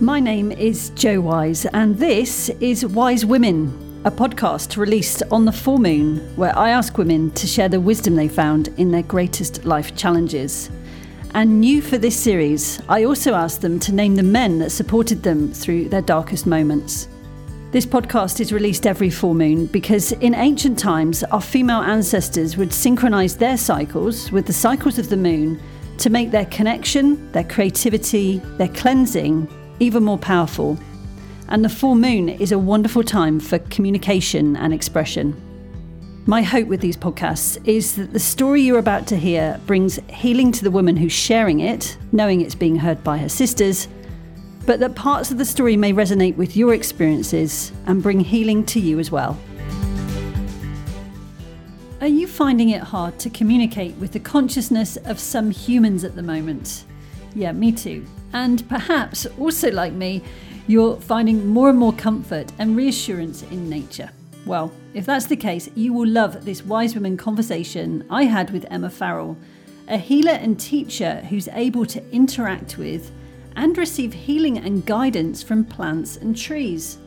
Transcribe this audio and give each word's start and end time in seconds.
My 0.00 0.20
name 0.20 0.52
is 0.52 0.90
Jo 0.90 1.22
Wise, 1.22 1.64
and 1.64 1.96
this 1.96 2.50
is 2.60 2.84
Wise 2.84 3.24
Women, 3.24 4.02
a 4.04 4.10
podcast 4.10 4.76
released 4.76 5.22
on 5.30 5.46
the 5.46 5.52
full 5.52 5.78
moon 5.78 6.18
where 6.36 6.56
I 6.56 6.68
ask 6.68 6.98
women 6.98 7.30
to 7.30 7.46
share 7.46 7.70
the 7.70 7.80
wisdom 7.80 8.14
they 8.14 8.28
found 8.28 8.68
in 8.76 8.90
their 8.90 9.02
greatest 9.02 9.64
life 9.64 9.96
challenges. 9.96 10.68
And 11.32 11.62
new 11.62 11.80
for 11.80 11.96
this 11.96 12.14
series, 12.14 12.78
I 12.90 13.04
also 13.04 13.32
asked 13.32 13.62
them 13.62 13.80
to 13.80 13.94
name 13.94 14.16
the 14.16 14.22
men 14.22 14.58
that 14.58 14.68
supported 14.68 15.22
them 15.22 15.50
through 15.50 15.88
their 15.88 16.02
darkest 16.02 16.46
moments. 16.46 17.08
This 17.70 17.86
podcast 17.86 18.38
is 18.38 18.52
released 18.52 18.86
every 18.86 19.08
full 19.08 19.32
moon 19.32 19.64
because 19.64 20.12
in 20.12 20.34
ancient 20.34 20.78
times, 20.78 21.24
our 21.24 21.40
female 21.40 21.80
ancestors 21.80 22.58
would 22.58 22.72
synchronize 22.72 23.34
their 23.34 23.56
cycles 23.56 24.30
with 24.30 24.46
the 24.46 24.52
cycles 24.52 24.98
of 24.98 25.08
the 25.08 25.16
moon 25.16 25.58
to 25.96 26.10
make 26.10 26.30
their 26.30 26.44
connection, 26.46 27.32
their 27.32 27.44
creativity, 27.44 28.42
their 28.58 28.68
cleansing 28.68 29.48
even 29.80 30.04
more 30.04 30.18
powerful. 30.18 30.78
And 31.48 31.64
the 31.64 31.68
full 31.68 31.94
moon 31.94 32.28
is 32.28 32.52
a 32.52 32.58
wonderful 32.58 33.02
time 33.02 33.40
for 33.40 33.58
communication 33.58 34.56
and 34.56 34.74
expression. 34.74 35.40
My 36.28 36.42
hope 36.42 36.66
with 36.66 36.80
these 36.80 36.96
podcasts 36.96 37.56
is 37.68 37.94
that 37.94 38.12
the 38.12 38.18
story 38.18 38.62
you're 38.62 38.80
about 38.80 39.06
to 39.08 39.16
hear 39.16 39.60
brings 39.64 40.00
healing 40.08 40.50
to 40.52 40.64
the 40.64 40.72
woman 40.72 40.96
who's 40.96 41.12
sharing 41.12 41.60
it, 41.60 41.96
knowing 42.10 42.40
it's 42.40 42.56
being 42.56 42.74
heard 42.74 43.04
by 43.04 43.16
her 43.18 43.28
sisters, 43.28 43.86
but 44.66 44.80
that 44.80 44.96
parts 44.96 45.30
of 45.30 45.38
the 45.38 45.44
story 45.44 45.76
may 45.76 45.92
resonate 45.92 46.36
with 46.36 46.56
your 46.56 46.74
experiences 46.74 47.70
and 47.86 48.02
bring 48.02 48.18
healing 48.18 48.64
to 48.66 48.80
you 48.80 48.98
as 48.98 49.12
well. 49.12 49.38
Are 52.00 52.08
you 52.08 52.26
finding 52.26 52.70
it 52.70 52.82
hard 52.82 53.18
to 53.20 53.30
communicate 53.30 53.94
with 53.96 54.12
the 54.12 54.20
consciousness 54.20 54.96
of 54.96 55.20
some 55.20 55.52
humans 55.52 56.02
at 56.02 56.16
the 56.16 56.22
moment? 56.22 56.84
Yeah, 57.36 57.52
me 57.52 57.70
too. 57.70 58.04
And 58.32 58.68
perhaps, 58.68 59.26
also 59.38 59.70
like 59.70 59.92
me, 59.92 60.22
you're 60.66 60.96
finding 61.00 61.46
more 61.46 61.70
and 61.70 61.78
more 61.78 61.92
comfort 61.92 62.52
and 62.58 62.76
reassurance 62.76 63.42
in 63.44 63.68
nature. 63.68 64.10
Well, 64.44 64.72
if 64.94 65.06
that's 65.06 65.26
the 65.26 65.36
case, 65.36 65.68
you 65.74 65.92
will 65.92 66.08
love 66.08 66.44
this 66.44 66.64
Wise 66.64 66.94
Women 66.94 67.16
conversation 67.16 68.06
I 68.10 68.24
had 68.24 68.50
with 68.50 68.66
Emma 68.70 68.90
Farrell, 68.90 69.36
a 69.88 69.98
healer 69.98 70.32
and 70.32 70.58
teacher 70.58 71.16
who's 71.28 71.48
able 71.48 71.86
to 71.86 72.10
interact 72.12 72.78
with 72.78 73.10
and 73.56 73.76
receive 73.78 74.12
healing 74.12 74.58
and 74.58 74.86
guidance 74.86 75.42
from 75.42 75.64
plants 75.64 76.16
and 76.16 76.36
trees. 76.36 76.98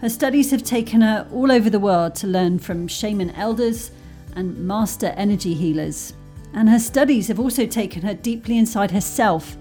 Her 0.00 0.08
studies 0.08 0.50
have 0.50 0.62
taken 0.62 1.00
her 1.00 1.26
all 1.32 1.50
over 1.50 1.70
the 1.70 1.80
world 1.80 2.14
to 2.16 2.26
learn 2.26 2.58
from 2.58 2.86
shaman 2.86 3.30
elders 3.30 3.90
and 4.34 4.56
master 4.58 5.08
energy 5.16 5.54
healers. 5.54 6.12
And 6.52 6.68
her 6.68 6.78
studies 6.78 7.28
have 7.28 7.40
also 7.40 7.66
taken 7.66 8.02
her 8.02 8.14
deeply 8.14 8.58
inside 8.58 8.90
herself 8.90 9.56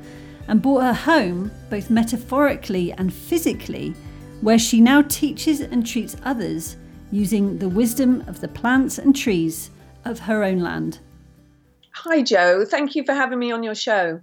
and 0.48 0.62
brought 0.62 0.84
her 0.84 0.94
home, 0.94 1.52
both 1.70 1.90
metaphorically 1.90 2.92
and 2.94 3.14
physically, 3.14 3.94
where 4.42 4.60
she 4.60 4.82
now 4.82 5.02
teaches 5.04 5.62
and 5.62 5.86
treats 5.86 6.16
others 6.24 6.78
using 7.12 7.58
the 7.58 7.70
wisdom 7.70 8.24
of 8.28 8.42
the 8.42 8.48
plants 8.48 8.98
and 8.98 9.16
trees 9.16 9.72
of 10.04 10.20
her 10.20 10.44
own 10.44 10.60
land. 10.60 11.00
Hi, 11.92 12.22
Jo. 12.22 12.66
Thank 12.66 12.96
you 12.96 13.04
for 13.06 13.14
having 13.14 13.40
me 13.40 13.52
on 13.52 13.64
your 13.64 13.76
show. 13.76 14.22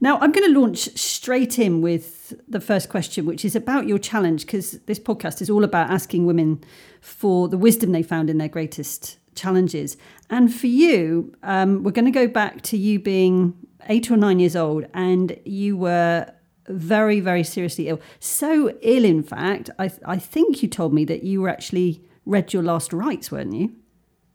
Now, 0.00 0.18
I'm 0.18 0.32
going 0.32 0.52
to 0.52 0.60
launch 0.60 0.96
straight 0.98 1.58
in 1.58 1.80
with 1.80 2.34
the 2.46 2.60
first 2.60 2.90
question, 2.90 3.24
which 3.24 3.44
is 3.44 3.56
about 3.56 3.88
your 3.88 3.98
challenge, 3.98 4.44
because 4.44 4.72
this 4.80 4.98
podcast 4.98 5.40
is 5.40 5.48
all 5.48 5.64
about 5.64 5.90
asking 5.90 6.26
women 6.26 6.62
for 7.00 7.48
the 7.48 7.56
wisdom 7.56 7.92
they 7.92 8.02
found 8.02 8.28
in 8.28 8.36
their 8.36 8.48
greatest 8.48 9.18
challenges. 9.34 9.96
And 10.28 10.54
for 10.54 10.66
you, 10.66 11.34
um, 11.42 11.82
we're 11.82 11.92
going 11.92 12.04
to 12.04 12.10
go 12.10 12.28
back 12.28 12.60
to 12.62 12.76
you 12.76 12.98
being 12.98 13.54
eight 13.88 14.10
or 14.10 14.16
nine 14.16 14.38
years 14.38 14.56
old 14.56 14.86
and 14.94 15.38
you 15.44 15.76
were 15.76 16.32
very, 16.68 17.20
very 17.20 17.44
seriously 17.44 17.88
ill. 17.88 18.00
So 18.18 18.76
ill, 18.82 19.04
in 19.04 19.22
fact, 19.22 19.70
I, 19.78 19.90
I 20.04 20.18
think 20.18 20.62
you 20.62 20.68
told 20.68 20.92
me 20.92 21.04
that 21.04 21.22
you 21.22 21.42
were 21.42 21.48
actually 21.48 22.02
read 22.24 22.52
your 22.52 22.62
last 22.62 22.92
rites, 22.92 23.30
weren't 23.30 23.54
you? 23.54 23.72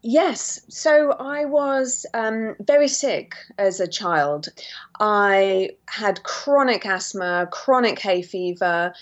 Yes. 0.02 0.60
So 0.68 1.12
I 1.12 1.44
was 1.44 2.06
um, 2.12 2.56
very 2.60 2.88
sick 2.88 3.36
as 3.58 3.78
a 3.78 3.86
child. 3.86 4.48
I 4.98 5.70
had 5.88 6.24
chronic 6.24 6.84
asthma, 6.84 7.48
chronic 7.52 8.00
hay 8.00 8.22
fever, 8.22 8.92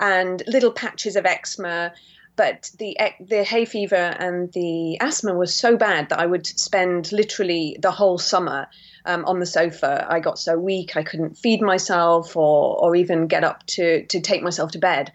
and 0.00 0.42
little 0.46 0.72
patches 0.72 1.16
of 1.16 1.26
eczema. 1.26 1.92
But 2.38 2.70
the 2.78 2.96
the 3.20 3.42
hay 3.42 3.64
fever 3.64 3.96
and 3.96 4.52
the 4.52 4.96
asthma 5.00 5.34
was 5.34 5.52
so 5.52 5.76
bad 5.76 6.08
that 6.10 6.20
I 6.20 6.26
would 6.26 6.46
spend 6.46 7.10
literally 7.10 7.76
the 7.82 7.90
whole 7.90 8.16
summer 8.16 8.68
um, 9.04 9.24
on 9.24 9.40
the 9.40 9.46
sofa. 9.46 10.06
I 10.08 10.20
got 10.20 10.38
so 10.38 10.56
weak 10.56 10.96
I 10.96 11.02
couldn't 11.02 11.36
feed 11.36 11.60
myself 11.60 12.36
or 12.36 12.78
or 12.80 12.94
even 12.94 13.26
get 13.26 13.42
up 13.42 13.66
to 13.74 14.06
to 14.06 14.20
take 14.20 14.42
myself 14.44 14.70
to 14.70 14.78
bed. 14.78 15.12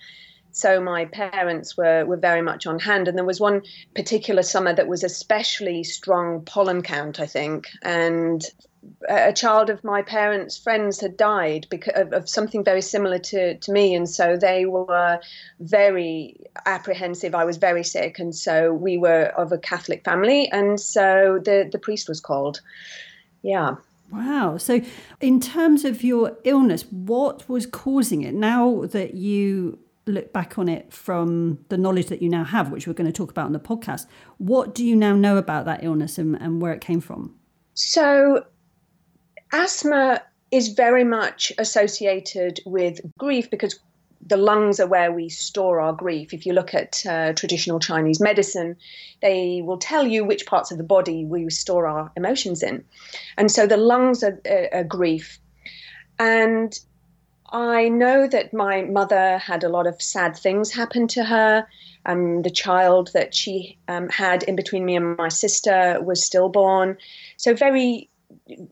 So 0.52 0.82
my 0.82 1.06
parents 1.06 1.78
were 1.78 2.04
were 2.06 2.18
very 2.18 2.42
much 2.42 2.68
on 2.68 2.78
hand, 2.78 3.08
and 3.08 3.18
there 3.18 3.26
was 3.26 3.40
one 3.40 3.62
particular 3.96 4.44
summer 4.44 4.74
that 4.76 4.90
was 4.90 5.06
especially 5.06 5.86
strong 5.86 6.44
pollen 6.44 6.82
count, 6.82 7.22
I 7.22 7.26
think, 7.26 7.70
and 7.82 8.44
a 9.10 9.34
child 9.34 9.70
of 9.70 9.84
my 9.84 10.02
parents' 10.02 10.58
friends 10.58 11.00
had 11.00 11.18
died 11.18 11.68
because 11.70 11.94
of, 11.96 12.14
of, 12.14 12.30
something 12.30 12.64
very 12.64 12.82
similar 12.82 13.18
to, 13.18 13.58
to 13.58 13.72
me, 13.72 13.94
and 13.94 14.08
so 14.10 14.38
they 14.38 14.66
were 14.66 15.20
very 15.60 16.38
apprehensive. 16.66 17.36
I 17.36 17.46
was 17.46 17.58
very 17.58 17.84
sick, 17.84 18.20
and 18.20 18.36
so 18.36 18.74
we 18.74 18.98
were 18.98 19.26
of 19.38 19.52
a 19.52 19.58
Catholic 19.58 20.04
family, 20.04 20.50
and 20.52 20.80
so 20.80 21.40
the 21.44 21.70
the 21.72 21.80
priest 21.80 22.10
was 22.10 22.20
called. 22.20 22.62
Yeah. 23.42 23.76
Wow. 24.12 24.58
So, 24.58 24.82
in 25.22 25.40
terms 25.40 25.86
of 25.86 26.04
your 26.04 26.38
illness, 26.44 26.84
what 26.92 27.48
was 27.50 27.66
causing 27.66 28.22
it? 28.22 28.34
Now 28.34 28.86
that 28.86 29.16
you 29.16 29.80
look 30.06 30.34
back 30.34 30.58
on 30.58 30.68
it 30.68 30.94
from 30.94 31.60
the 31.70 31.78
knowledge 31.78 32.08
that 32.08 32.22
you 32.22 32.30
now 32.30 32.44
have, 32.44 32.72
which 32.72 32.88
we're 32.88 32.94
going 32.94 33.12
to 33.12 33.14
talk 33.14 33.32
about 33.32 33.46
on 33.46 33.54
the 33.54 33.60
podcast, 33.60 34.06
what 34.38 34.76
do 34.76 34.86
you 34.86 34.96
now 34.96 35.16
know 35.16 35.38
about 35.38 35.66
that 35.66 35.84
illness 35.84 36.18
and, 36.18 36.36
and 36.36 36.62
where 36.62 36.74
it 36.74 36.82
came 36.82 37.00
from? 37.00 37.36
So, 37.74 38.46
asthma 39.54 40.22
is 40.52 40.70
very 40.70 41.04
much 41.04 41.52
associated 41.58 42.60
with 42.66 43.00
grief 43.18 43.50
because 43.50 43.80
the 44.26 44.38
lungs 44.38 44.80
are 44.80 44.88
where 44.88 45.12
we 45.12 45.30
store 45.30 45.82
our 45.82 45.94
grief. 45.94 46.34
If 46.34 46.46
you 46.46 46.54
look 46.54 46.74
at 46.74 47.06
uh, 47.06 47.34
traditional 47.34 47.80
Chinese 47.80 48.20
medicine, 48.20 48.78
they 49.22 49.62
will 49.64 49.78
tell 49.78 50.08
you 50.08 50.24
which 50.24 50.46
parts 50.46 50.72
of 50.72 50.78
the 50.78 50.84
body 50.84 51.26
we 51.26 51.50
store 51.50 51.88
our 51.88 52.12
emotions 52.16 52.64
in. 52.64 52.84
And 53.38 53.52
so 53.52 53.68
the 53.68 53.78
lungs 53.78 54.24
are, 54.24 54.40
are, 54.50 54.70
are 54.74 54.84
grief. 54.84 55.40
And 56.20 56.78
I 57.52 57.90
know 57.90 58.28
that 58.28 58.54
my 58.54 58.82
mother 58.84 59.38
had 59.38 59.64
a 59.64 59.70
lot 59.70 59.88
of 59.88 60.02
sad 60.02 60.38
things 60.38 60.72
happen 60.72 61.08
to 61.10 61.24
her. 61.24 61.68
Um, 62.06 62.42
the 62.42 62.50
child 62.50 63.12
that 63.14 63.34
she 63.34 63.78
um, 63.88 64.10
had 64.10 64.44
in 64.44 64.56
between 64.56 64.86
me 64.86 64.96
and 64.96 65.18
my 65.18 65.30
sister 65.30 66.00
was 66.02 66.24
stillborn. 66.24 66.98
So, 67.38 67.54
very, 67.54 68.10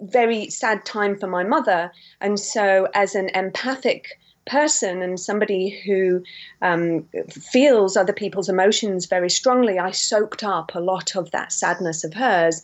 very 0.02 0.50
sad 0.50 0.86
time 0.86 1.18
for 1.18 1.28
my 1.28 1.44
mother. 1.44 1.92
And 2.20 2.40
so, 2.40 2.88
as 2.94 3.16
an 3.16 3.30
empathic 3.34 4.20
person 4.46 5.02
and 5.02 5.20
somebody 5.20 5.70
who 5.86 6.24
um, 6.62 7.08
feels 7.30 7.96
other 7.96 8.14
people's 8.14 8.50
emotions 8.50 9.06
very 9.06 9.30
strongly, 9.30 9.80
I 9.80 9.92
soaked 9.92 10.44
up 10.44 10.74
a 10.74 10.80
lot 10.80 11.16
of 11.16 11.32
that 11.32 11.52
sadness 11.52 12.04
of 12.04 12.14
hers. 12.14 12.62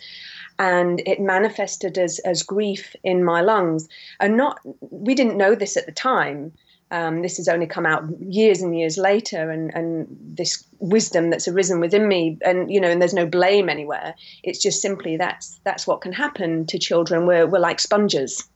And 0.59 1.01
it 1.05 1.19
manifested 1.19 1.99
as, 1.99 2.17
as 2.19 2.41
grief 2.41 2.95
in 3.03 3.23
my 3.23 3.41
lungs. 3.41 3.87
And 4.19 4.35
not, 4.35 4.59
we 4.89 5.13
didn't 5.13 5.37
know 5.37 5.53
this 5.53 5.77
at 5.77 5.85
the 5.85 5.91
time. 5.91 6.51
Um, 6.89 7.21
this 7.21 7.37
has 7.37 7.47
only 7.49 7.67
come 7.67 7.85
out 7.85 8.03
years 8.21 8.61
and 8.61 8.77
years 8.77 8.97
later, 8.97 9.49
and, 9.51 9.73
and 9.75 10.07
this 10.21 10.63
wisdom 10.79 11.29
that's 11.29 11.47
arisen 11.47 11.79
within 11.81 12.07
me, 12.07 12.37
and 12.45 12.71
you 12.71 12.79
know, 12.79 12.89
and 12.89 13.01
there's 13.01 13.13
no 13.13 13.25
blame 13.25 13.67
anywhere. 13.67 14.15
It's 14.43 14.61
just 14.61 14.81
simply 14.81 15.17
that's 15.17 15.59
that's 15.65 15.85
what 15.85 16.01
can 16.01 16.13
happen 16.13 16.65
to 16.67 16.79
children. 16.79 17.25
We're 17.25 17.45
we're 17.45 17.59
like 17.59 17.79
sponges 17.79 18.47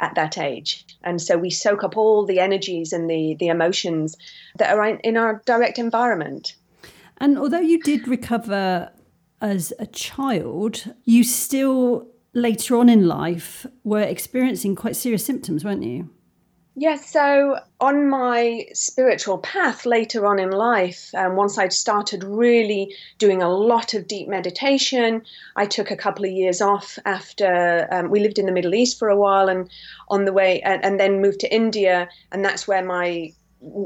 at 0.00 0.14
that 0.14 0.38
age. 0.38 0.84
And 1.04 1.20
so 1.20 1.36
we 1.36 1.50
soak 1.50 1.84
up 1.84 1.96
all 1.96 2.26
the 2.26 2.40
energies 2.40 2.92
and 2.92 3.08
the, 3.08 3.36
the 3.38 3.48
emotions 3.48 4.16
that 4.56 4.74
are 4.74 4.84
in 4.84 5.16
our 5.16 5.42
direct 5.46 5.78
environment. 5.78 6.56
And 7.18 7.38
although 7.38 7.60
you 7.60 7.80
did 7.82 8.08
recover 8.08 8.90
as 9.40 9.72
a 9.78 9.86
child, 9.86 10.94
you 11.04 11.22
still 11.22 12.08
later 12.32 12.76
on 12.76 12.88
in 12.88 13.06
life 13.06 13.66
were 13.84 14.00
experiencing 14.00 14.74
quite 14.74 14.96
serious 14.96 15.24
symptoms, 15.24 15.64
weren't 15.64 15.82
you? 15.82 16.10
Yes, 16.80 17.10
so 17.10 17.58
on 17.78 18.08
my 18.08 18.64
spiritual 18.72 19.36
path 19.36 19.84
later 19.84 20.24
on 20.24 20.38
in 20.38 20.50
life, 20.50 21.10
um, 21.14 21.36
once 21.36 21.58
I'd 21.58 21.74
started 21.74 22.24
really 22.24 22.96
doing 23.18 23.42
a 23.42 23.50
lot 23.50 23.92
of 23.92 24.06
deep 24.06 24.28
meditation, 24.28 25.20
I 25.56 25.66
took 25.66 25.90
a 25.90 25.96
couple 25.96 26.24
of 26.24 26.30
years 26.30 26.62
off 26.62 26.98
after 27.04 27.86
um, 27.92 28.08
we 28.08 28.20
lived 28.20 28.38
in 28.38 28.46
the 28.46 28.52
Middle 28.52 28.74
East 28.74 28.98
for 28.98 29.10
a 29.10 29.16
while 29.18 29.50
and 29.50 29.68
on 30.08 30.24
the 30.24 30.32
way, 30.32 30.62
and, 30.62 30.82
and 30.82 30.98
then 30.98 31.20
moved 31.20 31.40
to 31.40 31.54
India. 31.54 32.08
And 32.32 32.42
that's 32.42 32.66
where 32.66 32.82
my 32.82 33.34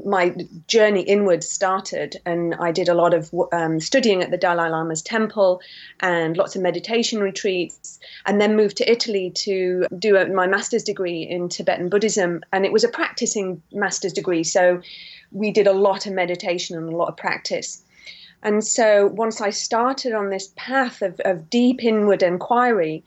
my 0.06 0.34
journey 0.68 1.02
inward 1.02 1.42
started, 1.42 2.16
and 2.24 2.54
I 2.60 2.70
did 2.70 2.88
a 2.88 2.94
lot 2.94 3.12
of 3.12 3.34
um, 3.52 3.80
studying 3.80 4.22
at 4.22 4.30
the 4.30 4.36
Dalai 4.36 4.68
Lama's 4.68 5.02
temple 5.02 5.60
and 6.00 6.36
lots 6.36 6.54
of 6.54 6.62
meditation 6.62 7.20
retreats, 7.20 7.98
and 8.26 8.40
then 8.40 8.56
moved 8.56 8.76
to 8.76 8.90
Italy 8.90 9.30
to 9.30 9.86
do 9.98 10.16
a, 10.16 10.26
my 10.28 10.46
master's 10.46 10.84
degree 10.84 11.22
in 11.22 11.48
Tibetan 11.48 11.88
Buddhism. 11.88 12.42
And 12.52 12.64
it 12.64 12.72
was 12.72 12.84
a 12.84 12.88
practicing 12.88 13.60
master's 13.72 14.12
degree, 14.12 14.44
so 14.44 14.80
we 15.32 15.50
did 15.50 15.66
a 15.66 15.72
lot 15.72 16.06
of 16.06 16.12
meditation 16.12 16.76
and 16.76 16.88
a 16.88 16.96
lot 16.96 17.08
of 17.08 17.16
practice. 17.16 17.82
And 18.42 18.62
so 18.62 19.06
once 19.06 19.40
I 19.40 19.50
started 19.50 20.12
on 20.12 20.30
this 20.30 20.52
path 20.54 21.02
of, 21.02 21.20
of 21.24 21.50
deep 21.50 21.82
inward 21.82 22.22
inquiry, 22.22 23.02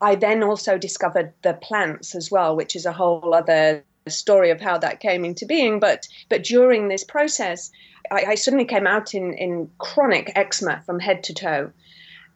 I 0.00 0.16
then 0.16 0.42
also 0.42 0.76
discovered 0.76 1.32
the 1.42 1.54
plants 1.54 2.14
as 2.14 2.30
well, 2.30 2.54
which 2.54 2.76
is 2.76 2.84
a 2.84 2.92
whole 2.92 3.32
other 3.32 3.84
story 4.10 4.50
of 4.50 4.60
how 4.60 4.78
that 4.78 5.00
came 5.00 5.24
into 5.24 5.46
being. 5.46 5.80
But 5.80 6.08
but 6.28 6.44
during 6.44 6.88
this 6.88 7.04
process, 7.04 7.70
I, 8.10 8.24
I 8.28 8.34
suddenly 8.34 8.64
came 8.64 8.86
out 8.86 9.14
in 9.14 9.34
in 9.34 9.70
chronic 9.78 10.32
eczema 10.34 10.82
from 10.84 10.98
head 10.98 11.22
to 11.24 11.34
toe, 11.34 11.70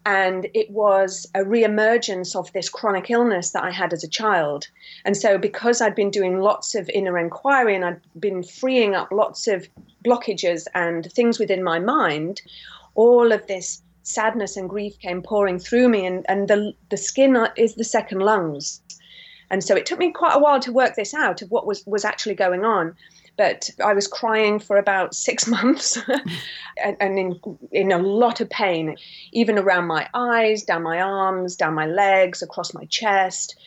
and 0.06 0.46
it 0.54 0.70
was 0.70 1.26
a 1.34 1.40
reemergence 1.40 2.34
of 2.34 2.52
this 2.52 2.68
chronic 2.68 3.10
illness 3.10 3.50
that 3.50 3.64
I 3.64 3.70
had 3.70 3.92
as 3.92 4.02
a 4.02 4.08
child. 4.08 4.68
And 5.04 5.16
so, 5.16 5.36
because 5.36 5.80
I'd 5.80 5.94
been 5.94 6.10
doing 6.10 6.40
lots 6.40 6.74
of 6.74 6.88
inner 6.90 7.18
inquiry 7.18 7.74
and 7.74 7.84
I'd 7.84 8.00
been 8.18 8.42
freeing 8.42 8.94
up 8.94 9.12
lots 9.12 9.46
of 9.46 9.68
blockages 10.04 10.66
and 10.74 11.12
things 11.12 11.38
within 11.38 11.62
my 11.62 11.78
mind, 11.78 12.40
all 12.94 13.32
of 13.32 13.46
this 13.46 13.82
sadness 14.02 14.56
and 14.56 14.70
grief 14.70 14.98
came 14.98 15.20
pouring 15.20 15.58
through 15.58 15.90
me, 15.90 16.06
and, 16.06 16.24
and 16.28 16.48
the, 16.48 16.72
the 16.88 16.96
skin 16.96 17.36
is 17.56 17.74
the 17.74 17.84
second 17.84 18.20
lungs. 18.20 18.80
And 19.50 19.64
so 19.64 19.74
it 19.74 19.86
took 19.86 19.98
me 19.98 20.12
quite 20.12 20.36
a 20.36 20.38
while 20.38 20.60
to 20.60 20.72
work 20.72 20.94
this 20.94 21.14
out 21.14 21.42
of 21.42 21.50
what 21.50 21.66
was, 21.66 21.84
was 21.86 22.04
actually 22.04 22.34
going 22.34 22.64
on. 22.64 22.94
But 23.36 23.70
I 23.84 23.94
was 23.94 24.06
crying 24.06 24.58
for 24.58 24.76
about 24.76 25.14
six 25.14 25.46
months 25.56 25.98
and, 26.84 26.96
and 27.00 27.18
in, 27.18 27.40
in 27.72 27.92
a 27.92 27.98
lot 27.98 28.40
of 28.40 28.50
pain, 28.50 28.96
even 29.32 29.58
around 29.58 29.86
my 29.86 30.08
eyes, 30.14 30.62
down 30.62 30.82
my 30.82 31.00
arms, 31.00 31.56
down 31.56 31.74
my 31.74 31.86
legs, 31.86 32.42
across 32.42 32.74
my 32.74 32.84
chest. 32.86 33.58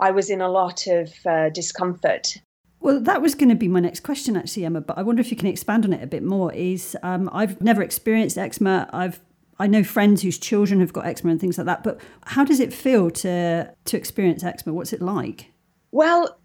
I 0.00 0.10
was 0.10 0.30
in 0.30 0.40
a 0.40 0.48
lot 0.48 0.86
of 0.86 1.12
uh, 1.26 1.50
discomfort. 1.50 2.38
Well, 2.80 2.98
that 3.00 3.20
was 3.20 3.34
going 3.34 3.50
to 3.50 3.54
be 3.54 3.68
my 3.68 3.80
next 3.80 4.00
question, 4.00 4.36
actually, 4.36 4.64
Emma. 4.64 4.80
But 4.80 4.96
I 4.96 5.02
wonder 5.02 5.20
if 5.20 5.30
you 5.30 5.36
can 5.36 5.48
expand 5.48 5.84
on 5.84 5.92
it 5.92 6.02
a 6.02 6.06
bit 6.06 6.22
more. 6.22 6.50
Is 6.54 6.96
um, 7.02 7.28
I've 7.30 7.60
never 7.60 7.82
experienced 7.82 8.38
eczema. 8.38 8.88
I've 8.92 9.20
I 9.60 9.66
know 9.66 9.84
friends 9.84 10.22
whose 10.22 10.38
children 10.38 10.80
have 10.80 10.92
got 10.92 11.06
eczema 11.06 11.32
and 11.32 11.40
things 11.40 11.58
like 11.58 11.66
that. 11.66 11.84
But 11.84 12.00
how 12.24 12.44
does 12.44 12.60
it 12.60 12.72
feel 12.72 13.10
to 13.10 13.72
to 13.84 13.96
experience 13.96 14.42
eczema? 14.42 14.74
What's 14.74 14.92
it 14.92 15.02
like? 15.02 15.52
Well, 15.92 16.38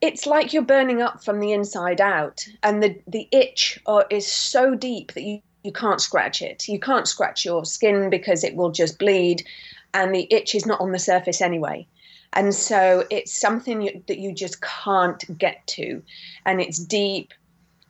it's 0.00 0.26
like 0.26 0.52
you're 0.52 0.62
burning 0.62 1.00
up 1.00 1.22
from 1.22 1.40
the 1.40 1.52
inside 1.52 2.00
out, 2.00 2.46
and 2.62 2.82
the 2.82 3.00
the 3.06 3.28
itch 3.30 3.78
uh, 3.86 4.02
is 4.10 4.26
so 4.26 4.74
deep 4.74 5.12
that 5.12 5.22
you 5.22 5.40
you 5.62 5.72
can't 5.72 6.00
scratch 6.00 6.42
it. 6.42 6.66
You 6.68 6.80
can't 6.80 7.06
scratch 7.06 7.44
your 7.44 7.64
skin 7.64 8.10
because 8.10 8.42
it 8.42 8.56
will 8.56 8.70
just 8.70 8.98
bleed, 8.98 9.46
and 9.94 10.14
the 10.14 10.26
itch 10.32 10.54
is 10.54 10.66
not 10.66 10.80
on 10.80 10.92
the 10.92 10.98
surface 10.98 11.40
anyway. 11.40 11.86
And 12.32 12.54
so 12.54 13.06
it's 13.10 13.32
something 13.32 13.82
you, 13.82 14.04
that 14.06 14.18
you 14.18 14.32
just 14.32 14.60
can't 14.60 15.38
get 15.38 15.66
to, 15.68 16.02
and 16.46 16.60
it's 16.60 16.78
deep 16.78 17.32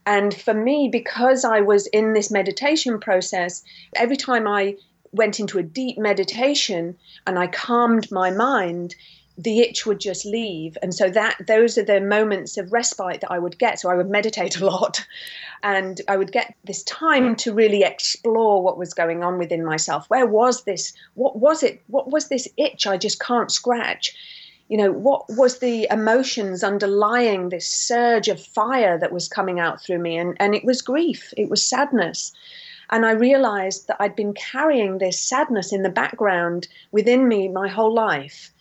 and 0.05 0.33
for 0.33 0.53
me, 0.53 0.89
because 0.91 1.45
I 1.45 1.61
was 1.61 1.87
in 1.87 2.13
this 2.13 2.31
meditation 2.31 2.99
process, 2.99 3.63
every 3.95 4.17
time 4.17 4.47
I 4.47 4.77
went 5.11 5.39
into 5.39 5.59
a 5.59 5.63
deep 5.63 5.97
meditation 5.97 6.97
and 7.27 7.37
I 7.37 7.47
calmed 7.47 8.11
my 8.11 8.31
mind, 8.31 8.95
the 9.37 9.59
itch 9.59 9.85
would 9.85 9.99
just 9.99 10.25
leave. 10.25 10.77
And 10.81 10.93
so 10.93 11.09
that 11.09 11.37
those 11.47 11.77
are 11.77 11.83
the 11.83 12.01
moments 12.01 12.57
of 12.57 12.73
respite 12.73 13.21
that 13.21 13.31
I 13.31 13.39
would 13.39 13.57
get. 13.57 13.79
So 13.79 13.89
I 13.89 13.95
would 13.95 14.09
meditate 14.09 14.57
a 14.61 14.65
lot 14.65 15.05
and 15.63 16.01
I 16.07 16.17
would 16.17 16.31
get 16.31 16.55
this 16.63 16.83
time 16.83 17.35
to 17.37 17.53
really 17.53 17.83
explore 17.83 18.63
what 18.63 18.77
was 18.77 18.93
going 18.93 19.23
on 19.23 19.37
within 19.37 19.63
myself. 19.63 20.09
Where 20.09 20.25
was 20.25 20.63
this? 20.63 20.93
What 21.13 21.37
was 21.37 21.63
it? 21.63 21.81
What 21.87 22.09
was 22.09 22.27
this 22.27 22.47
itch 22.57 22.87
I 22.87 22.97
just 22.97 23.19
can't 23.19 23.51
scratch? 23.51 24.15
You 24.71 24.77
know 24.77 24.93
what 24.93 25.25
was 25.27 25.59
the 25.59 25.85
emotions 25.91 26.63
underlying 26.63 27.49
this 27.49 27.67
surge 27.67 28.29
of 28.29 28.41
fire 28.41 28.97
that 28.97 29.11
was 29.11 29.27
coming 29.27 29.59
out 29.59 29.83
through 29.83 29.99
me? 29.99 30.17
And, 30.17 30.37
and 30.39 30.55
it 30.55 30.63
was 30.63 30.81
grief 30.81 31.33
it 31.35 31.49
was 31.49 31.61
sadness. 31.61 32.31
And 32.89 33.05
i 33.05 33.11
realized 33.11 33.87
that 33.87 33.97
i'd 33.99 34.15
been 34.15 34.33
carrying 34.33 34.97
this 34.97 35.19
sadness 35.19 35.73
in 35.73 35.83
the 35.83 35.89
background 35.89 36.69
within 36.91 37.27
me 37.27 37.49
my 37.49 37.67
whole 37.67 37.93
life. 37.93 38.53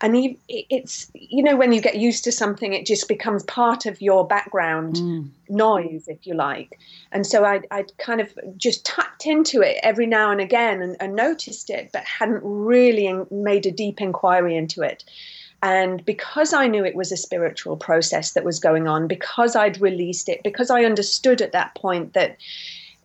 And 0.00 0.36
it's 0.48 1.12
you 1.14 1.44
know 1.44 1.56
when 1.56 1.70
you 1.70 1.80
get 1.80 1.94
used 1.94 2.24
to 2.24 2.32
something 2.32 2.72
it 2.72 2.84
just 2.84 3.06
becomes 3.06 3.44
part 3.44 3.86
of 3.86 4.02
your 4.02 4.26
background 4.26 4.96
mm. 4.96 5.30
noise 5.48 6.08
if 6.08 6.26
you 6.26 6.34
like. 6.34 6.80
And 7.12 7.24
so 7.24 7.44
I, 7.44 7.60
i 7.70 7.84
kind 7.98 8.20
of 8.20 8.36
just 8.56 8.84
tapped 8.84 9.26
into 9.26 9.60
it 9.60 9.78
every 9.84 10.06
now 10.06 10.32
and 10.32 10.40
again 10.40 10.82
and, 10.82 10.96
and 10.98 11.14
noticed 11.14 11.70
it 11.70 11.90
but 11.92 12.02
hadn't 12.02 12.42
really 12.42 13.06
made 13.30 13.64
a 13.66 13.70
deep 13.70 14.00
inquiry 14.00 14.56
into 14.56 14.82
it 14.82 15.04
and 15.62 16.04
because 16.04 16.52
I 16.52 16.66
knew 16.66 16.84
it 16.84 16.96
was 16.96 17.12
a 17.12 17.16
spiritual 17.16 17.76
process 17.76 18.32
that 18.32 18.44
was 18.44 18.58
going 18.58 18.88
on, 18.88 19.06
because 19.06 19.54
I'd 19.54 19.80
released 19.80 20.28
it, 20.28 20.42
because 20.42 20.70
I 20.70 20.84
understood 20.84 21.40
at 21.40 21.52
that 21.52 21.76
point 21.76 22.14
that 22.14 22.36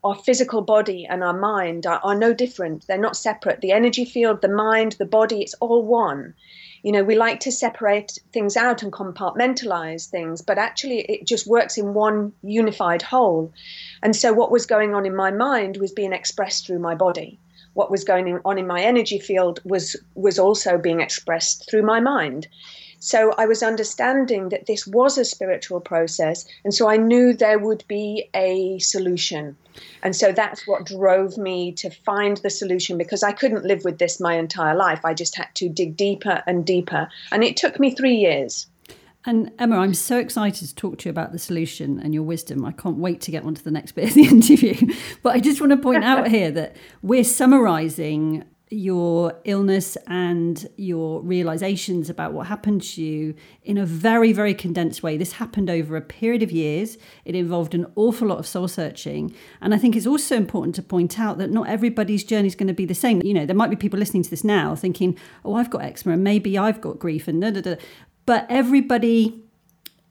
our 0.03 0.15
physical 0.15 0.61
body 0.61 1.05
and 1.05 1.23
our 1.23 1.37
mind 1.37 1.85
are, 1.85 1.99
are, 2.03 2.15
no 2.15 2.33
different. 2.33 2.87
They're 2.87 2.97
not 2.97 3.15
separate. 3.15 3.61
The 3.61 3.73
energy 3.73 4.05
field, 4.05 4.41
the 4.41 4.47
mind, 4.47 4.93
the 4.93 5.05
body, 5.05 5.41
it's 5.41 5.53
all 5.55 5.83
one. 5.83 6.33
You 6.81 6.91
know, 6.93 7.03
we 7.03 7.15
like 7.15 7.41
to 7.41 7.51
separate 7.51 8.17
things 8.33 8.57
out 8.57 8.81
and 8.81 8.91
compartmentalize 8.91 10.07
things, 10.07 10.41
but 10.41 10.57
actually 10.57 11.01
it 11.01 11.27
just 11.27 11.45
works 11.45 11.77
in 11.77 11.93
one 11.93 12.33
unified 12.41 13.01
whole. 13.01 13.51
And 14.01 14.15
so 14.15 14.33
what 14.33 14.51
was 14.51 14.65
going 14.65 14.95
on 14.95 15.05
in 15.05 15.15
my 15.15 15.29
mind 15.29 15.77
was 15.77 15.91
being 15.91 16.13
expressed 16.13 16.65
through 16.65 16.79
my 16.79 16.95
body 16.95 17.39
what 17.77 17.91
was 17.91 18.03
going 18.03 18.39
on 18.43 18.57
in 18.57 18.65
my 18.65 18.81
energy 18.81 19.19
field 19.19 19.59
was 19.63 19.95
was 20.15 20.39
also 20.39 20.79
being 20.79 20.99
expressed 20.99 21.69
through 21.69 21.83
my 21.83 21.99
mind. 21.99 22.47
So 22.99 23.35
I 23.37 23.45
was 23.45 23.61
understanding 23.61 24.49
that 24.49 24.65
this 24.65 24.87
was 24.87 25.19
a 25.19 25.23
spiritual 25.23 25.79
process, 25.79 26.47
and 26.63 26.73
so 26.73 26.89
I 26.89 26.97
knew 26.97 27.33
there 27.33 27.59
would 27.59 27.83
be 27.87 28.29
a 28.33 28.79
solution. 28.79 29.55
And 30.01 30.15
so 30.15 30.31
that's 30.31 30.65
what 30.65 30.87
drove 30.87 31.37
me 31.37 31.71
to 31.73 31.91
find 31.91 32.37
the 32.37 32.49
solution 32.49 32.97
because 32.97 33.21
I 33.21 33.31
couldn't 33.31 33.65
live 33.65 33.83
with 33.85 33.99
this 33.99 34.19
my 34.19 34.33
entire 34.33 34.75
life. 34.75 35.05
I 35.05 35.13
just 35.13 35.35
had 35.37 35.53
to 35.53 35.69
dig 35.69 35.95
deeper 35.95 36.41
and 36.47 36.65
deeper. 36.65 37.07
And 37.31 37.43
it 37.43 37.57
took 37.57 37.79
me 37.79 37.93
three 37.93 38.15
years. 38.15 38.65
And 39.27 39.51
Emma, 39.59 39.77
I'm 39.79 39.93
so 39.93 40.17
excited 40.17 40.69
to 40.69 40.73
talk 40.73 40.99
to 40.99 41.09
you 41.09 41.11
about 41.11 41.33
the 41.33 41.37
solution 41.37 41.99
and 41.99 42.13
your 42.13 42.23
wisdom. 42.23 42.63
I 42.63 42.71
can't 42.71 42.95
wait 42.95 43.19
to 43.21 43.31
get 43.31 43.43
on 43.43 43.55
to 43.55 43.63
the 43.63 43.71
next 43.71 43.91
bit 43.95 44.07
of 44.07 44.13
the 44.13 44.25
interview. 44.25 44.93
But 45.21 45.35
I 45.35 45.39
just 45.41 45.59
want 45.59 45.71
to 45.71 45.77
point 45.77 46.05
out 46.05 46.27
here 46.29 46.49
that 46.51 46.77
we're 47.01 47.25
summarizing 47.25 48.45
your 48.69 49.39
illness 49.45 49.95
and 50.07 50.67
your 50.75 51.21
realizations 51.21 52.09
about 52.09 52.33
what 52.33 52.47
happened 52.47 52.81
to 52.81 53.01
you 53.01 53.33
in 53.63 53.77
a 53.77 53.85
very, 53.85 54.33
very 54.33 54.53
condensed 54.53 55.03
way. 55.03 55.15
This 55.15 55.33
happened 55.33 55.69
over 55.69 55.95
a 55.95 56.01
period 56.01 56.43
of 56.43 56.51
years. 56.51 56.97
It 57.23 57.33
involved 57.33 57.73
an 57.73 57.85
awful 57.95 58.27
lot 58.27 58.39
of 58.39 58.47
soul 58.47 58.67
searching. 58.67 59.33
And 59.61 59.73
I 59.73 59.77
think 59.77 59.95
it's 59.95 60.07
also 60.07 60.35
important 60.35 60.75
to 60.75 60.81
point 60.81 61.17
out 61.17 61.37
that 61.37 61.49
not 61.49 61.67
everybody's 61.67 62.25
journey 62.25 62.47
is 62.47 62.55
going 62.55 62.67
to 62.67 62.73
be 62.73 62.85
the 62.85 62.93
same. 62.93 63.21
You 63.21 63.33
know, 63.33 63.45
there 63.45 63.55
might 63.55 63.69
be 63.69 63.77
people 63.77 63.99
listening 63.99 64.23
to 64.23 64.29
this 64.29 64.43
now 64.43 64.75
thinking, 64.75 65.17
oh, 65.45 65.55
I've 65.55 65.69
got 65.69 65.83
eczema 65.83 66.13
and 66.13 66.23
maybe 66.23 66.57
I've 66.57 66.81
got 66.81 66.99
grief 66.99 67.27
and 67.27 67.41
da 67.41 67.51
da 67.51 67.61
da 67.61 67.75
but 68.27 68.45
everybody 68.49 69.41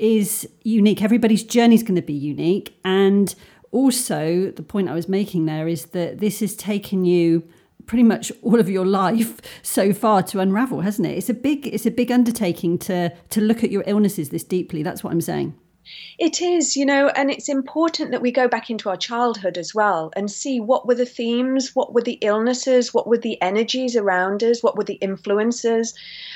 is 0.01 0.49
unique. 0.65 1.03
Everybody's 1.03 1.45
journey 1.45 1.77
is 1.77 1.85
going 1.85 1.97
to 1.97 2.03
be 2.03 2.15
unique. 2.15 2.77
And 2.85 3.33
also, 3.71 4.51
the 4.51 4.63
point 4.63 4.89
I 4.89 4.95
was 4.95 5.09
making 5.09 5.45
there 5.47 5.69
is 5.69 5.87
that 5.87 6.19
this 6.19 6.41
has 6.41 6.57
taken 6.57 7.05
you 7.05 7.45
pretty 7.85 8.03
much 8.03 8.33
all 8.43 8.59
of 8.59 8.69
your 8.69 8.87
life 8.87 9.41
so 9.63 9.93
far 9.93 10.23
to 10.25 10.41
unravel, 10.41 10.81
hasn't 10.81 11.07
it? 11.07 11.17
It's 11.17 11.29
a 11.29 11.35
big, 11.35 11.67
it's 11.69 11.87
a 11.87 11.91
big 11.91 12.11
undertaking 12.11 12.79
to 12.79 13.11
to 13.11 13.41
look 13.41 13.63
at 13.63 13.71
your 13.71 13.85
illnesses 13.87 14.31
this 14.31 14.45
deeply. 14.45 14.83
That's 14.83 15.05
what 15.05 15.13
I'm 15.13 15.21
saying. 15.21 15.55
It 16.19 16.43
is, 16.43 16.77
you 16.77 16.85
know, 16.85 17.09
and 17.11 17.31
it's 17.31 17.49
important 17.49 18.11
that 18.11 18.23
we 18.23 18.33
go 18.33 18.49
back 18.49 18.71
into 18.71 18.89
our 18.89 18.97
childhood 18.97 19.57
as 19.57 19.73
well 19.73 20.11
and 20.17 20.29
see 20.29 20.59
what 20.59 20.85
were 20.85 20.97
the 20.97 21.07
themes, 21.07 21.77
what 21.77 21.95
were 21.95 22.03
the 22.03 22.19
illnesses, 22.23 22.93
what 22.93 23.07
were 23.07 23.19
the 23.19 23.41
energies 23.41 23.95
around 23.95 24.43
us, 24.43 24.65
what 24.65 24.77
were 24.77 24.85
the 24.85 24.95
influences, 24.95 25.95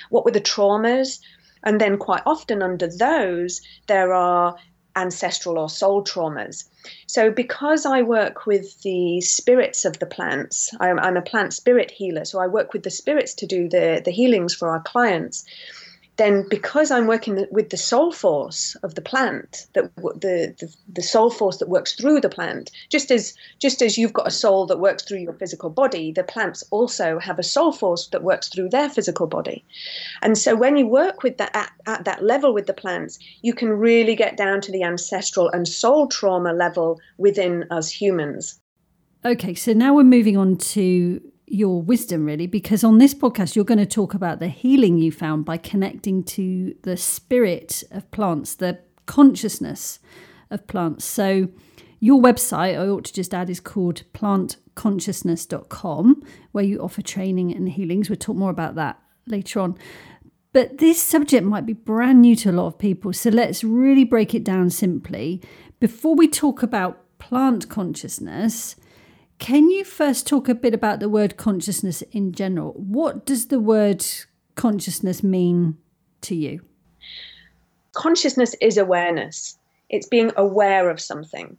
what 0.08 0.25
were 0.25 0.30
the 0.30 0.40
traumas 0.40 1.18
and 1.62 1.80
then, 1.80 1.98
quite 1.98 2.22
often, 2.26 2.62
under 2.62 2.86
those, 2.86 3.60
there 3.86 4.12
are 4.12 4.56
ancestral 4.96 5.58
or 5.58 5.68
soul 5.68 6.02
traumas. 6.02 6.64
So, 7.06 7.30
because 7.30 7.86
I 7.86 8.02
work 8.02 8.46
with 8.46 8.80
the 8.82 9.20
spirits 9.20 9.84
of 9.84 9.98
the 9.98 10.06
plants, 10.06 10.70
I'm, 10.80 10.98
I'm, 10.98 11.16
a 11.16 11.22
plant 11.22 11.52
spirit 11.52 11.90
healer, 11.90 12.24
so 12.24 12.40
I 12.40 12.46
work 12.46 12.72
with 12.72 12.82
the 12.82 12.90
spirits 12.90 13.34
to 13.34 13.46
do 13.46 13.68
the, 13.68 14.02
the 14.04 14.10
healings 14.10 14.54
for 14.54 14.68
our 14.68 14.80
clients. 14.80 15.44
Then 16.20 16.44
because 16.50 16.90
I'm 16.90 17.06
working 17.06 17.46
with 17.50 17.70
the 17.70 17.78
soul 17.78 18.12
force 18.12 18.76
of 18.82 18.94
the 18.94 19.00
plant, 19.00 19.66
the, 19.72 19.90
the 19.96 20.74
the 20.92 21.02
soul 21.02 21.30
force 21.30 21.56
that 21.56 21.70
works 21.70 21.94
through 21.94 22.20
the 22.20 22.28
plant, 22.28 22.70
just 22.90 23.10
as 23.10 23.34
just 23.58 23.80
as 23.80 23.96
you've 23.96 24.12
got 24.12 24.26
a 24.26 24.30
soul 24.30 24.66
that 24.66 24.78
works 24.78 25.02
through 25.02 25.20
your 25.20 25.32
physical 25.32 25.70
body, 25.70 26.12
the 26.12 26.22
plants 26.22 26.62
also 26.70 27.18
have 27.18 27.38
a 27.38 27.42
soul 27.42 27.72
force 27.72 28.08
that 28.08 28.22
works 28.22 28.48
through 28.48 28.68
their 28.68 28.90
physical 28.90 29.26
body. 29.26 29.64
And 30.20 30.36
so 30.36 30.54
when 30.54 30.76
you 30.76 30.86
work 30.86 31.22
with 31.22 31.38
that 31.38 31.56
at, 31.56 31.72
at 31.86 32.04
that 32.04 32.22
level 32.22 32.52
with 32.52 32.66
the 32.66 32.74
plants, 32.74 33.18
you 33.40 33.54
can 33.54 33.70
really 33.70 34.14
get 34.14 34.36
down 34.36 34.60
to 34.60 34.72
the 34.72 34.82
ancestral 34.82 35.48
and 35.48 35.66
soul 35.66 36.06
trauma 36.06 36.52
level 36.52 37.00
within 37.16 37.64
us 37.70 37.90
humans. 37.90 38.60
Okay, 39.24 39.54
so 39.54 39.72
now 39.72 39.94
we're 39.94 40.04
moving 40.04 40.36
on 40.36 40.56
to 40.56 41.20
your 41.50 41.83
wisdom, 41.83 42.25
really, 42.25 42.47
because 42.47 42.83
on 42.85 42.99
this 42.99 43.12
podcast, 43.12 43.57
you're 43.57 43.64
going 43.64 43.78
to 43.78 43.87
talk 43.87 44.14
about 44.14 44.38
the 44.38 44.47
healing 44.47 44.99
you 44.99 45.11
found 45.11 45.45
by 45.45 45.57
connecting 45.57 46.23
to 46.23 46.76
the 46.83 46.97
spirit 46.97 47.83
of 47.90 48.09
plants, 48.12 48.54
the 48.54 48.78
consciousness 49.07 49.99
of 50.50 50.69
plants. 50.69 51.04
So, 51.04 51.49
your 51.99 52.23
website, 52.23 52.78
I 52.78 52.87
ought 52.87 53.02
to 53.04 53.12
just 53.12 53.35
add, 53.35 53.50
is 53.50 53.59
called 53.59 54.04
plantconsciousness.com, 54.14 56.23
where 56.52 56.64
you 56.64 56.78
offer 56.78 57.02
training 57.02 57.52
and 57.52 57.69
healings. 57.69 58.09
We'll 58.09 58.16
talk 58.16 58.37
more 58.37 58.50
about 58.50 58.76
that 58.76 59.00
later 59.26 59.59
on. 59.61 59.76
But 60.52 60.78
this 60.78 61.02
subject 61.02 61.45
might 61.45 61.66
be 61.66 61.73
brand 61.73 62.23
new 62.23 62.37
to 62.37 62.50
a 62.50 62.52
lot 62.52 62.66
of 62.66 62.78
people. 62.78 63.12
So 63.12 63.30
let's 63.30 63.64
really 63.64 64.04
break 64.04 64.35
it 64.35 64.45
down 64.45 64.71
simply. 64.71 65.42
Before 65.80 66.14
we 66.14 66.28
talk 66.28 66.62
about 66.62 67.19
plant 67.19 67.69
consciousness, 67.69 68.76
can 69.40 69.70
you 69.70 69.85
first 69.85 70.26
talk 70.26 70.49
a 70.49 70.54
bit 70.54 70.75
about 70.75 71.00
the 71.00 71.09
word 71.09 71.37
consciousness 71.37 72.02
in 72.12 72.32
general? 72.32 72.75
What 72.76 73.25
does 73.25 73.47
the 73.47 73.59
word 73.59 74.04
consciousness 74.54 75.23
mean 75.23 75.78
to 76.20 76.37
you? 76.37 76.61
Consciousness 77.92 78.54
is 78.61 78.76
awareness, 78.76 79.59
it's 79.88 80.06
being 80.06 80.30
aware 80.37 80.90
of 80.90 81.00
something. 81.00 81.56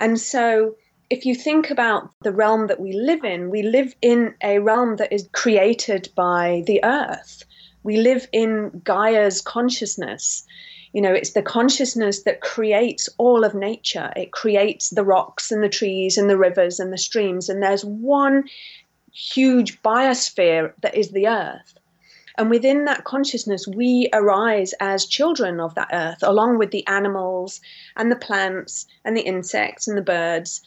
And 0.00 0.18
so, 0.18 0.76
if 1.10 1.26
you 1.26 1.34
think 1.34 1.70
about 1.70 2.10
the 2.22 2.32
realm 2.32 2.68
that 2.68 2.80
we 2.80 2.92
live 2.92 3.22
in, 3.22 3.50
we 3.50 3.62
live 3.62 3.94
in 4.00 4.34
a 4.42 4.58
realm 4.58 4.96
that 4.96 5.12
is 5.12 5.28
created 5.32 6.08
by 6.16 6.62
the 6.66 6.80
earth. 6.82 7.44
We 7.82 7.98
live 7.98 8.26
in 8.32 8.80
Gaia's 8.82 9.42
consciousness. 9.42 10.44
You 10.92 11.02
know, 11.02 11.12
it's 11.12 11.32
the 11.32 11.42
consciousness 11.42 12.22
that 12.22 12.40
creates 12.40 13.08
all 13.16 13.44
of 13.44 13.54
nature. 13.54 14.12
It 14.16 14.32
creates 14.32 14.90
the 14.90 15.04
rocks 15.04 15.52
and 15.52 15.62
the 15.62 15.68
trees 15.68 16.18
and 16.18 16.28
the 16.28 16.38
rivers 16.38 16.80
and 16.80 16.92
the 16.92 16.98
streams. 16.98 17.48
And 17.48 17.62
there's 17.62 17.84
one 17.84 18.44
huge 19.12 19.80
biosphere 19.82 20.72
that 20.82 20.96
is 20.96 21.10
the 21.10 21.28
earth. 21.28 21.74
And 22.38 22.48
within 22.48 22.86
that 22.86 23.04
consciousness, 23.04 23.68
we 23.68 24.08
arise 24.12 24.72
as 24.80 25.04
children 25.04 25.60
of 25.60 25.74
that 25.74 25.90
earth, 25.92 26.22
along 26.22 26.58
with 26.58 26.70
the 26.70 26.86
animals 26.86 27.60
and 27.96 28.10
the 28.10 28.16
plants 28.16 28.86
and 29.04 29.16
the 29.16 29.22
insects 29.22 29.86
and 29.86 29.96
the 29.96 30.02
birds. 30.02 30.62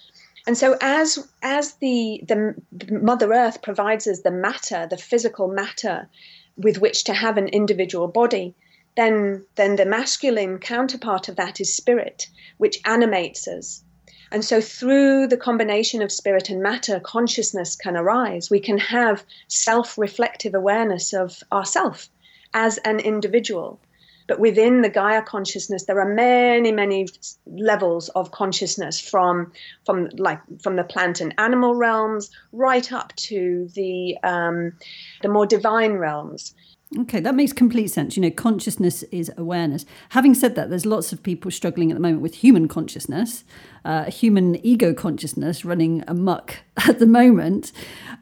And 0.45 0.57
so, 0.57 0.77
as 0.81 1.25
as 1.41 1.73
the, 1.75 2.21
the 2.27 2.53
Mother 2.91 3.33
Earth 3.33 3.61
provides 3.61 4.07
us 4.07 4.21
the 4.21 4.31
matter, 4.31 4.85
the 4.89 4.97
physical 4.97 5.47
matter, 5.47 6.09
with 6.57 6.79
which 6.79 7.05
to 7.05 7.13
have 7.13 7.37
an 7.37 7.47
individual 7.47 8.07
body, 8.07 8.53
then 8.95 9.45
then 9.55 9.75
the 9.75 9.85
masculine 9.85 10.59
counterpart 10.59 11.29
of 11.29 11.35
that 11.35 11.59
is 11.59 11.75
spirit, 11.75 12.27
which 12.57 12.79
animates 12.85 13.47
us. 13.47 13.83
And 14.31 14.43
so 14.43 14.61
through 14.61 15.27
the 15.27 15.37
combination 15.37 16.01
of 16.01 16.11
spirit 16.11 16.49
and 16.49 16.61
matter, 16.61 16.99
consciousness 16.99 17.75
can 17.75 17.95
arise. 17.95 18.49
We 18.49 18.59
can 18.59 18.79
have 18.79 19.23
self-reflective 19.47 20.55
awareness 20.55 21.13
of 21.13 21.43
ourself 21.51 22.09
as 22.53 22.79
an 22.79 22.99
individual. 22.99 23.79
But 24.27 24.39
within 24.39 24.81
the 24.81 24.89
Gaia 24.89 25.21
consciousness, 25.21 25.83
there 25.83 25.99
are 25.99 26.13
many, 26.13 26.71
many 26.71 27.07
levels 27.45 28.09
of 28.09 28.31
consciousness 28.31 28.99
from, 28.99 29.51
from 29.85 30.09
like 30.17 30.39
from 30.61 30.77
the 30.77 30.83
plant 30.83 31.19
and 31.19 31.33
animal 31.37 31.75
realms 31.75 32.31
right 32.53 32.91
up 32.91 33.13
to 33.17 33.67
the 33.75 34.17
um, 34.23 34.73
the 35.21 35.29
more 35.29 35.45
divine 35.45 35.93
realms. 35.93 36.55
Okay, 36.99 37.19
that 37.19 37.33
makes 37.33 37.53
complete 37.53 37.87
sense. 37.87 38.15
You 38.15 38.21
know, 38.21 38.29
consciousness 38.29 39.01
is 39.03 39.31
awareness. 39.35 39.85
Having 40.09 40.35
said 40.35 40.55
that, 40.55 40.69
there's 40.69 40.85
lots 40.85 41.11
of 41.11 41.23
people 41.23 41.49
struggling 41.49 41.91
at 41.91 41.95
the 41.95 42.01
moment 42.01 42.21
with 42.21 42.35
human 42.35 42.67
consciousness, 42.67 43.43
uh, 43.83 44.05
human 44.05 44.63
ego 44.65 44.93
consciousness 44.93 45.65
running 45.65 46.03
amok 46.07 46.57
at 46.87 46.99
the 46.99 47.07
moment. 47.07 47.71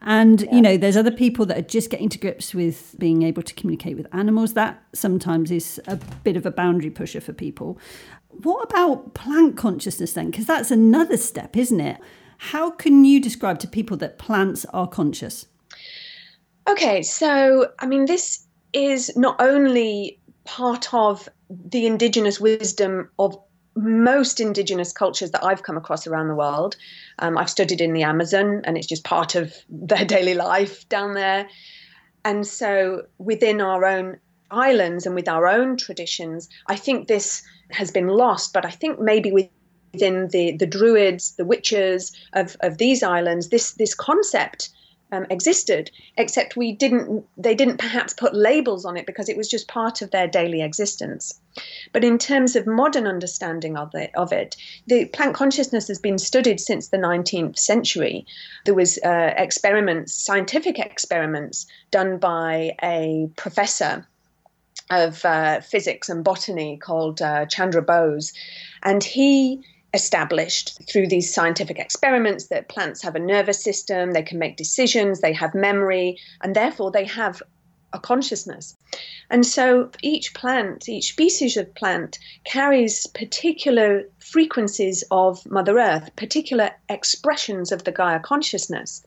And, 0.01 0.42
yeah. 0.42 0.56
you 0.56 0.62
know, 0.62 0.78
there's 0.78 0.96
other 0.96 1.12
people 1.12 1.46
that 1.48 1.58
are 1.58 1.63
just 1.63 1.90
getting 1.90 2.08
to 2.10 2.18
grips 2.18 2.54
with 2.54 2.96
being 2.98 3.24
able 3.24 3.44
to 3.44 3.54
communicate 3.54 3.98
with 3.98 4.08
animals. 4.13 4.54
That 4.54 4.82
sometimes 4.94 5.51
is 5.51 5.82
a 5.88 5.98
bit 6.24 6.38
of 6.38 6.46
a 6.46 6.51
boundary 6.51 6.92
pusher 6.92 7.20
for 7.20 7.34
people. 7.34 7.78
What 8.30 8.72
about 8.72 9.13
plant 9.13 9.58
consciousness 9.58 10.13
then? 10.13 10.32
Because 10.32 10.46
that's 10.46 10.72
another 10.72 11.18
step, 11.18 11.58
isn't 11.58 11.82
it? 11.82 12.00
How 12.38 12.72
can 12.72 13.04
you 13.04 13.20
describe 13.20 13.60
to 13.60 13.68
people 13.68 13.98
that 13.98 14.18
plants 14.18 14.66
are 14.74 14.88
conscious? 14.88 15.48
Okay, 16.68 17.01
so 17.01 17.72
I 17.80 17.86
mean, 17.86 18.06
this 18.06 18.48
is 18.74 19.16
not 19.16 19.36
only 19.40 20.20
part 20.46 20.94
of 20.94 21.30
the 21.50 21.86
indigenous 21.86 22.40
wisdom 22.40 23.10
of 23.20 23.38
most 23.75 24.40
indigenous 24.40 24.92
cultures 24.92 25.32
that 25.32 25.44
I've 25.44 25.63
come 25.63 25.78
across 25.78 26.06
around 26.06 26.28
the 26.28 26.36
world. 26.36 26.75
Um, 27.20 27.38
I've 27.38 27.50
studied 27.50 27.82
in 27.82 27.94
the 27.94 28.04
Amazon, 28.04 28.62
and 28.66 28.78
it's 28.78 28.88
just 28.88 29.04
part 29.04 29.36
of 29.36 29.54
their 29.70 30.06
daily 30.06 30.34
life 30.34 30.88
down 30.90 31.13
there. 31.13 31.48
And 32.24 32.46
so, 32.46 33.04
within 33.18 33.62
our 33.62 33.86
own 33.86 34.20
islands 34.51 35.06
and 35.06 35.16
with 35.16 35.28
our 35.30 35.48
own 35.48 35.78
traditions, 35.78 36.50
I 36.68 36.75
think 36.75 37.08
this 37.08 37.42
has 37.72 37.90
been 37.90 38.10
lost. 38.10 38.54
But 38.54 38.66
I 38.66 38.70
think 38.70 39.00
maybe 39.00 39.32
within 39.32 40.28
the, 40.28 40.56
the 40.58 40.68
druids, 40.68 41.36
the 41.36 41.46
witches 41.46 42.16
of, 42.34 42.58
of 42.60 42.78
these 42.78 43.01
islands, 43.01 43.50
this 43.50 43.74
this 43.74 43.96
concept 43.96 44.70
um, 45.12 45.25
existed, 45.30 45.91
except 46.18 46.56
we 46.56 46.72
didn't. 46.72 47.25
They 47.38 47.56
didn't 47.56 47.77
perhaps 47.77 48.13
put 48.13 48.34
labels 48.34 48.86
on 48.86 48.98
it 48.98 49.06
because 49.06 49.30
it 49.30 49.38
was 49.38 49.50
just 49.50 49.68
part 49.68 50.01
of 50.01 50.12
their 50.12 50.27
daily 50.27 50.62
existence. 50.62 51.39
But 51.91 52.03
in 52.03 52.18
terms 52.18 52.56
of 52.56 52.65
modern 52.65 53.06
understanding 53.08 53.77
of 53.77 53.94
it, 53.94 54.12
of 54.15 54.32
it, 54.32 54.56
the 54.88 55.06
plant 55.06 55.36
consciousness 55.36 55.88
has 55.89 56.00
been 56.00 56.18
studied 56.18 56.60
since 56.60 56.88
the 56.88 56.98
19th 56.98 57.58
century. 57.58 58.25
There 58.65 58.74
was 58.75 58.98
uh, 59.00 59.34
experiments, 59.38 60.13
scientific 60.13 60.80
experiments, 60.80 61.68
done 61.91 62.18
by 62.18 62.75
a 62.82 63.30
professor 63.36 64.08
of 64.89 65.24
uh, 65.25 65.62
physics 65.62 66.10
and 66.10 66.24
botany 66.24 66.77
called 66.77 67.22
uh, 67.22 67.46
Chandra 67.46 67.82
Bose, 67.82 68.34
and 68.84 69.03
he 69.03 69.62
established 69.94 70.80
through 70.90 71.08
these 71.08 71.34
scientific 71.34 71.78
experiments 71.78 72.48
that 72.48 72.70
plants 72.70 73.02
have 73.02 73.16
a 73.16 73.20
nervous 73.20 73.62
system, 73.62 74.12
they 74.12 74.24
can 74.24 74.40
make 74.40 74.56
decisions, 74.56 75.20
they 75.20 75.34
have 75.34 75.54
memory, 75.54 76.18
and 76.42 76.56
therefore 76.56 76.92
they 76.92 77.06
have 77.06 77.42
a 77.94 78.00
consciousness. 78.00 78.76
And 79.30 79.46
so 79.46 79.92
each 80.02 80.34
plant, 80.34 80.88
each 80.88 81.10
species 81.10 81.58
of 81.58 81.74
plant 81.76 82.20
carries 82.46 83.08
particular 83.08 84.04
frequencies 84.20 85.04
of 85.12 85.46
Mother 85.46 85.78
Earth, 85.78 86.10
particular 86.16 86.72
expressions 86.90 87.72
of 87.72 87.84
the 87.84 87.92
Gaia 87.92 88.20
consciousness. 88.20 89.04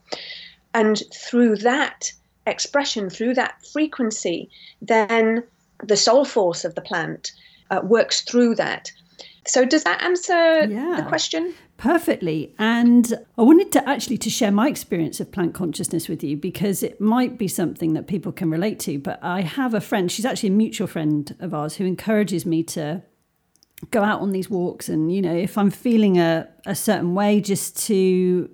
And 0.73 1.01
through 1.13 1.57
that 1.57 2.11
expression, 2.45 3.09
through 3.09 3.33
that 3.35 3.55
frequency, 3.73 4.49
then 4.81 5.43
the 5.83 5.97
soul 5.97 6.25
force 6.25 6.63
of 6.63 6.75
the 6.75 6.81
plant 6.81 7.31
uh, 7.71 7.81
works 7.83 8.21
through 8.21 8.55
that 8.55 8.91
so 9.47 9.65
does 9.65 9.83
that 9.83 10.01
answer 10.03 10.65
yeah, 10.65 10.95
the 10.97 11.05
question? 11.07 11.53
Perfectly. 11.77 12.55
And 12.57 13.13
I 13.37 13.41
wanted 13.41 13.71
to 13.73 13.87
actually 13.87 14.17
to 14.19 14.29
share 14.29 14.51
my 14.51 14.69
experience 14.69 15.19
of 15.19 15.31
plant 15.31 15.53
consciousness 15.53 16.07
with 16.07 16.23
you 16.23 16.37
because 16.37 16.81
it 16.81 17.01
might 17.01 17.37
be 17.37 17.47
something 17.47 17.93
that 17.93 18.07
people 18.07 18.31
can 18.31 18.49
relate 18.49 18.79
to. 18.81 18.97
But 18.97 19.19
I 19.21 19.41
have 19.41 19.73
a 19.73 19.81
friend, 19.81 20.11
she's 20.11 20.25
actually 20.25 20.49
a 20.49 20.53
mutual 20.53 20.87
friend 20.87 21.35
of 21.39 21.53
ours 21.53 21.75
who 21.75 21.85
encourages 21.85 22.45
me 22.45 22.63
to 22.63 23.03
go 23.91 24.03
out 24.03 24.21
on 24.21 24.31
these 24.31 24.49
walks 24.49 24.89
and, 24.89 25.13
you 25.13 25.21
know, 25.21 25.35
if 25.35 25.57
I'm 25.57 25.69
feeling 25.69 26.17
a, 26.17 26.47
a 26.65 26.75
certain 26.75 27.13
way, 27.13 27.41
just 27.41 27.77
to 27.87 28.49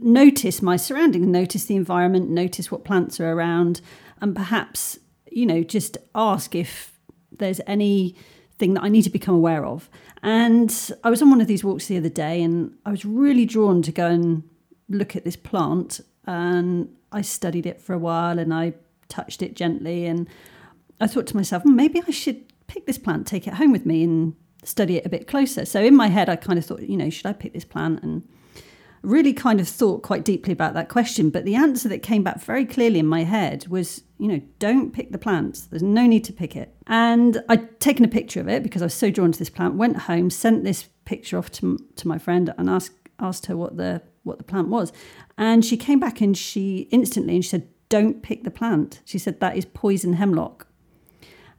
notice 0.00 0.62
my 0.62 0.76
surroundings, 0.76 1.26
notice 1.26 1.64
the 1.64 1.76
environment, 1.76 2.28
notice 2.28 2.70
what 2.70 2.84
plants 2.84 3.18
are 3.20 3.32
around, 3.32 3.80
and 4.20 4.34
perhaps, 4.34 4.98
you 5.30 5.46
know, 5.46 5.62
just 5.62 5.98
ask 6.14 6.54
if 6.54 6.98
there's 7.32 7.60
anything 7.66 8.74
that 8.74 8.82
I 8.82 8.88
need 8.88 9.02
to 9.02 9.10
become 9.10 9.34
aware 9.34 9.64
of. 9.64 9.88
And 10.22 10.92
I 11.04 11.10
was 11.10 11.22
on 11.22 11.30
one 11.30 11.40
of 11.40 11.46
these 11.46 11.64
walks 11.64 11.86
the 11.86 11.96
other 11.96 12.08
day 12.08 12.42
and 12.42 12.76
I 12.84 12.90
was 12.90 13.04
really 13.04 13.44
drawn 13.44 13.82
to 13.82 13.92
go 13.92 14.06
and 14.06 14.42
look 14.88 15.14
at 15.16 15.24
this 15.24 15.36
plant. 15.36 16.00
And 16.26 16.94
I 17.12 17.22
studied 17.22 17.66
it 17.66 17.80
for 17.80 17.92
a 17.92 17.98
while 17.98 18.38
and 18.38 18.52
I 18.52 18.74
touched 19.08 19.42
it 19.42 19.54
gently. 19.54 20.06
And 20.06 20.28
I 21.00 21.06
thought 21.06 21.26
to 21.28 21.36
myself, 21.36 21.62
hmm, 21.62 21.76
maybe 21.76 22.02
I 22.06 22.10
should 22.10 22.42
pick 22.66 22.86
this 22.86 22.98
plant, 22.98 23.26
take 23.26 23.46
it 23.46 23.54
home 23.54 23.72
with 23.72 23.86
me 23.86 24.02
and 24.02 24.34
study 24.64 24.96
it 24.96 25.06
a 25.06 25.08
bit 25.08 25.26
closer. 25.26 25.64
So 25.64 25.80
in 25.82 25.94
my 25.94 26.08
head, 26.08 26.28
I 26.28 26.36
kind 26.36 26.58
of 26.58 26.64
thought, 26.64 26.82
you 26.82 26.96
know, 26.96 27.10
should 27.10 27.26
I 27.26 27.32
pick 27.32 27.52
this 27.52 27.64
plant 27.64 28.02
and 28.02 28.26
really 29.06 29.32
kind 29.32 29.60
of 29.60 29.68
thought 29.68 30.02
quite 30.02 30.24
deeply 30.24 30.52
about 30.52 30.74
that 30.74 30.88
question. 30.88 31.30
But 31.30 31.44
the 31.44 31.54
answer 31.54 31.88
that 31.88 32.02
came 32.02 32.24
back 32.24 32.40
very 32.40 32.66
clearly 32.66 32.98
in 32.98 33.06
my 33.06 33.22
head 33.22 33.66
was, 33.68 34.02
you 34.18 34.26
know, 34.26 34.40
don't 34.58 34.92
pick 34.92 35.12
the 35.12 35.18
plants. 35.18 35.62
There's 35.62 35.82
no 35.82 36.06
need 36.06 36.24
to 36.24 36.32
pick 36.32 36.56
it. 36.56 36.74
And 36.88 37.42
I'd 37.48 37.78
taken 37.78 38.04
a 38.04 38.08
picture 38.08 38.40
of 38.40 38.48
it 38.48 38.62
because 38.62 38.82
I 38.82 38.86
was 38.86 38.94
so 38.94 39.10
drawn 39.10 39.30
to 39.30 39.38
this 39.38 39.48
plant, 39.48 39.74
went 39.74 39.96
home, 39.96 40.28
sent 40.28 40.64
this 40.64 40.88
picture 41.04 41.38
off 41.38 41.50
to, 41.52 41.78
to 41.96 42.08
my 42.08 42.18
friend 42.18 42.52
and 42.58 42.68
asked, 42.68 42.96
asked 43.20 43.46
her 43.46 43.56
what 43.56 43.76
the, 43.76 44.02
what 44.24 44.38
the 44.38 44.44
plant 44.44 44.68
was. 44.68 44.92
And 45.38 45.64
she 45.64 45.76
came 45.76 46.00
back 46.00 46.20
and 46.20 46.36
she 46.36 46.88
instantly, 46.90 47.36
and 47.36 47.44
she 47.44 47.50
said, 47.50 47.68
don't 47.88 48.22
pick 48.22 48.42
the 48.42 48.50
plant. 48.50 49.02
She 49.04 49.18
said, 49.18 49.38
that 49.38 49.56
is 49.56 49.64
poison 49.64 50.14
hemlock. 50.14 50.66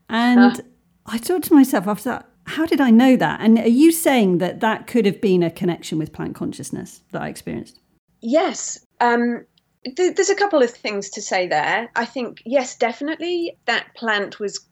And 0.10 0.58
huh. 0.58 0.62
I 1.06 1.18
thought 1.18 1.44
to 1.44 1.54
myself 1.54 1.88
after 1.88 2.10
that, 2.10 2.30
how 2.48 2.66
did 2.66 2.82
I 2.82 2.90
know 2.90 3.16
that? 3.18 3.42
And 3.42 3.60
are 3.60 3.68
you 3.68 3.92
saying 3.92 4.38
that 4.40 4.62
that 4.62 4.88
could 4.88 5.06
have 5.06 5.22
been 5.22 5.44
a 5.44 5.52
connection 5.52 5.98
with 5.98 6.14
plant 6.14 6.34
consciousness 6.34 7.02
that 7.12 7.22
I 7.22 7.28
experienced? 7.28 7.80
Yes. 8.22 8.86
Um, 9.02 9.46
th- 9.84 10.16
there's 10.16 10.30
a 10.30 10.36
couple 10.36 10.64
of 10.64 10.72
things 10.72 11.10
to 11.12 11.22
say 11.22 11.48
there. 11.48 11.90
I 11.96 12.06
think, 12.06 12.42
yes, 12.46 12.78
definitely 12.78 13.58
that 13.66 13.94
plant 13.96 14.40
was 14.40 14.66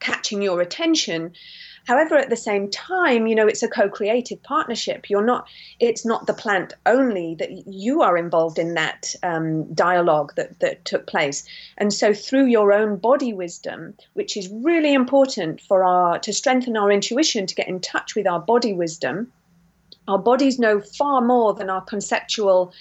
catching 0.00 0.42
your 0.42 0.60
attention. 0.60 1.32
However, 1.84 2.16
at 2.16 2.30
the 2.30 2.36
same 2.36 2.70
time, 2.70 3.26
you 3.26 3.34
know, 3.34 3.46
it's 3.46 3.62
a 3.62 3.68
co-creative 3.68 4.42
partnership. 4.42 5.10
You're 5.10 5.24
not, 5.24 5.46
it's 5.80 6.04
not 6.04 6.26
the 6.26 6.32
plant 6.32 6.72
only 6.86 7.34
that 7.36 7.66
you 7.66 8.00
are 8.00 8.16
involved 8.16 8.58
in 8.58 8.74
that 8.74 9.14
um, 9.22 9.72
dialogue 9.74 10.32
that, 10.36 10.60
that 10.60 10.84
took 10.86 11.06
place. 11.06 11.44
And 11.76 11.92
so 11.92 12.14
through 12.14 12.46
your 12.46 12.72
own 12.72 12.96
body 12.96 13.34
wisdom, 13.34 13.94
which 14.14 14.36
is 14.36 14.48
really 14.48 14.94
important 14.94 15.60
for 15.60 15.84
our, 15.84 16.18
to 16.20 16.32
strengthen 16.32 16.76
our 16.76 16.90
intuition, 16.90 17.46
to 17.46 17.54
get 17.54 17.68
in 17.68 17.80
touch 17.80 18.14
with 18.14 18.26
our 18.26 18.40
body 18.40 18.72
wisdom, 18.72 19.30
our 20.08 20.18
bodies 20.18 20.58
know 20.58 20.80
far 20.80 21.20
more 21.20 21.52
than 21.52 21.68
our 21.68 21.82
conceptual 21.82 22.72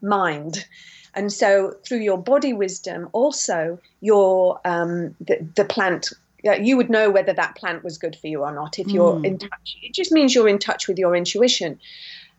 mind. 0.00 0.66
And 1.14 1.32
so, 1.32 1.74
through 1.86 2.00
your 2.00 2.16
body 2.16 2.52
wisdom, 2.52 3.08
also 3.12 3.78
your 4.00 4.60
um, 4.64 5.14
the, 5.20 5.46
the 5.56 5.64
plant 5.64 6.12
you 6.42 6.76
would 6.76 6.90
know 6.90 7.10
whether 7.10 7.32
that 7.32 7.56
plant 7.56 7.84
was 7.84 7.98
good 7.98 8.16
for 8.16 8.26
you 8.26 8.42
or 8.42 8.52
not 8.52 8.78
if 8.78 8.88
you're 8.88 9.14
mm. 9.14 9.24
in 9.24 9.38
touch. 9.38 9.76
It 9.82 9.94
just 9.94 10.12
means 10.12 10.34
you're 10.34 10.48
in 10.48 10.58
touch 10.58 10.88
with 10.88 10.98
your 10.98 11.14
intuition. 11.14 11.78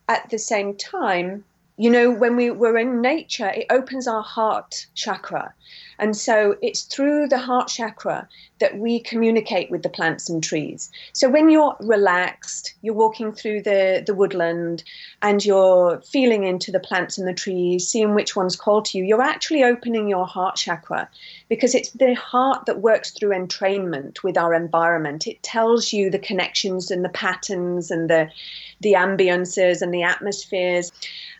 At 0.09 0.29
the 0.29 0.39
same 0.39 0.75
time, 0.75 1.45
you 1.77 1.89
know, 1.89 2.11
when 2.11 2.35
we, 2.35 2.51
we're 2.51 2.77
in 2.77 3.01
nature, 3.01 3.49
it 3.49 3.67
opens 3.69 4.07
our 4.07 4.21
heart 4.21 4.85
chakra. 4.93 5.53
And 6.03 6.17
so 6.17 6.57
it's 6.61 6.81
through 6.81 7.29
the 7.29 7.37
heart 7.37 7.69
chakra 7.69 8.27
that 8.59 8.77
we 8.77 8.99
communicate 8.99 9.71
with 9.71 9.83
the 9.83 9.89
plants 9.89 10.29
and 10.29 10.43
trees. 10.43 10.91
So 11.13 11.29
when 11.29 11.49
you're 11.49 11.77
relaxed, 11.79 12.73
you're 12.81 12.93
walking 12.93 13.31
through 13.31 13.61
the, 13.61 14.03
the 14.05 14.13
woodland 14.13 14.83
and 15.21 15.45
you're 15.45 16.01
feeling 16.01 16.43
into 16.43 16.73
the 16.73 16.81
plants 16.81 17.17
and 17.17 17.25
the 17.25 17.33
trees, 17.33 17.87
seeing 17.87 18.15
which 18.15 18.35
ones 18.35 18.57
call 18.57 18.81
to 18.81 18.97
you, 18.97 19.05
you're 19.05 19.21
actually 19.21 19.63
opening 19.63 20.09
your 20.09 20.27
heart 20.27 20.57
chakra 20.57 21.07
because 21.47 21.73
it's 21.73 21.91
the 21.91 22.15
heart 22.15 22.65
that 22.65 22.81
works 22.81 23.11
through 23.11 23.29
entrainment 23.29 24.23
with 24.23 24.37
our 24.37 24.53
environment. 24.53 25.25
It 25.25 25.41
tells 25.41 25.93
you 25.93 26.09
the 26.09 26.19
connections 26.19 26.91
and 26.91 27.05
the 27.05 27.09
patterns 27.09 27.91
and 27.91 28.09
the 28.09 28.29
the 28.83 28.93
ambiances 28.93 29.81
and 29.81 29.93
the 29.93 30.03
atmospheres. 30.03 30.91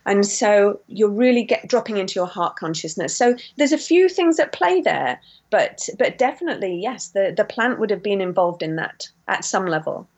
And 0.06 0.26
so 0.26 0.80
you're 0.88 1.08
really 1.08 1.44
get 1.44 1.68
dropping 1.68 1.96
into 1.98 2.14
your 2.14 2.26
heart 2.26 2.56
consciousness. 2.56 3.16
So 3.16 3.36
there's 3.56 3.72
a 3.72 3.78
few 3.78 4.08
things 4.08 4.38
at 4.38 4.52
play 4.52 4.80
there, 4.80 5.20
but 5.50 5.88
but 5.98 6.18
definitely 6.18 6.80
yes, 6.82 7.08
the 7.08 7.32
the 7.36 7.44
plant 7.44 7.78
would 7.78 7.90
have 7.90 8.02
been 8.02 8.20
involved 8.20 8.62
in 8.62 8.76
that 8.76 9.08
at 9.28 9.44
some 9.44 9.66
level. 9.66 10.08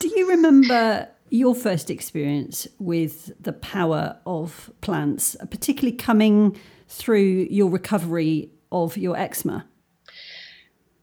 Do 0.00 0.10
you 0.16 0.28
remember 0.28 1.08
your 1.30 1.54
first 1.54 1.90
experience 1.90 2.66
with 2.78 3.32
the 3.40 3.52
power 3.52 4.16
of 4.26 4.70
plants, 4.80 5.36
particularly 5.50 5.96
coming 5.96 6.56
through 6.88 7.46
your 7.50 7.70
recovery 7.70 8.50
of 8.72 8.96
your 8.96 9.16
eczema? 9.16 9.66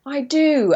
I 0.06 0.22
do 0.22 0.76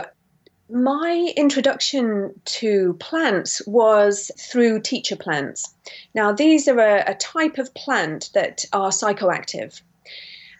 my 0.71 1.33
introduction 1.35 2.33
to 2.45 2.93
plants 2.93 3.61
was 3.67 4.31
through 4.39 4.81
teacher 4.81 5.15
plants. 5.15 5.73
Now, 6.15 6.31
these 6.31 6.67
are 6.67 6.79
a, 6.79 7.11
a 7.11 7.15
type 7.15 7.57
of 7.57 7.73
plant 7.73 8.29
that 8.33 8.63
are 8.71 8.89
psychoactive. 8.89 9.81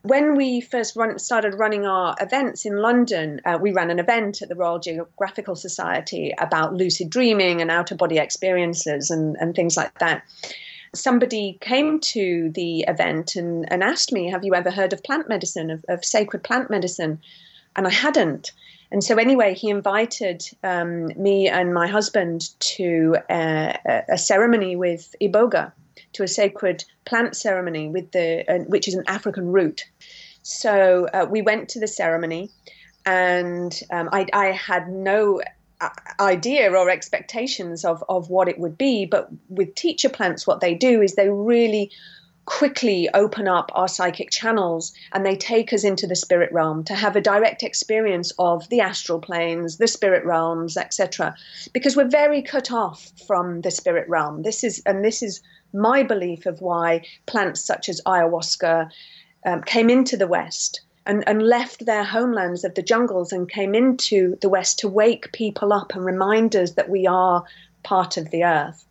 When 0.03 0.35
we 0.35 0.61
first 0.61 0.95
run, 0.95 1.19
started 1.19 1.53
running 1.53 1.85
our 1.85 2.15
events 2.19 2.65
in 2.65 2.77
London, 2.77 3.39
uh, 3.45 3.59
we 3.61 3.71
ran 3.71 3.91
an 3.91 3.99
event 3.99 4.41
at 4.41 4.49
the 4.49 4.55
Royal 4.55 4.79
Geographical 4.79 5.55
Society 5.55 6.33
about 6.39 6.73
lucid 6.73 7.09
dreaming 7.09 7.61
and 7.61 7.69
out 7.69 7.91
of 7.91 7.97
body 7.97 8.17
experiences 8.17 9.11
and, 9.11 9.37
and 9.39 9.55
things 9.55 9.77
like 9.77 9.99
that. 9.99 10.23
Somebody 10.93 11.57
came 11.61 11.99
to 11.99 12.51
the 12.53 12.81
event 12.87 13.35
and, 13.35 13.71
and 13.71 13.83
asked 13.83 14.11
me, 14.11 14.29
Have 14.29 14.43
you 14.43 14.55
ever 14.55 14.71
heard 14.71 14.91
of 14.91 15.03
plant 15.03 15.29
medicine, 15.29 15.69
of, 15.69 15.85
of 15.87 16.03
sacred 16.03 16.43
plant 16.43 16.69
medicine? 16.69 17.21
And 17.75 17.87
I 17.87 17.91
hadn't. 17.91 18.51
And 18.91 19.03
so, 19.03 19.15
anyway, 19.15 19.53
he 19.53 19.69
invited 19.69 20.43
um, 20.63 21.07
me 21.15 21.48
and 21.48 21.74
my 21.74 21.88
husband 21.88 22.50
to 22.60 23.15
uh, 23.29 23.74
a 24.09 24.18
ceremony 24.18 24.75
with 24.75 25.15
iboga, 25.22 25.72
to 26.13 26.24
a 26.24 26.27
sacred 26.27 26.83
plant 27.05 27.35
ceremony 27.35 27.87
with 27.87 28.11
the, 28.11 28.44
uh, 28.51 28.59
which 28.65 28.87
is 28.87 28.94
an 28.94 29.05
African 29.07 29.51
root. 29.51 29.85
So 30.44 31.07
uh, 31.13 31.25
we 31.29 31.42
went 31.42 31.70
to 31.70 31.79
the 31.79 31.87
ceremony, 31.87 32.50
and 33.05 33.79
um, 33.92 34.09
I, 34.11 34.27
I, 34.33 34.48
had 34.48 34.89
no 34.89 35.42
uh, 35.79 35.89
idea 36.20 36.72
or 36.72 36.89
expectations 36.89 37.85
of, 37.85 38.03
of 38.09 38.29
what 38.29 38.48
it 38.48 38.59
would 38.59 38.77
be. 38.77 39.05
But 39.05 39.29
with 39.50 39.74
teacher 39.75 40.09
plants, 40.09 40.46
what 40.46 40.59
they 40.59 40.74
do 40.74 41.01
is 41.01 41.15
they 41.15 41.29
really 41.29 41.92
quickly 42.51 43.07
open 43.14 43.48
up 43.48 43.72
our 43.75 43.87
psychic 43.87 44.29
channels 44.29 44.92
and 45.14 45.25
they 45.25 45.37
take 45.37 45.72
us 45.72 45.85
into 45.85 46.05
the 46.05 46.18
spirit 46.18 46.51
realm 46.51 46.83
to 46.83 46.94
have 46.94 47.16
a 47.16 47.22
direct 47.22 47.64
experience 47.64 48.33
of 48.37 48.68
the 48.68 48.81
astral 48.81 49.22
planes, 49.22 49.77
the 49.77 49.87
spirit 49.87 50.25
realms, 50.25 50.75
etc. 50.75 51.33
Because 51.72 51.96
we're 51.96 52.09
very 52.09 52.42
cut 52.42 52.70
off 52.70 53.09
from 53.25 53.61
the 53.61 53.72
spirit 53.72 54.07
realm. 54.09 54.42
This 54.42 54.66
is 54.66 54.83
and 54.85 55.03
this 55.03 55.24
is 55.24 55.42
my 55.74 56.03
belief 56.03 56.46
of 56.46 56.59
why 56.59 57.05
plants 57.25 57.61
such 57.61 57.87
as 57.87 58.01
ayahuasca 58.05 58.92
um, 59.46 59.64
came 59.64 59.90
into 59.90 60.18
the 60.18 60.27
West. 60.27 60.81
And, 61.05 61.24
and 61.27 61.42
left 61.42 61.87
their 61.87 62.03
homelands 62.03 62.64
of 62.64 62.75
the 62.75 62.83
jungles 62.83 63.33
and 63.33 63.50
came 63.50 63.74
into 63.74 64.37
the 64.42 64.50
West 64.50 64.77
to 64.79 64.87
wake 64.87 65.31
people 65.31 65.74
up 65.74 65.96
and 65.96 66.05
remind 66.05 66.55
us 66.55 66.74
that 66.74 66.90
we 66.90 67.07
are 67.07 67.44
part 67.81 68.18
of 68.18 68.29
the 68.29 68.44
earth 68.44 68.85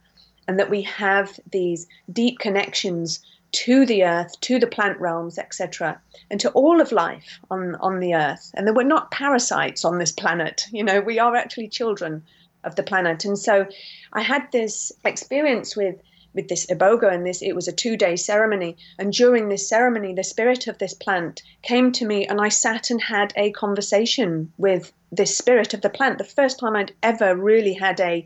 and 0.49 0.59
that 0.59 0.70
we 0.70 0.83
have 0.83 1.38
these 1.53 1.87
deep 2.12 2.40
connections 2.40 3.20
to 3.52 3.84
the 3.86 4.04
earth, 4.04 4.40
to 4.40 4.58
the 4.58 4.66
plant 4.66 4.98
realms, 5.00 5.38
etc., 5.38 6.00
and 6.30 6.40
to 6.40 6.50
all 6.50 6.80
of 6.80 6.92
life 6.92 7.40
on, 7.50 7.74
on 7.76 8.00
the 8.00 8.14
earth. 8.14 8.50
And 8.54 8.66
that 8.66 8.74
we're 8.74 8.82
not 8.84 9.10
parasites 9.10 9.84
on 9.84 9.98
this 9.98 10.12
planet. 10.12 10.66
You 10.70 10.84
know, 10.84 11.00
we 11.00 11.18
are 11.18 11.34
actually 11.34 11.68
children 11.68 12.22
of 12.64 12.76
the 12.76 12.82
planet. 12.82 13.24
And 13.24 13.38
so 13.38 13.66
I 14.12 14.22
had 14.22 14.50
this 14.52 14.92
experience 15.04 15.76
with 15.76 15.96
with 16.32 16.48
this 16.48 16.66
iboga 16.66 17.12
and 17.12 17.26
this 17.26 17.42
it 17.42 17.56
was 17.56 17.66
a 17.66 17.72
two 17.72 17.96
day 17.96 18.14
ceremony 18.14 18.76
and 19.00 19.12
during 19.12 19.48
this 19.48 19.68
ceremony 19.68 20.14
the 20.14 20.22
spirit 20.22 20.68
of 20.68 20.78
this 20.78 20.94
plant 20.94 21.42
came 21.62 21.90
to 21.90 22.06
me 22.06 22.24
and 22.24 22.40
i 22.40 22.48
sat 22.48 22.88
and 22.88 23.02
had 23.02 23.32
a 23.34 23.50
conversation 23.50 24.52
with 24.56 24.92
this 25.10 25.36
spirit 25.36 25.74
of 25.74 25.80
the 25.80 25.90
plant 25.90 26.18
the 26.18 26.24
first 26.24 26.60
time 26.60 26.76
i'd 26.76 26.94
ever 27.02 27.34
really 27.34 27.74
had 27.74 27.98
a 27.98 28.24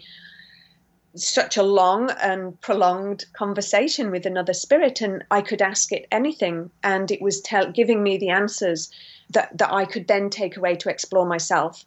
such 1.17 1.57
a 1.57 1.63
long 1.63 2.11
and 2.23 2.61
prolonged 2.61 3.25
conversation 3.35 4.11
with 4.11 4.27
another 4.27 4.53
spirit 4.53 5.01
and 5.01 5.25
i 5.31 5.41
could 5.41 5.63
ask 5.63 5.93
it 5.93 6.07
anything. 6.11 6.71
And 6.83 7.11
it 7.11 7.23
was 7.23 7.41
tell, 7.41 7.71
giving 7.71 8.03
me 8.03 8.17
the 8.17 8.31
answers 8.31 8.91
that, 9.31 9.57
that 9.59 9.73
i 9.73 9.85
could 9.85 10.09
then 10.09 10.31
take 10.31 10.57
away 10.57 10.77
to 10.77 10.91
explore 10.91 11.27
myself. 11.27 11.85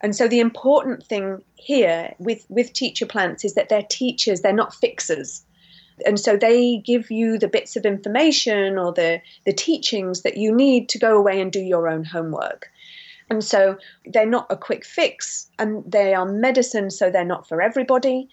And 0.00 0.16
so 0.16 0.26
the 0.26 0.40
important 0.40 1.04
thing 1.06 1.44
here 1.56 2.14
with, 2.18 2.46
with 2.48 2.72
teacher 2.72 3.06
plants 3.06 3.44
is 3.44 3.54
that 3.54 3.68
they're 3.68 3.86
teachers 3.88 4.40
they're 4.40 4.52
not 4.52 4.74
fixers. 4.74 5.44
And 6.06 6.18
so 6.18 6.36
they 6.36 6.78
give 6.78 7.10
you 7.10 7.38
the 7.38 7.48
bits 7.48 7.76
of 7.76 7.84
information 7.84 8.78
or 8.78 8.92
the, 8.92 9.20
the 9.44 9.52
teachings 9.52 10.22
that 10.22 10.38
you 10.38 10.54
need 10.54 10.88
to 10.88 10.98
go 10.98 11.16
away 11.16 11.40
and 11.40 11.52
do 11.52 11.60
your 11.60 11.88
own 11.88 12.04
homework 12.04 12.70
and 13.30 13.44
so 13.44 13.78
they're 14.04 14.26
not 14.26 14.46
a 14.50 14.56
quick 14.56 14.84
fix 14.84 15.48
and 15.58 15.84
they 15.90 16.14
are 16.14 16.26
medicine, 16.26 16.90
so 16.90 17.10
they're 17.10 17.24
not 17.24 17.48
for 17.48 17.62
everybody. 17.62 18.28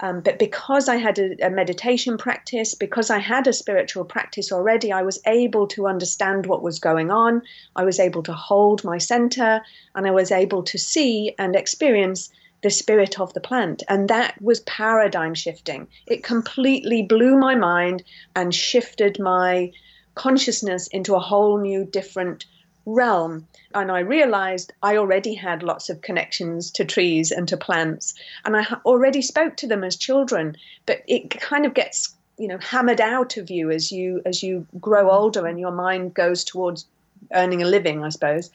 Um, 0.00 0.20
but 0.20 0.38
because 0.38 0.88
I 0.88 0.96
had 0.96 1.18
a, 1.18 1.46
a, 1.46 1.50
meditation 1.50 2.18
practice, 2.18 2.74
because 2.74 3.10
I 3.10 3.18
had 3.18 3.46
a 3.46 3.52
spiritual 3.52 4.04
practice 4.04 4.52
already, 4.52 4.92
I 4.92 5.02
was 5.02 5.20
able 5.26 5.66
to 5.68 5.86
understand 5.86 6.46
what 6.46 6.62
was 6.62 6.78
going 6.78 7.10
on. 7.10 7.42
I 7.76 7.84
was 7.84 8.00
able 8.00 8.22
to 8.24 8.32
hold 8.34 8.84
my 8.84 8.98
center 8.98 9.62
and 9.94 10.06
I 10.06 10.10
was 10.10 10.30
able 10.30 10.64
to 10.64 10.78
see 10.78 11.34
and 11.38 11.54
experience 11.56 12.28
the 12.62 12.70
spirit 12.70 13.20
of 13.20 13.32
the 13.34 13.40
plant. 13.40 13.82
And 13.88 14.08
that 14.08 14.40
was 14.42 14.60
paradigm 14.60 15.34
shifting. 15.34 15.86
It 16.06 16.24
completely 16.24 17.02
blew 17.02 17.38
my 17.38 17.54
mind 17.54 18.02
and 18.34 18.54
shifted 18.54 19.20
my 19.20 19.70
consciousness 20.16 20.88
into 20.88 21.14
a 21.14 21.20
whole 21.20 21.58
new, 21.58 21.84
different 21.84 22.46
realm. 22.86 23.46
And 23.74 23.90
I 23.90 24.00
realized 24.00 24.72
I 24.82 24.96
already 24.96 25.34
had 25.34 25.62
lots 25.62 25.88
of 25.90 26.02
connections 26.02 26.70
to 26.72 26.84
trees 26.84 27.30
and 27.30 27.48
to 27.48 27.56
plants. 27.56 28.14
And 28.44 28.56
I 28.56 28.64
already 28.84 29.22
spoke 29.22 29.56
to 29.58 29.66
them 29.66 29.84
as 29.84 29.96
children, 29.96 30.56
but 30.86 31.02
it 31.06 31.30
kind 31.30 31.66
of 31.66 31.74
gets 31.74 32.14
you 32.36 32.48
know 32.48 32.58
hammered 32.58 33.00
out 33.00 33.36
of 33.36 33.48
you 33.48 33.70
as 33.70 33.92
you 33.92 34.20
as 34.26 34.42
you 34.42 34.66
grow 34.80 35.08
older 35.08 35.46
and 35.46 35.60
your 35.60 35.70
mind 35.70 36.14
goes 36.14 36.44
towards 36.44 36.86
earning 37.32 37.62
a 37.62 37.66
living, 37.66 38.02
I 38.02 38.08
suppose. 38.10 38.50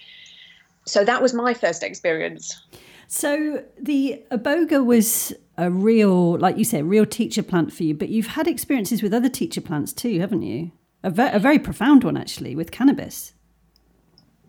So 0.85 1.03
that 1.05 1.21
was 1.21 1.33
my 1.33 1.53
first 1.53 1.83
experience. 1.83 2.61
So 3.07 3.63
the 3.79 4.21
iboga 4.31 4.85
was 4.85 5.33
a 5.57 5.71
real, 5.71 6.37
like 6.37 6.57
you 6.57 6.63
said, 6.63 6.85
real 6.85 7.05
teacher 7.05 7.43
plant 7.43 7.73
for 7.73 7.83
you, 7.83 7.95
but 7.95 8.09
you've 8.09 8.27
had 8.27 8.47
experiences 8.47 9.01
with 9.01 9.13
other 9.13 9.29
teacher 9.29 9.61
plants 9.61 9.93
too, 9.93 10.19
haven't 10.19 10.43
you? 10.43 10.71
A, 11.03 11.09
ve- 11.09 11.31
a 11.31 11.39
very 11.39 11.59
profound 11.59 12.03
one, 12.03 12.17
actually, 12.17 12.55
with 12.55 12.71
cannabis. 12.71 13.33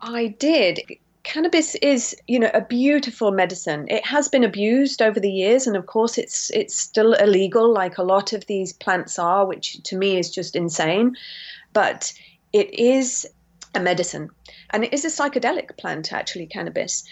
I 0.01 0.27
did. 0.39 0.79
Cannabis 1.23 1.75
is, 1.75 2.15
you 2.27 2.39
know, 2.39 2.49
a 2.53 2.61
beautiful 2.61 3.31
medicine. 3.31 3.85
It 3.87 4.05
has 4.05 4.27
been 4.27 4.43
abused 4.43 5.01
over 5.01 5.19
the 5.19 5.31
years, 5.31 5.67
and 5.67 5.77
of 5.77 5.85
course, 5.85 6.17
it's 6.17 6.49
it's 6.51 6.75
still 6.75 7.13
illegal, 7.13 7.71
like 7.71 7.97
a 7.97 8.03
lot 8.03 8.33
of 8.33 8.47
these 8.47 8.73
plants 8.73 9.19
are, 9.19 9.45
which 9.45 9.81
to 9.83 9.97
me 9.97 10.17
is 10.17 10.31
just 10.31 10.55
insane. 10.55 11.15
But 11.73 12.11
it 12.53 12.73
is 12.73 13.27
a 13.75 13.79
medicine, 13.79 14.29
and 14.71 14.83
it 14.83 14.93
is 14.93 15.05
a 15.05 15.09
psychedelic 15.09 15.77
plant, 15.77 16.11
actually, 16.11 16.47
cannabis. 16.47 17.03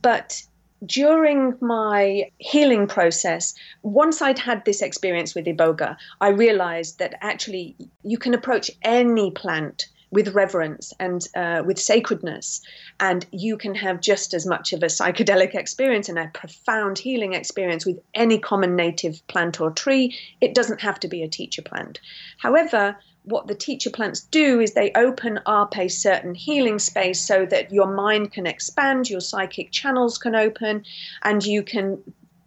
But 0.00 0.42
during 0.86 1.54
my 1.60 2.30
healing 2.38 2.86
process, 2.86 3.54
once 3.82 4.22
I'd 4.22 4.38
had 4.38 4.64
this 4.64 4.80
experience 4.80 5.34
with 5.34 5.44
Iboga, 5.44 5.96
I 6.22 6.28
realized 6.28 6.98
that 6.98 7.18
actually 7.20 7.76
you 8.02 8.16
can 8.16 8.32
approach 8.32 8.70
any 8.82 9.30
plant 9.30 9.88
with 10.10 10.34
reverence 10.34 10.92
and 10.98 11.28
uh, 11.36 11.62
with 11.64 11.78
sacredness, 11.78 12.60
and 12.98 13.26
you 13.30 13.56
can 13.56 13.74
have 13.74 14.00
just 14.00 14.34
as 14.34 14.46
much 14.46 14.72
of 14.72 14.82
a 14.82 14.86
psychedelic 14.86 15.54
experience 15.54 16.08
and 16.08 16.18
a 16.18 16.30
profound 16.34 16.98
healing 16.98 17.32
experience 17.32 17.86
with 17.86 17.98
any 18.14 18.38
common 18.38 18.74
native 18.74 19.24
plant 19.28 19.60
or 19.60 19.70
tree. 19.70 20.16
It 20.40 20.54
doesn't 20.54 20.80
have 20.80 20.98
to 21.00 21.08
be 21.08 21.22
a 21.22 21.28
teacher 21.28 21.62
plant. 21.62 22.00
However, 22.38 22.96
what 23.24 23.46
the 23.46 23.54
teacher 23.54 23.90
plants 23.90 24.20
do 24.20 24.60
is 24.60 24.72
they 24.72 24.92
open 24.94 25.40
up 25.46 25.76
a 25.76 25.88
certain 25.88 26.34
healing 26.34 26.78
space 26.78 27.20
so 27.20 27.46
that 27.46 27.70
your 27.70 27.86
mind 27.86 28.32
can 28.32 28.46
expand, 28.46 29.10
your 29.10 29.20
psychic 29.20 29.70
channels 29.70 30.18
can 30.18 30.34
open, 30.34 30.84
and 31.22 31.44
you 31.44 31.62
can 31.62 32.02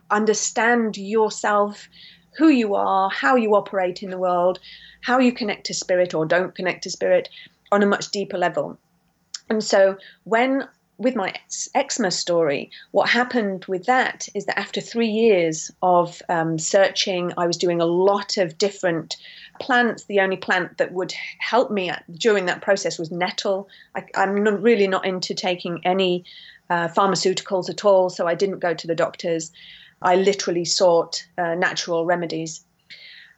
understand 0.10 0.98
yourself, 0.98 1.88
who 2.38 2.50
you 2.50 2.76
are, 2.76 3.10
how 3.10 3.36
you 3.36 3.56
operate 3.56 4.02
in 4.04 4.10
the 4.10 4.18
world, 4.18 4.60
how 5.02 5.20
you 5.20 5.32
connect 5.32 5.66
to 5.68 5.74
spirit 5.74 6.14
or 6.14 6.26
don't 6.26 6.56
connect 6.56 6.84
to 6.84 6.90
spirit 6.90 7.30
on 7.74 7.84
a 7.84 7.88
much 7.88 8.10
deeper 8.12 8.38
level. 8.38 8.78
And 9.50 9.64
so 9.64 9.98
when 10.24 10.68
with 10.98 11.16
my 11.16 11.34
eczema 11.74 12.12
story, 12.12 12.70
what 12.92 13.10
happened 13.10 13.66
with 13.66 13.86
that 13.86 14.30
is 14.34 14.46
that 14.46 14.60
after 14.60 14.80
three 14.80 15.10
years 15.10 15.72
of 15.82 16.22
um, 16.30 16.60
searching, 16.60 17.34
I 17.36 17.48
was 17.48 17.58
doing 17.58 17.82
a 17.82 17.86
lot 17.86 18.38
of 18.38 18.58
different 18.58 19.18
plants. 19.60 20.06
The 20.06 20.20
only 20.20 20.38
plant 20.38 20.78
that 20.78 20.94
would 20.94 21.14
help 21.40 21.72
me 21.72 21.92
during 22.14 22.46
that 22.46 22.62
process 22.62 23.00
was 23.00 23.12
nettle. 23.12 23.68
I, 23.96 24.06
am 24.16 24.36
really 24.36 24.88
not 24.88 25.06
into 25.06 25.34
taking 25.34 25.82
any 25.84 26.26
uh, 26.70 26.88
pharmaceuticals 26.90 27.70
at 27.70 27.84
all, 27.84 28.10
so 28.10 28.28
I 28.28 28.36
didn't 28.36 28.60
go 28.60 28.74
to 28.74 28.88
the 28.88 28.96
doctors. 28.96 29.52
I 30.02 30.16
literally 30.16 30.66
sought 30.66 31.26
uh, 31.38 31.56
natural 31.56 32.06
remedies 32.06 32.64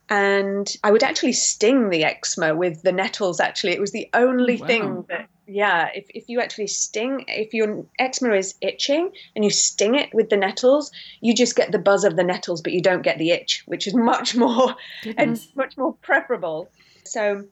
and 0.09 0.75
I 0.83 0.91
would 0.91 1.03
actually 1.03 1.33
sting 1.33 1.89
the 1.89 2.03
eczema 2.03 2.55
with 2.55 2.83
the 2.83 2.91
nettles. 2.91 3.39
Actually, 3.39 3.73
it 3.73 3.81
was 3.81 3.91
the 3.91 4.09
only 4.13 4.57
oh, 4.57 4.61
wow. 4.61 4.67
thing 4.67 5.05
that, 5.09 5.27
yeah, 5.47 5.89
if, 5.95 6.05
if 6.09 6.29
you 6.29 6.39
actually 6.39 6.67
sting, 6.67 7.25
if 7.27 7.53
your 7.53 7.85
eczema 7.97 8.35
is 8.35 8.53
itching 8.61 9.11
and 9.35 9.43
you 9.43 9.49
sting 9.49 9.95
it 9.95 10.13
with 10.13 10.29
the 10.29 10.37
nettles, 10.37 10.91
you 11.21 11.33
just 11.33 11.55
get 11.55 11.71
the 11.71 11.79
buzz 11.79 12.03
of 12.03 12.15
the 12.15 12.23
nettles, 12.23 12.61
but 12.61 12.73
you 12.73 12.81
don't 12.81 13.01
get 13.01 13.17
the 13.17 13.31
itch, 13.31 13.63
which 13.65 13.87
is 13.87 13.95
much 13.95 14.35
more 14.35 14.75
and 15.17 15.41
much 15.55 15.75
more 15.75 15.93
preferable. 15.93 16.69
So, 17.03 17.45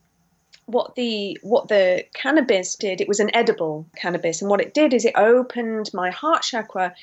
what 0.65 0.95
the 0.95 1.37
what 1.41 1.67
the 1.67 2.05
cannabis 2.13 2.75
did, 2.75 3.01
it 3.01 3.07
was 3.07 3.19
an 3.19 3.35
edible 3.35 3.87
cannabis, 3.95 4.41
and 4.41 4.49
what 4.49 4.61
it 4.61 4.73
did 4.73 4.93
is 4.93 5.05
it 5.05 5.13
opened 5.17 5.89
my 5.93 6.11
heart 6.11 6.43
chakra 6.43 6.93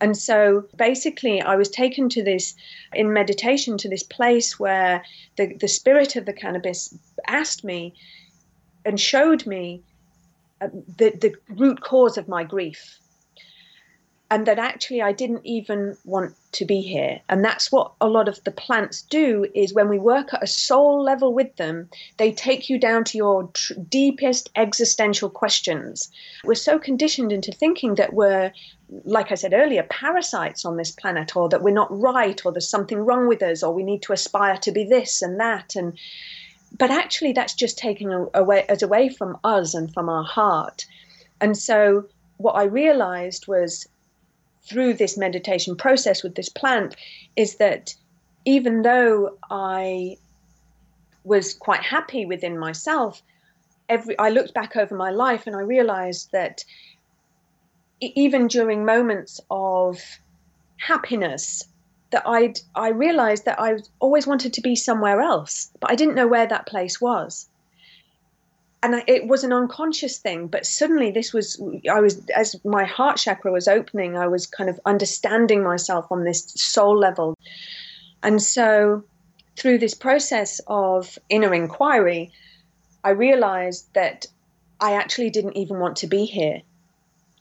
and 0.00 0.16
so 0.16 0.66
basically, 0.76 1.40
I 1.42 1.56
was 1.56 1.68
taken 1.68 2.08
to 2.10 2.22
this, 2.22 2.54
in 2.92 3.12
meditation, 3.12 3.76
to 3.78 3.88
this 3.88 4.02
place 4.02 4.58
where 4.58 5.04
the, 5.36 5.54
the 5.54 5.68
spirit 5.68 6.16
of 6.16 6.26
the 6.26 6.32
cannabis 6.32 6.94
asked 7.26 7.64
me 7.64 7.94
and 8.84 8.98
showed 8.98 9.46
me 9.46 9.82
uh, 10.60 10.68
the, 10.96 11.10
the 11.10 11.34
root 11.50 11.82
cause 11.82 12.16
of 12.16 12.28
my 12.28 12.44
grief 12.44 12.99
and 14.30 14.46
that 14.46 14.58
actually 14.58 15.02
I 15.02 15.12
didn't 15.12 15.44
even 15.44 15.96
want 16.04 16.34
to 16.52 16.64
be 16.64 16.80
here. 16.80 17.20
And 17.28 17.44
that's 17.44 17.72
what 17.72 17.92
a 18.00 18.08
lot 18.08 18.28
of 18.28 18.42
the 18.44 18.50
plants 18.52 19.02
do 19.02 19.46
is 19.54 19.74
when 19.74 19.88
we 19.88 19.98
work 19.98 20.32
at 20.32 20.42
a 20.42 20.46
soul 20.46 21.02
level 21.02 21.34
with 21.34 21.56
them, 21.56 21.88
they 22.16 22.30
take 22.32 22.70
you 22.70 22.78
down 22.78 23.04
to 23.04 23.18
your 23.18 23.50
tr- 23.52 23.74
deepest 23.88 24.50
existential 24.54 25.30
questions. 25.30 26.10
We're 26.44 26.54
so 26.54 26.78
conditioned 26.78 27.32
into 27.32 27.52
thinking 27.52 27.96
that 27.96 28.14
we're 28.14 28.52
like 29.04 29.30
I 29.30 29.36
said 29.36 29.54
earlier, 29.54 29.84
parasites 29.84 30.64
on 30.64 30.76
this 30.76 30.90
planet, 30.90 31.36
or 31.36 31.48
that 31.48 31.62
we're 31.62 31.72
not 31.72 31.96
right, 31.96 32.44
or 32.44 32.50
there's 32.50 32.68
something 32.68 32.98
wrong 32.98 33.28
with 33.28 33.42
us, 33.42 33.62
or 33.62 33.72
we 33.72 33.84
need 33.84 34.02
to 34.02 34.12
aspire 34.12 34.56
to 34.58 34.72
be 34.72 34.84
this 34.84 35.22
and 35.22 35.38
that. 35.38 35.76
And 35.76 35.96
but 36.76 36.90
actually, 36.90 37.32
that's 37.32 37.54
just 37.54 37.78
taking 37.78 38.12
away 38.34 38.66
us 38.66 38.82
away 38.82 39.08
from 39.08 39.38
us 39.44 39.74
and 39.74 39.92
from 39.94 40.08
our 40.08 40.24
heart. 40.24 40.86
And 41.40 41.56
so, 41.56 42.06
what 42.38 42.52
I 42.52 42.64
realized 42.64 43.46
was 43.46 43.88
through 44.62 44.94
this 44.94 45.16
meditation 45.16 45.76
process 45.76 46.22
with 46.22 46.34
this 46.34 46.48
plant 46.48 46.96
is 47.36 47.56
that 47.56 47.94
even 48.44 48.82
though 48.82 49.36
I 49.50 50.16
was 51.24 51.54
quite 51.54 51.82
happy 51.82 52.24
within 52.26 52.58
myself, 52.58 53.22
every 53.88 54.18
I 54.18 54.30
looked 54.30 54.54
back 54.54 54.76
over 54.76 54.94
my 54.94 55.10
life 55.10 55.46
and 55.46 55.54
I 55.54 55.60
realized 55.60 56.32
that 56.32 56.64
even 58.00 58.46
during 58.46 58.84
moments 58.84 59.40
of 59.50 60.00
happiness 60.78 61.62
that 62.10 62.26
I'd 62.26 62.60
I 62.74 62.88
realized 62.88 63.44
that 63.44 63.60
I 63.60 63.76
always 63.98 64.26
wanted 64.26 64.54
to 64.54 64.60
be 64.60 64.74
somewhere 64.74 65.20
else, 65.20 65.70
but 65.80 65.90
I 65.90 65.94
didn't 65.94 66.14
know 66.14 66.26
where 66.26 66.46
that 66.46 66.66
place 66.66 67.00
was. 67.00 67.49
And 68.82 68.96
I, 68.96 69.04
it 69.06 69.26
was 69.26 69.44
an 69.44 69.52
unconscious 69.52 70.18
thing, 70.18 70.46
but 70.46 70.64
suddenly 70.64 71.10
this 71.10 71.32
was 71.32 71.60
I 71.90 72.00
was 72.00 72.26
as 72.30 72.56
my 72.64 72.84
heart 72.84 73.18
chakra 73.18 73.52
was 73.52 73.68
opening, 73.68 74.16
I 74.16 74.26
was 74.26 74.46
kind 74.46 74.70
of 74.70 74.80
understanding 74.86 75.62
myself 75.62 76.06
on 76.10 76.24
this 76.24 76.44
soul 76.56 76.98
level. 76.98 77.36
And 78.22 78.40
so 78.42 79.04
through 79.56 79.78
this 79.78 79.94
process 79.94 80.60
of 80.66 81.18
inner 81.28 81.52
inquiry, 81.52 82.30
I 83.04 83.10
realized 83.10 83.92
that 83.94 84.26
I 84.80 84.94
actually 84.94 85.30
didn't 85.30 85.56
even 85.56 85.78
want 85.78 85.96
to 85.96 86.06
be 86.06 86.24
here 86.24 86.62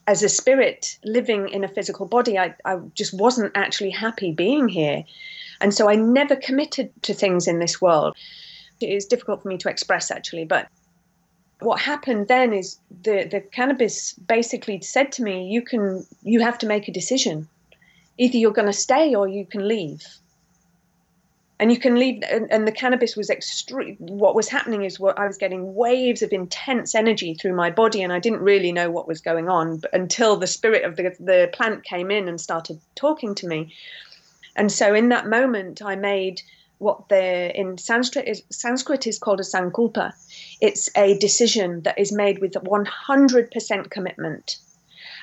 as 0.10 0.24
a 0.24 0.30
spirit 0.30 0.98
living 1.04 1.50
in 1.50 1.64
a 1.64 1.68
physical 1.68 2.08
body, 2.08 2.36
I, 2.36 2.56
I 2.66 2.78
just 2.96 3.14
wasn't 3.14 3.52
actually 3.54 3.92
happy 3.92 4.32
being 4.32 4.68
here. 4.68 5.04
And 5.62 5.72
so 5.72 5.88
I 5.88 5.96
never 5.96 6.36
committed 6.36 6.90
to 7.04 7.14
things 7.14 7.48
in 7.48 7.60
this 7.60 7.80
world. 7.80 8.18
It 8.82 8.90
is 8.90 9.06
difficult 9.06 9.44
for 9.44 9.50
me 9.50 9.60
to 9.60 9.70
express 9.70 10.10
actually, 10.10 10.46
but 10.46 10.68
what 11.60 11.80
happened 11.80 12.28
then 12.28 12.54
is 12.54 12.78
the, 13.04 13.26
the 13.26 13.42
cannabis 13.42 14.14
basically 14.14 14.82
said 14.82 15.12
to 15.14 15.24
me, 15.24 15.48
you 15.50 15.62
can 15.62 16.06
you 16.24 16.40
have 16.42 16.58
to 16.60 16.68
make 16.68 16.88
a 16.88 16.92
decision. 16.92 17.48
Either 18.18 18.38
you're 18.38 18.52
going 18.52 18.66
to 18.66 18.74
stay 18.74 19.16
or 19.16 19.28
you 19.28 19.46
can 19.46 19.68
leave 19.68 20.06
and 21.60 21.72
you 21.72 21.78
can 21.78 21.96
leave 21.96 22.24
and, 22.30 22.52
and, 22.52 22.68
the 22.68 22.72
cannabis 22.72 23.16
was 23.16 23.30
extreme 23.30 23.98
what 24.00 24.34
was 24.36 24.48
happening 24.48 24.84
is 24.84 25.00
what 25.00 25.20
i 25.20 25.28
was 25.28 25.38
getting 25.38 25.76
waves 25.76 26.22
of 26.22 26.32
intense 26.32 26.96
energy 26.96 27.34
through 27.34 27.54
my 27.54 27.70
body 27.70 28.02
and 28.02 28.14
i 28.14 28.20
didn't 28.20 28.42
really 28.42 28.72
know 28.72 28.90
what 28.90 29.08
was 29.08 29.22
going 29.22 29.50
on 29.50 29.82
until 29.94 30.38
the 30.38 30.48
spirit 30.48 30.84
of 30.84 30.96
the, 30.96 31.16
the 31.20 31.50
plant 31.54 31.84
came 31.84 32.10
in 32.10 32.28
and 32.28 32.40
started 32.40 32.80
talking 32.96 33.36
to 33.36 33.48
me 33.48 33.74
and 34.56 34.72
so 34.72 34.94
in 34.94 35.10
that 35.10 35.28
moment 35.28 35.82
i 35.84 35.96
made 35.96 36.42
what 36.80 37.08
the 37.10 37.58
in 37.58 37.78
sanskrit 37.78 38.28
is 38.28 38.44
sanskrit 38.50 39.06
is 39.08 39.20
called 39.20 39.40
a 39.40 39.44
sankalpa 39.44 40.12
it's 40.60 40.90
a 40.96 41.18
decision 41.20 41.82
that 41.84 41.98
is 41.98 42.12
made 42.12 42.40
with 42.40 42.54
100% 42.54 43.90
commitment 43.90 44.58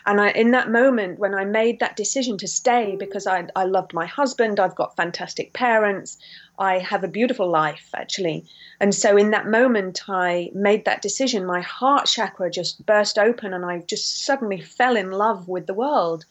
and 0.06 0.20
I, 0.20 0.30
in 0.30 0.52
that 0.52 0.70
moment, 0.70 1.18
when 1.18 1.34
I 1.34 1.44
made 1.44 1.80
that 1.80 1.96
decision 1.96 2.38
to 2.38 2.46
stay 2.46 2.94
because 2.96 3.26
I, 3.26 3.48
I 3.56 3.64
loved 3.64 3.92
my 3.92 4.06
husband, 4.06 4.60
I've 4.60 4.76
got 4.76 4.94
fantastic 4.94 5.52
parents, 5.52 6.16
I 6.60 6.78
have 6.78 7.02
a 7.02 7.08
beautiful 7.08 7.50
life 7.50 7.90
actually. 7.92 8.44
And 8.78 8.94
so 8.94 9.16
in 9.16 9.32
that 9.32 9.48
moment, 9.48 10.08
I 10.08 10.50
made 10.54 10.84
that 10.84 11.02
decision. 11.02 11.44
My 11.44 11.60
heart 11.60 12.06
chakra 12.06 12.52
just 12.52 12.86
burst 12.86 13.18
open 13.18 13.52
and 13.52 13.64
I 13.64 13.80
just 13.80 14.24
suddenly 14.24 14.60
fell 14.60 14.96
in 14.96 15.10
love 15.10 15.48
with 15.48 15.66
the 15.66 15.74
world. 15.74 16.24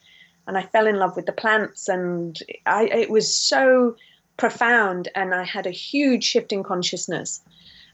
And 0.47 0.57
I 0.57 0.63
fell 0.63 0.88
in 0.88 0.95
love 0.95 1.17
with 1.17 1.25
the 1.25 1.33
plants. 1.33 1.89
And 1.89 2.39
I, 2.65 2.85
it 2.85 3.09
was 3.09 3.35
so 3.35 3.97
profound. 4.38 5.10
And 5.15 5.34
I 5.34 5.43
had 5.43 5.65
a 5.65 5.71
huge 5.71 6.24
shift 6.24 6.52
in 6.52 6.63
consciousness. 6.63 7.41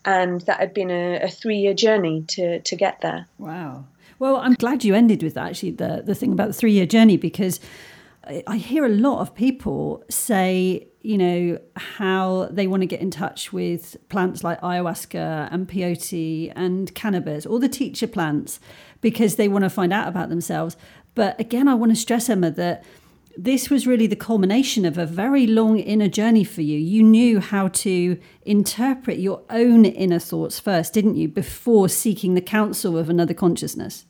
And 0.04 0.42
that 0.42 0.60
had 0.60 0.74
been 0.74 0.90
a, 0.90 1.20
a 1.22 1.30
three 1.30 1.58
year 1.58 1.74
journey 1.74 2.24
to, 2.30 2.60
to 2.60 2.76
get 2.76 3.02
there. 3.02 3.28
Wow. 3.38 3.86
Well, 4.18 4.38
I'm 4.38 4.54
glad 4.54 4.84
you 4.84 4.94
ended 4.94 5.24
with 5.24 5.34
that, 5.34 5.50
actually, 5.50 5.72
the, 5.72 6.04
the 6.06 6.16
thing 6.16 6.32
about 6.32 6.48
the 6.48 6.54
three 6.54 6.74
year 6.74 6.86
journey, 6.86 7.18
because 7.18 7.60
I 8.46 8.58
hear 8.58 8.86
a 8.86 8.90
lot 8.90 9.20
of 9.22 9.34
people 9.34 10.04
say, 10.10 10.88
you 11.02 11.18
know, 11.18 11.60
how 11.76 12.48
they 12.52 12.68
want 12.68 12.82
to 12.82 12.88
get 12.88 13.02
in 13.02 13.10
touch 13.10 13.52
with 13.52 13.98
plants 14.10 14.44
like 14.44 14.62
ayahuasca 14.62 15.50
and 15.52 15.68
peyote 15.68 16.54
and 16.56 16.94
cannabis, 16.94 17.48
all 17.48 17.58
the 17.58 17.68
teacher 17.68 18.06
plants, 18.06 18.60
because 19.02 19.38
they 19.38 19.48
want 19.48 19.64
to 19.64 19.70
find 19.70 19.92
out 19.92 20.08
about 20.08 20.30
themselves. 20.30 20.78
But 21.16 21.40
again, 21.40 21.68
I 21.68 21.74
want 21.74 21.92
to 21.92 21.96
stress, 21.96 22.30
Emma, 22.30 22.52
that 22.52 22.84
this 23.44 23.72
was 23.72 23.88
really 23.88 24.06
the 24.06 24.16
culmination 24.16 24.86
of 24.86 25.00
a 25.00 25.06
very 25.06 25.48
long 25.48 25.80
inner 25.80 26.08
journey 26.08 26.44
for 26.44 26.62
you. 26.62 26.78
You 26.78 27.02
knew 27.02 27.40
how 27.40 27.70
to 27.70 28.20
interpret 28.44 29.18
your 29.18 29.42
own 29.50 29.84
inner 29.84 30.20
thoughts 30.20 30.60
first, 30.60 30.94
didn't 30.94 31.16
you, 31.16 31.28
before 31.28 31.90
seeking 31.90 32.36
the 32.36 32.42
counsel 32.42 33.00
of 33.00 33.10
another 33.10 33.34
consciousness? 33.34 34.06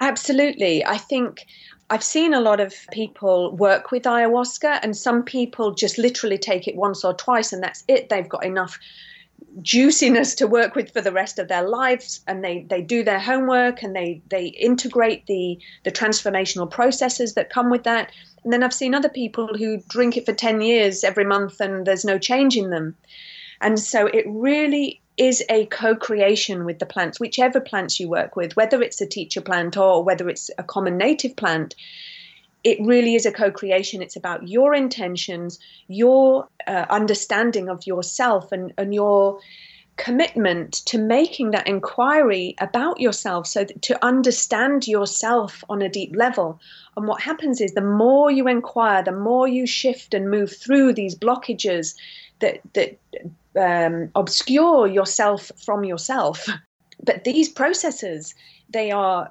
Absolutely. 0.00 0.84
I 0.84 0.98
think 0.98 1.46
I've 1.88 2.04
seen 2.04 2.34
a 2.34 2.40
lot 2.40 2.60
of 2.60 2.74
people 2.92 3.56
work 3.56 3.90
with 3.90 4.02
ayahuasca, 4.02 4.80
and 4.82 4.94
some 4.94 5.22
people 5.22 5.72
just 5.72 5.96
literally 5.96 6.36
take 6.36 6.68
it 6.68 6.76
once 6.76 7.06
or 7.06 7.14
twice, 7.14 7.54
and 7.54 7.62
that's 7.62 7.84
it. 7.88 8.10
They've 8.10 8.28
got 8.28 8.44
enough 8.44 8.78
juiciness 9.62 10.34
to 10.34 10.46
work 10.46 10.74
with 10.74 10.92
for 10.92 11.00
the 11.00 11.12
rest 11.12 11.38
of 11.38 11.48
their 11.48 11.66
lives 11.66 12.20
and 12.26 12.44
they 12.44 12.66
they 12.68 12.82
do 12.82 13.02
their 13.02 13.18
homework 13.18 13.82
and 13.82 13.96
they 13.96 14.20
they 14.28 14.46
integrate 14.46 15.26
the 15.26 15.58
the 15.84 15.92
transformational 15.92 16.70
processes 16.70 17.34
that 17.34 17.50
come 17.50 17.70
with 17.70 17.84
that. 17.84 18.12
And 18.44 18.52
then 18.52 18.62
i've 18.62 18.74
seen 18.74 18.94
other 18.94 19.08
people 19.08 19.48
who 19.56 19.78
drink 19.88 20.16
it 20.16 20.26
for 20.26 20.32
10 20.32 20.60
years 20.60 21.04
every 21.04 21.24
month 21.24 21.60
and 21.60 21.86
there's 21.86 22.04
no 22.04 22.18
change 22.18 22.56
in 22.56 22.70
them. 22.70 22.96
And 23.60 23.78
so 23.80 24.06
it 24.06 24.24
really 24.28 25.00
is 25.16 25.42
a 25.48 25.64
co-creation 25.66 26.66
with 26.66 26.78
the 26.78 26.84
plants 26.84 27.18
whichever 27.18 27.58
plants 27.58 27.98
you 27.98 28.06
work 28.08 28.36
with 28.36 28.54
whether 28.54 28.82
it's 28.82 29.00
a 29.00 29.06
teacher 29.06 29.40
plant 29.40 29.76
or 29.76 30.04
whether 30.04 30.28
it's 30.28 30.50
a 30.58 30.62
common 30.62 30.98
native 30.98 31.34
plant 31.36 31.74
it 32.66 32.78
really 32.80 33.14
is 33.14 33.24
a 33.24 33.30
co 33.30 33.52
creation. 33.52 34.02
It's 34.02 34.16
about 34.16 34.48
your 34.48 34.74
intentions, 34.74 35.60
your 35.86 36.48
uh, 36.66 36.86
understanding 36.90 37.68
of 37.68 37.86
yourself, 37.86 38.50
and, 38.50 38.72
and 38.76 38.92
your 38.92 39.38
commitment 39.96 40.72
to 40.86 40.98
making 40.98 41.52
that 41.52 41.68
inquiry 41.68 42.54
about 42.60 43.00
yourself 43.00 43.46
so 43.46 43.64
to 43.64 44.04
understand 44.04 44.86
yourself 44.86 45.62
on 45.70 45.80
a 45.80 45.88
deep 45.88 46.14
level. 46.16 46.60
And 46.96 47.06
what 47.06 47.22
happens 47.22 47.60
is 47.60 47.72
the 47.72 47.80
more 47.80 48.32
you 48.32 48.48
inquire, 48.48 49.02
the 49.02 49.12
more 49.12 49.46
you 49.46 49.64
shift 49.64 50.12
and 50.12 50.28
move 50.28 50.54
through 50.54 50.94
these 50.94 51.14
blockages 51.14 51.94
that, 52.40 52.60
that 52.74 52.98
um, 53.56 54.10
obscure 54.16 54.88
yourself 54.88 55.52
from 55.64 55.84
yourself. 55.84 56.48
But 57.04 57.24
these 57.24 57.48
processes, 57.48 58.34
they 58.70 58.90
are 58.90 59.30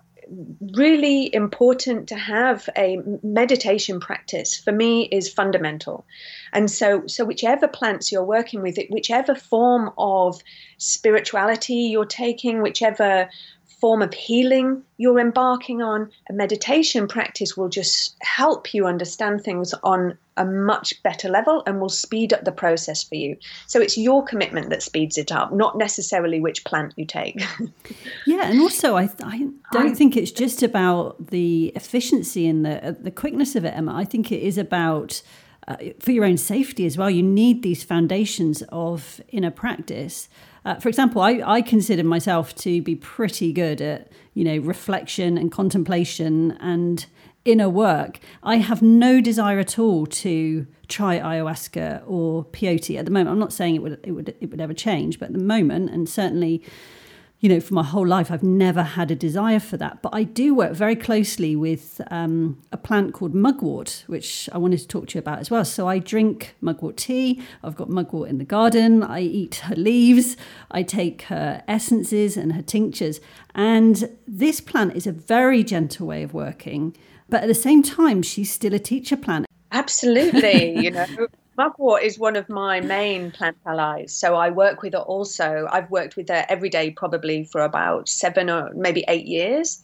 really 0.74 1.34
important 1.34 2.08
to 2.10 2.16
have 2.16 2.70
a 2.78 2.98
meditation 3.24 4.00
practice 4.00 4.58
for 4.58 4.72
me 4.72 5.04
is 5.12 5.32
fundamental. 5.32 6.06
And 6.54 6.70
so 6.70 7.06
so 7.08 7.26
whichever 7.26 7.68
plants 7.68 8.12
you're 8.12 8.24
working 8.24 8.62
with 8.62 8.78
it 8.78 8.90
whichever 8.90 9.36
form 9.36 9.92
of 9.98 10.42
spirituality 10.78 11.74
you're 11.74 12.06
taking 12.06 12.62
whichever 12.62 13.30
form 13.86 14.02
of 14.02 14.16
healing 14.16 14.82
you're 14.98 15.20
embarking 15.20 15.84
on, 15.84 16.10
a 16.28 16.34
meditation 16.34 17.08
practice 17.08 17.56
will 17.56 17.70
just 17.70 18.16
help 18.20 18.74
you 18.74 18.88
understand 18.88 19.44
things 19.44 19.76
on 19.84 20.18
a 20.38 20.44
much 20.44 21.04
better 21.04 21.30
level 21.30 21.62
and 21.68 21.80
will 21.80 21.88
speed 21.88 22.34
up 22.34 22.44
the 22.46 22.52
process 22.52 23.04
for 23.04 23.14
you. 23.14 23.38
So 23.68 23.80
it's 23.80 23.96
your 23.96 24.26
commitment 24.26 24.72
that 24.72 24.82
speeds 24.82 25.20
it 25.20 25.32
up, 25.32 25.54
not 25.54 25.78
necessarily 25.78 26.40
which 26.40 26.66
plant 26.66 26.96
you 26.96 27.06
take. 27.06 27.40
yeah, 28.26 28.50
and 28.50 28.60
also 28.60 28.98
I, 28.98 29.08
I 29.22 29.50
don't 29.72 29.92
I, 29.92 29.94
think 29.94 30.18
it's 30.18 30.32
just 30.32 30.64
about 30.64 31.28
the 31.28 31.72
efficiency 31.76 32.48
and 32.48 32.66
the 32.66 32.88
uh, 32.88 32.94
the 33.00 33.12
quickness 33.12 33.56
of 33.56 33.66
it, 33.66 33.76
Emma. 33.76 33.94
I 33.94 34.04
think 34.04 34.32
it 34.32 34.42
is 34.42 34.58
about 34.58 35.22
uh, 35.68 35.78
for 36.00 36.12
your 36.12 36.26
own 36.26 36.38
safety 36.38 36.88
as 36.88 36.98
well. 36.98 37.12
You 37.12 37.22
need 37.22 37.62
these 37.62 37.84
foundations 37.84 38.64
of 38.70 39.22
inner 39.30 39.52
practice. 39.52 40.28
Uh, 40.66 40.76
for 40.76 40.90
example, 40.90 41.22
I, 41.22 41.42
I 41.46 41.62
consider 41.62 42.04
myself 42.04 42.56
to 42.56 42.82
be 42.82 42.96
pretty 42.96 43.54
good 43.54 43.82
at, 43.82 44.12
you 44.34 44.44
know, 44.44 44.58
reflection 44.58 45.38
and 45.38 45.52
contemplation 45.52 46.58
and 46.60 47.06
inner 47.46 47.70
work. 47.70 48.20
I 48.42 48.58
have 48.58 48.82
no 48.82 49.22
desire 49.22 49.60
at 49.60 49.78
all 49.78 50.08
to 50.08 50.66
try 50.88 51.20
ayahuasca 51.20 52.04
or 52.08 52.46
peyote 52.46 52.98
at 52.98 53.06
the 53.06 53.12
moment. 53.12 53.30
I'm 53.30 53.40
not 53.40 53.54
saying 53.54 53.76
it 53.76 53.84
would 53.84 54.00
it 54.04 54.12
would 54.12 54.36
it 54.42 54.50
would 54.50 54.60
ever 54.60 54.74
change, 54.74 55.20
but 55.20 55.28
at 55.28 55.34
the 55.34 55.44
moment, 55.44 55.92
and 55.92 56.10
certainly 56.10 56.64
you 57.46 57.50
know, 57.50 57.60
for 57.60 57.76
my 57.76 57.84
whole 57.84 58.08
life, 58.08 58.32
I've 58.32 58.42
never 58.42 58.82
had 58.82 59.12
a 59.12 59.16
desire 59.16 59.60
for 59.60 59.78
that. 59.78 60.02
But 60.02 60.16
I 60.16 60.24
do 60.24 60.56
work 60.56 60.74
very 60.74 60.96
closely 60.96 61.56
with 61.56 62.02
um, 62.10 62.60
a 62.72 62.78
plant 62.78 63.14
called 63.14 63.36
mugwort, 63.36 64.04
which 64.08 64.50
I 64.52 64.58
wanted 64.58 64.80
to 64.80 64.88
talk 64.88 65.10
to 65.10 65.14
you 65.14 65.20
about 65.20 65.38
as 65.38 65.52
well. 65.52 65.64
So 65.64 65.88
I 65.88 66.00
drink 66.00 66.56
mugwort 66.60 66.98
tea. 66.98 67.40
I've 67.64 67.76
got 67.76 67.88
mugwort 67.88 68.32
in 68.32 68.40
the 68.40 68.46
garden. 68.46 69.04
I 69.04 69.20
eat 69.20 69.58
her 69.66 69.76
leaves. 69.76 70.36
I 70.72 70.82
take 70.82 71.22
her 71.34 71.62
essences 71.68 72.36
and 72.36 72.54
her 72.54 72.64
tinctures. 72.64 73.22
And 73.54 74.10
this 74.28 74.60
plant 74.60 74.96
is 74.96 75.06
a 75.06 75.12
very 75.12 75.64
gentle 75.64 76.08
way 76.08 76.24
of 76.24 76.34
working. 76.34 76.98
But 77.30 77.44
at 77.44 77.48
the 77.48 77.54
same 77.54 77.84
time, 77.84 78.24
she's 78.24 78.52
still 78.52 78.74
a 78.74 78.80
teacher 78.80 79.18
plant. 79.18 79.46
Absolutely. 79.72 80.80
you 80.80 80.90
know, 80.98 81.28
Mugwort 81.58 82.04
is 82.04 82.20
one 82.20 82.36
of 82.36 82.50
my 82.50 82.82
main 82.82 83.32
plant 83.32 83.58
allies. 83.66 84.14
So 84.14 84.36
I 84.36 84.50
work 84.50 84.82
with 84.82 84.94
her 84.94 85.00
also. 85.00 85.68
I've 85.72 85.90
worked 85.90 86.18
with 86.18 86.28
her 86.30 86.46
every 86.50 86.70
day 86.70 86.92
probably 86.92 87.46
for 87.46 87.62
about 87.62 88.10
seven 88.10 88.50
or 88.50 88.72
maybe 88.74 89.06
eight 89.08 89.26
years. 89.26 89.82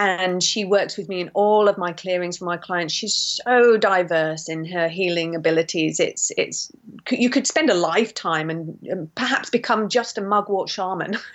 And 0.00 0.42
she 0.42 0.64
works 0.64 0.96
with 0.96 1.10
me 1.10 1.20
in 1.20 1.30
all 1.34 1.68
of 1.68 1.76
my 1.76 1.92
clearings 1.92 2.38
for 2.38 2.46
my 2.46 2.56
clients. 2.56 2.94
She's 2.94 3.14
so 3.44 3.76
diverse 3.76 4.48
in 4.48 4.64
her 4.64 4.88
healing 4.88 5.34
abilities. 5.34 6.00
It's 6.00 6.32
it's 6.38 6.72
you 7.10 7.28
could 7.28 7.46
spend 7.46 7.68
a 7.68 7.74
lifetime 7.74 8.48
and, 8.48 8.78
and 8.84 9.14
perhaps 9.14 9.50
become 9.50 9.90
just 9.90 10.16
a 10.16 10.22
mugwort 10.22 10.70
shaman. 10.70 11.18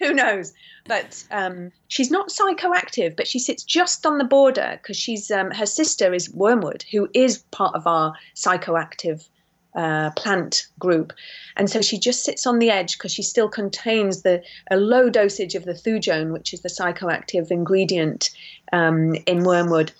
Who 0.00 0.12
knows? 0.12 0.52
but 0.86 1.24
um, 1.30 1.70
she's 1.88 2.10
not 2.10 2.30
psychoactive, 2.30 3.14
but 3.16 3.28
she 3.28 3.38
sits 3.38 3.62
just 3.62 4.04
on 4.04 4.18
the 4.18 4.24
border 4.24 4.78
because 4.82 4.96
she's 4.96 5.30
um, 5.30 5.50
her 5.52 5.66
sister 5.66 6.12
is 6.12 6.28
wormwood, 6.30 6.84
who 6.90 7.08
is 7.14 7.38
part 7.52 7.74
of 7.76 7.86
our 7.86 8.14
psychoactive 8.34 9.28
uh, 9.74 10.10
plant 10.10 10.66
group, 10.78 11.12
and 11.56 11.70
so 11.70 11.80
she 11.80 11.98
just 11.98 12.24
sits 12.24 12.46
on 12.46 12.58
the 12.58 12.70
edge 12.70 12.98
because 12.98 13.12
she 13.12 13.22
still 13.22 13.48
contains 13.48 14.22
the 14.22 14.42
a 14.70 14.76
low 14.76 15.10
dosage 15.10 15.54
of 15.54 15.64
the 15.64 15.74
thujone, 15.74 16.32
which 16.32 16.52
is 16.52 16.62
the 16.62 16.68
psychoactive 16.68 17.50
ingredient 17.50 18.30
um, 18.72 19.14
in 19.26 19.44
wormwood, 19.44 19.92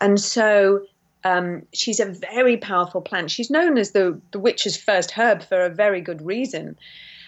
and 0.00 0.20
so. 0.20 0.84
Um, 1.26 1.62
she's 1.72 2.00
a 2.00 2.04
very 2.04 2.58
powerful 2.58 3.00
plant. 3.00 3.30
She's 3.30 3.48
known 3.48 3.78
as 3.78 3.92
the, 3.92 4.20
the 4.32 4.38
witch's 4.38 4.76
first 4.76 5.10
herb 5.12 5.42
for 5.42 5.64
a 5.64 5.70
very 5.70 6.02
good 6.02 6.20
reason 6.20 6.76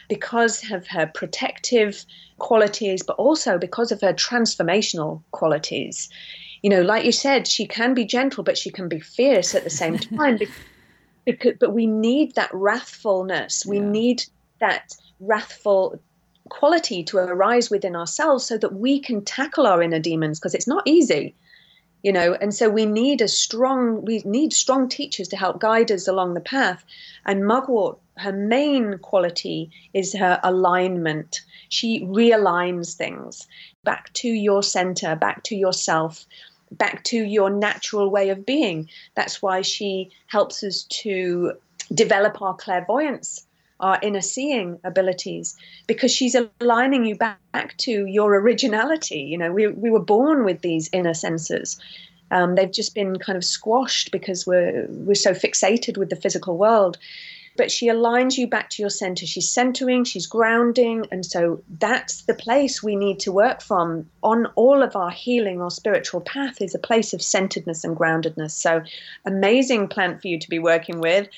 because 0.09 0.71
of 0.71 0.87
her 0.89 1.07
protective 1.07 2.05
qualities, 2.39 3.03
but 3.03 3.17
also 3.17 3.59
because 3.59 3.93
of 3.93 4.01
her 4.01 4.13
transformational 4.13 5.23
qualities. 5.31 6.09
You 6.63 6.71
know, 6.71 6.83
like 6.83 7.05
you 7.05 7.13
said, 7.13 7.47
she 7.47 7.67
can 7.67 7.95
be 7.95 8.05
gentle, 8.05 8.43
but 8.43 8.59
she 8.59 8.71
can 8.71 8.89
be 8.89 9.01
fierce 9.01 9.55
at 9.55 9.65
the 9.65 9.71
same 9.71 9.99
time. 10.17 10.39
Because, 11.27 11.55
but 11.61 11.75
we 11.75 11.87
need 11.87 12.35
that 12.37 12.51
wrathfulness. 12.53 13.67
We 13.67 13.79
yeah. 13.79 13.91
need 13.91 14.25
that 14.61 14.97
wrathful 15.21 16.01
quality 16.49 17.03
to 17.05 17.19
arise 17.19 17.71
within 17.71 17.97
ourselves 17.97 18.47
so 18.47 18.57
that 18.57 18.73
we 18.73 19.01
can 19.01 19.25
tackle 19.25 19.67
our 19.67 19.83
inner 19.83 19.99
demons 19.99 20.39
because 20.39 20.55
it's 20.55 20.69
not 20.69 20.83
easy 20.87 21.35
you 22.07 22.12
know? 22.12 22.35
And 22.41 22.55
so 22.55 22.71
we 22.71 22.87
need 22.87 23.21
a 23.21 23.27
strong 23.27 24.05
we 24.05 24.23
need 24.25 24.53
strong 24.53 24.89
teachers 24.89 25.27
to 25.29 25.37
help 25.37 25.59
guide 25.59 25.91
us 25.91 26.07
along 26.07 26.35
the 26.35 26.41
path. 26.41 26.85
And 27.25 27.45
mugwort 27.45 27.99
her 28.17 28.33
main 28.33 28.99
quality 28.99 29.73
is 29.93 30.15
her 30.15 30.39
alignment. 30.45 31.41
She 31.69 32.05
realigns 32.05 32.95
things. 32.95 33.49
Back 33.83 34.12
to 34.15 34.29
your 34.29 34.62
center 34.62 35.17
back 35.17 35.43
to 35.45 35.57
yourself 35.57 36.25
back 36.72 37.05
to 37.05 37.16
your 37.16 37.50
natural 37.50 38.11
way 38.11 38.31
of 38.31 38.44
being 38.44 38.88
that's 39.14 39.40
why 39.40 39.62
she 39.62 40.11
helps 40.26 40.62
us 40.62 40.83
to 40.85 41.52
develop 41.94 42.42
our 42.42 42.55
clairvoyance 42.55 43.46
our 43.81 43.98
inner 44.02 44.20
seeing 44.20 44.79
abilities 44.85 45.57
because 45.87 46.11
she's 46.11 46.37
aligning 46.61 47.05
you 47.05 47.14
back, 47.14 47.38
to 47.79 48.07
your 48.07 48.35
originality. 48.35 49.20
You 49.20 49.38
know, 49.38 49.50
we, 49.52 49.66
we 49.66 49.90
were 49.90 50.05
born 50.05 50.44
with 50.44 50.61
these 50.61 50.90
inner 50.92 51.14
senses. 51.14 51.81
Um, 52.31 52.55
they've 52.55 52.70
just 52.70 52.94
been 52.94 53.18
kind 53.18 53.37
of 53.37 53.44
squashed 53.44 54.11
because 54.11 54.46
we're 54.46 54.87
we're 54.88 55.14
so 55.14 55.33
fixated 55.33 55.96
with 55.96 56.11
the 56.11 56.16
physical 56.16 56.59
world. 56.59 56.98
But 57.57 57.71
she 57.71 57.88
aligns 57.88 58.37
you 58.37 58.47
back 58.47 58.71
to 58.71 58.83
your 58.83 58.90
center. 58.90 59.27
She's 59.27 59.51
centering, 59.51 60.05
she's 60.05 60.27
grounding. 60.27 61.07
And 61.11 61.25
so 61.25 61.62
that's 61.79 62.23
the 62.23 62.35
place 62.35 62.83
we 62.83 62.97
need 62.97 63.21
to 63.21 63.33
work 63.33 63.61
from 63.61 64.09
on 64.23 64.47
all 64.57 64.83
of 64.83 64.97
our 64.97 65.11
healing 65.11 65.61
or 65.61 65.71
spiritual 65.71 66.21
path 66.21 66.61
is 66.61 66.75
a 66.75 66.79
place 66.79 67.12
of 67.12 67.23
centeredness 67.23 67.85
and 67.85 67.97
groundedness. 67.97 68.53
So 68.53 68.83
amazing 69.25 69.88
plant 69.88 70.21
for 70.21 70.29
you 70.29 70.38
to 70.38 70.49
be 70.49 70.59
working 70.59 71.01
with. 71.01 71.29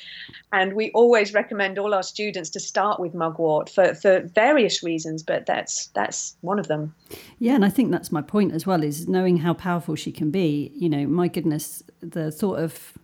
And 0.52 0.72
we 0.72 0.90
always 0.92 1.34
recommend 1.34 1.78
all 1.78 1.92
our 1.92 2.02
students 2.02 2.50
to 2.50 2.60
start 2.60 2.98
with 2.98 3.14
mugwort 3.14 3.68
for, 3.68 3.94
for 3.94 4.20
various 4.20 4.82
reasons, 4.82 5.22
but 5.22 5.44
that's 5.44 5.88
that's 5.88 6.36
one 6.40 6.58
of 6.58 6.68
them. 6.68 6.94
Yeah, 7.38 7.54
and 7.54 7.64
I 7.64 7.68
think 7.68 7.90
that's 7.90 8.10
my 8.10 8.22
point 8.22 8.52
as 8.52 8.66
well, 8.66 8.82
is 8.82 9.06
knowing 9.06 9.38
how 9.38 9.52
powerful 9.52 9.94
she 9.94 10.10
can 10.10 10.30
be. 10.30 10.72
You 10.74 10.88
know, 10.88 11.06
my 11.06 11.28
goodness, 11.28 11.82
the 12.00 12.30
thought 12.30 12.58
of 12.58 12.94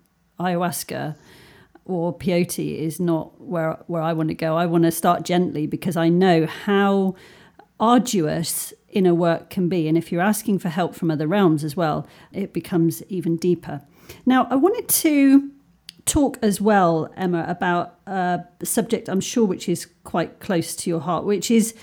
ayahuasca 0.41 1.17
or 1.85 2.17
peyote 2.17 2.79
is 2.79 2.99
not 2.99 3.41
where 3.41 3.79
where 3.87 4.03
I 4.03 4.13
want 4.13 4.29
to 4.29 4.35
go. 4.35 4.57
I 4.57 4.67
want 4.67 4.85
to 4.85 4.91
start 4.91 5.23
gently 5.23 5.67
because 5.67 5.97
I 5.97 6.09
know 6.09 6.47
how 6.47 7.15
arduous 7.79 8.73
inner 8.89 9.15
work 9.15 9.51
can 9.51 9.69
be, 9.69 9.89
and 9.89 9.99
if 9.99 10.11
you're 10.13 10.23
asking 10.23 10.61
for 10.61 10.69
help 10.69 10.95
from 10.95 11.11
other 11.11 11.27
realms 11.27 11.65
as 11.65 11.77
well, 11.77 12.07
it 12.33 12.53
becomes 12.53 13.03
even 13.05 13.37
deeper. 13.37 13.83
Now, 14.25 14.47
I 14.51 14.57
wanted 14.57 14.89
to 14.89 15.51
talk 16.07 16.39
as 16.43 16.61
well, 16.61 17.11
Emma, 17.17 17.45
about 17.49 17.99
a 18.07 18.45
subject 18.63 19.09
I'm 19.09 19.21
sure 19.21 19.45
which 19.45 19.69
is 19.69 19.89
quite 20.05 20.41
close 20.41 20.77
to 20.77 20.91
your 20.91 21.01
heart, 21.01 21.25
which 21.25 21.51
is. 21.51 21.75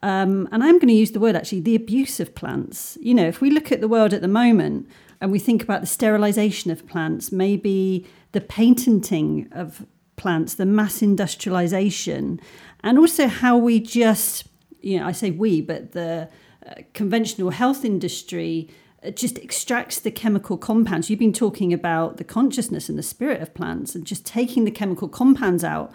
Um, 0.00 0.48
and 0.52 0.62
I'm 0.62 0.78
going 0.78 0.86
to 0.86 0.94
use 0.94 1.10
the 1.10 1.18
word 1.18 1.34
actually, 1.34 1.58
the 1.58 1.74
abuse 1.74 2.20
of 2.20 2.36
plants. 2.36 2.96
You 3.00 3.14
know, 3.14 3.26
if 3.26 3.40
we 3.40 3.50
look 3.50 3.72
at 3.72 3.80
the 3.80 3.88
world 3.88 4.14
at 4.14 4.20
the 4.20 4.28
moment 4.28 4.88
and 5.20 5.32
we 5.32 5.40
think 5.40 5.60
about 5.60 5.80
the 5.80 5.88
sterilization 5.88 6.70
of 6.70 6.86
plants, 6.86 7.32
maybe 7.32 8.06
the 8.32 8.40
patenting 8.40 9.48
of 9.52 9.86
plants, 10.16 10.54
the 10.54 10.66
mass 10.66 11.02
industrialization, 11.02 12.40
and 12.82 12.98
also 12.98 13.26
how 13.26 13.56
we 13.56 13.80
just, 13.80 14.48
you 14.80 14.98
know, 14.98 15.06
I 15.06 15.12
say 15.12 15.30
we, 15.30 15.60
but 15.60 15.92
the 15.92 16.28
uh, 16.66 16.74
conventional 16.92 17.50
health 17.50 17.84
industry 17.84 18.68
uh, 19.02 19.10
just 19.10 19.38
extracts 19.38 20.00
the 20.00 20.10
chemical 20.10 20.58
compounds. 20.58 21.08
You've 21.08 21.18
been 21.18 21.32
talking 21.32 21.72
about 21.72 22.16
the 22.16 22.24
consciousness 22.24 22.88
and 22.88 22.98
the 22.98 23.02
spirit 23.02 23.40
of 23.40 23.54
plants, 23.54 23.94
and 23.94 24.04
just 24.04 24.26
taking 24.26 24.64
the 24.64 24.70
chemical 24.70 25.08
compounds 25.08 25.64
out 25.64 25.92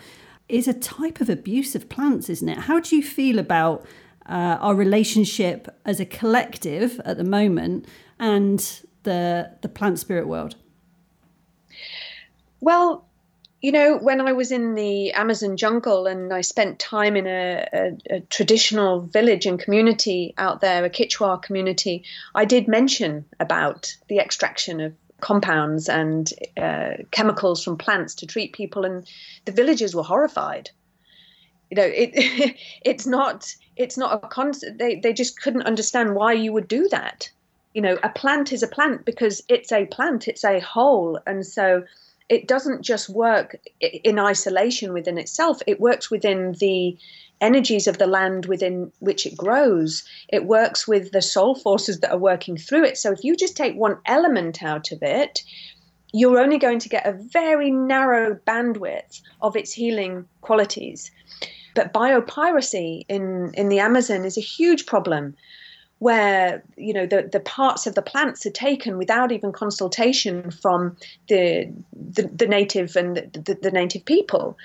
is 0.50 0.68
a 0.68 0.74
type 0.74 1.22
of 1.22 1.30
abuse 1.30 1.76
of 1.76 1.90
plants, 1.90 2.30
isn't 2.30 2.50
it? 2.50 2.58
How 2.60 2.80
do 2.80 2.96
you 2.96 3.04
feel 3.04 3.40
about 3.40 3.86
uh, 4.28 4.58
our 4.60 4.76
relationship 4.76 5.68
as 5.86 6.00
a 6.00 6.06
collective 6.06 7.00
at 7.06 7.18
the 7.18 7.24
moment 7.24 7.86
and 8.20 8.60
the 9.04 9.52
the 9.62 9.70
plant 9.70 10.00
spirit 10.00 10.28
world? 10.28 10.56
Well, 12.64 13.04
you 13.62 13.74
know, 13.74 13.98
when 13.98 14.22
I 14.22 14.32
was 14.32 14.50
in 14.50 14.74
the 14.74 15.12
Amazon 15.12 15.58
jungle 15.58 16.08
and 16.08 16.32
I 16.32 16.40
spent 16.40 16.80
time 16.80 17.18
in 17.18 17.28
a, 17.28 17.68
a, 17.74 18.16
a, 18.16 18.20
traditional 18.22 19.02
village 19.02 19.46
and 19.46 19.60
community 19.60 20.34
out 20.38 20.62
there, 20.62 20.86
a 20.86 20.90
Quechua 20.90 21.42
community, 21.42 22.06
I 22.34 22.46
did 22.46 22.70
mention 22.70 23.26
about 23.42 23.94
the 24.08 24.20
extraction 24.20 24.80
of 24.80 24.94
compounds 25.20 25.90
and 25.90 26.32
uh, 26.56 27.04
chemicals 27.12 27.62
from 27.62 27.78
plants 27.78 28.16
to 28.16 28.26
treat 28.26 28.54
people, 28.54 28.86
and 28.86 29.06
the 29.44 29.52
villagers 29.52 29.94
were 29.94 30.04
horrified. 30.04 30.70
You 31.70 31.76
know, 31.76 31.92
it 31.94 32.56
it's 32.86 33.06
not 33.06 33.54
it's 33.76 33.98
not 33.98 34.24
a 34.24 34.28
concept. 34.30 34.78
They 34.78 34.96
they 35.02 35.12
just 35.12 35.42
couldn't 35.42 35.64
understand 35.64 36.16
why 36.16 36.32
you 36.32 36.54
would 36.54 36.70
do 36.70 36.88
that. 36.92 37.30
You 37.74 37.82
know, 37.82 37.98
a 38.04 38.10
plant 38.10 38.54
is 38.54 38.64
a 38.64 38.68
plant 38.68 39.04
because 39.04 39.44
it's 39.50 39.74
a 39.74 39.86
plant. 39.86 40.30
It's 40.30 40.46
a 40.46 40.62
whole, 40.62 41.20
and 41.28 41.46
so 41.46 41.84
it 42.30 42.48
doesn't 42.48 42.82
just 42.82 43.10
work 43.10 43.58
in 43.80 44.20
isolation 44.20 44.94
within 44.94 45.18
itself, 45.18 45.62
it 45.68 45.80
works 45.80 46.10
within 46.10 46.54
the 46.60 46.98
energies 47.42 47.88
of 47.88 47.98
the 47.98 48.08
land 48.08 48.46
within 48.46 48.92
which 49.00 49.26
it 49.26 49.36
grows. 49.36 50.04
It 50.30 50.46
works 50.46 50.88
with 50.88 51.12
the 51.12 51.22
soul 51.22 51.56
forces 51.56 52.00
that 52.00 52.12
are 52.12 52.18
working 52.18 52.58
through 52.58 52.86
it. 52.86 52.98
So 52.98 53.12
if 53.12 53.24
you 53.24 53.36
just 53.36 53.58
take 53.58 53.76
one 53.76 53.98
element 54.06 54.64
out 54.64 54.92
of 54.92 55.04
it, 55.04 55.44
you're 56.14 56.40
only 56.40 56.58
going 56.58 56.80
to 56.80 56.90
get 56.90 57.06
a 57.06 57.12
very 57.12 57.70
narrow 57.70 58.36
bandwidth 58.48 59.22
of 59.42 59.56
its 59.58 59.74
healing 59.74 60.26
qualities. 60.42 61.12
But 61.76 61.92
biopiracy 61.92 63.04
in, 63.10 63.52
in 63.56 63.68
the 63.68 63.80
Amazon 63.80 64.24
is 64.24 64.38
a 64.38 64.42
huge 64.42 64.86
problem 64.86 65.36
where 66.04 66.62
you 66.76 66.94
know 66.94 67.06
the, 67.06 67.30
the 67.32 67.40
parts 67.40 67.88
of 67.88 67.96
the 67.96 68.02
plants 68.02 68.46
are 68.46 68.52
taken 68.52 68.98
without 68.98 69.32
even 69.32 69.54
consultation 69.54 70.52
from 70.52 70.98
the 71.30 71.72
the, 71.94 72.24
the 72.24 72.46
native 72.46 72.98
and 72.98 73.16
the, 73.16 73.58
the, 73.62 73.72
native 73.72 74.04
people. 74.04 74.58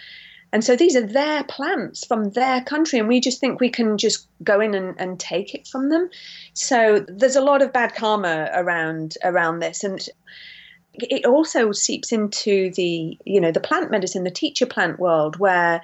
And 0.52 0.64
so 0.64 0.74
these 0.74 0.96
are 0.96 1.06
their 1.06 1.44
plants 1.44 2.04
from 2.04 2.30
their 2.30 2.64
country, 2.64 2.98
and 2.98 3.06
we 3.06 3.20
just 3.20 3.38
think 3.38 3.60
we 3.60 3.70
can 3.70 3.98
just 3.98 4.26
go 4.42 4.60
in 4.60 4.74
and, 4.74 4.98
and 4.98 5.20
take 5.20 5.54
it 5.54 5.68
from 5.68 5.90
them. 5.90 6.10
So 6.54 7.04
there's 7.06 7.36
a 7.36 7.42
lot 7.42 7.62
of 7.62 7.72
bad 7.72 7.94
karma 7.94 8.50
around 8.52 9.16
around 9.22 9.60
this, 9.60 9.84
and 9.84 10.00
it 11.00 11.24
also 11.24 11.72
seeps 11.72 12.12
into 12.12 12.70
the 12.72 13.18
you 13.24 13.40
know 13.40 13.52
the 13.52 13.60
plant 13.60 13.90
medicine, 13.90 14.24
the 14.24 14.30
teacher 14.30 14.66
plant 14.66 14.98
world, 14.98 15.38
where 15.38 15.82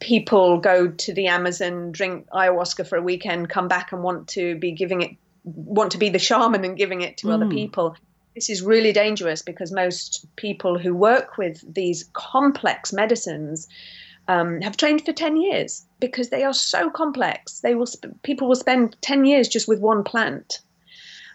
people 0.00 0.58
go 0.58 0.88
to 0.88 1.14
the 1.14 1.26
Amazon, 1.26 1.92
drink 1.92 2.26
ayahuasca 2.32 2.86
for 2.86 2.96
a 2.96 3.02
weekend, 3.02 3.48
come 3.48 3.68
back 3.68 3.92
and 3.92 4.02
want 4.02 4.28
to 4.28 4.56
be 4.56 4.72
giving 4.72 5.02
it, 5.02 5.10
want 5.44 5.92
to 5.92 5.98
be 5.98 6.08
the 6.08 6.18
shaman 6.18 6.64
and 6.64 6.76
giving 6.76 7.00
it 7.00 7.16
to 7.18 7.28
mm. 7.28 7.32
other 7.32 7.48
people. 7.48 7.96
This 8.34 8.50
is 8.50 8.60
really 8.60 8.92
dangerous 8.92 9.40
because 9.40 9.72
most 9.72 10.26
people 10.36 10.78
who 10.78 10.94
work 10.94 11.38
with 11.38 11.62
these 11.72 12.10
complex 12.12 12.92
medicines 12.92 13.66
um, 14.28 14.60
have 14.60 14.76
trained 14.76 15.04
for 15.04 15.12
10 15.12 15.36
years 15.36 15.86
because 16.00 16.28
they 16.30 16.44
are 16.44 16.52
so 16.52 16.90
complex. 16.90 17.60
They 17.60 17.74
will 17.74 17.86
sp- 17.88 18.12
people 18.22 18.48
will 18.48 18.56
spend 18.56 18.96
10 19.00 19.24
years 19.24 19.48
just 19.48 19.68
with 19.68 19.80
one 19.80 20.04
plant. 20.04 20.60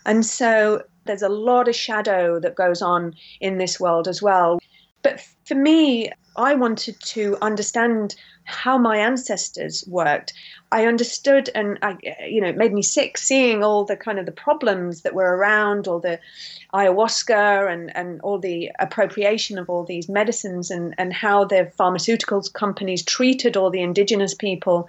And 0.05 0.25
so 0.25 0.83
there's 1.05 1.21
a 1.21 1.29
lot 1.29 1.67
of 1.67 1.75
shadow 1.75 2.39
that 2.39 2.55
goes 2.55 2.81
on 2.81 3.15
in 3.39 3.57
this 3.57 3.79
world 3.79 4.07
as 4.07 4.21
well. 4.21 4.59
But 5.01 5.21
for 5.45 5.55
me, 5.55 6.11
I 6.37 6.55
wanted 6.55 6.99
to 6.99 7.37
understand 7.41 8.15
how 8.45 8.77
my 8.77 8.97
ancestors 8.97 9.83
worked. 9.87 10.33
I 10.71 10.85
understood, 10.85 11.49
and 11.53 11.77
I, 11.81 11.97
you 12.27 12.41
know, 12.41 12.47
it 12.47 12.57
made 12.57 12.73
me 12.73 12.81
sick 12.81 13.17
seeing 13.17 13.63
all 13.63 13.83
the 13.83 13.95
kind 13.95 14.19
of 14.19 14.25
the 14.25 14.31
problems 14.31 15.01
that 15.01 15.13
were 15.13 15.35
around, 15.35 15.87
all 15.87 15.99
the 15.99 16.19
ayahuasca 16.73 17.71
and 17.71 17.95
and 17.95 18.21
all 18.21 18.39
the 18.39 18.71
appropriation 18.79 19.57
of 19.57 19.69
all 19.69 19.83
these 19.83 20.07
medicines, 20.09 20.71
and 20.71 20.95
and 20.97 21.13
how 21.13 21.45
the 21.45 21.71
pharmaceuticals 21.77 22.51
companies 22.51 23.03
treated 23.03 23.57
all 23.57 23.69
the 23.69 23.81
indigenous 23.81 24.33
people. 24.33 24.87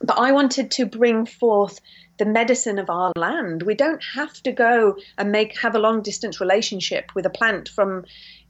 But 0.00 0.18
I 0.18 0.32
wanted 0.32 0.70
to 0.72 0.86
bring 0.86 1.26
forth 1.26 1.80
the 2.22 2.30
medicine 2.30 2.78
of 2.78 2.88
our 2.88 3.12
land. 3.16 3.64
We 3.64 3.74
don't 3.74 4.02
have 4.14 4.34
to 4.44 4.52
go 4.52 4.96
and 5.18 5.32
make 5.32 5.60
have 5.60 5.74
a 5.74 5.80
long 5.80 6.02
distance 6.02 6.40
relationship 6.40 7.10
with 7.16 7.26
a 7.26 7.30
plant 7.30 7.68
from 7.68 8.04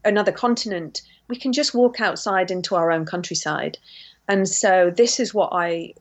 another 0.04 0.32
continent 0.32 1.00
we 1.32 1.38
can 1.38 1.54
just 1.54 1.72
walk 1.74 1.98
outside 1.98 2.50
into 2.50 2.74
our 2.74 2.90
own 2.90 3.06
countryside. 3.06 3.78
And 4.28 4.46
so 4.46 4.92
this 4.94 5.18
is 5.18 5.32
what 5.32 5.48
I 5.52 5.94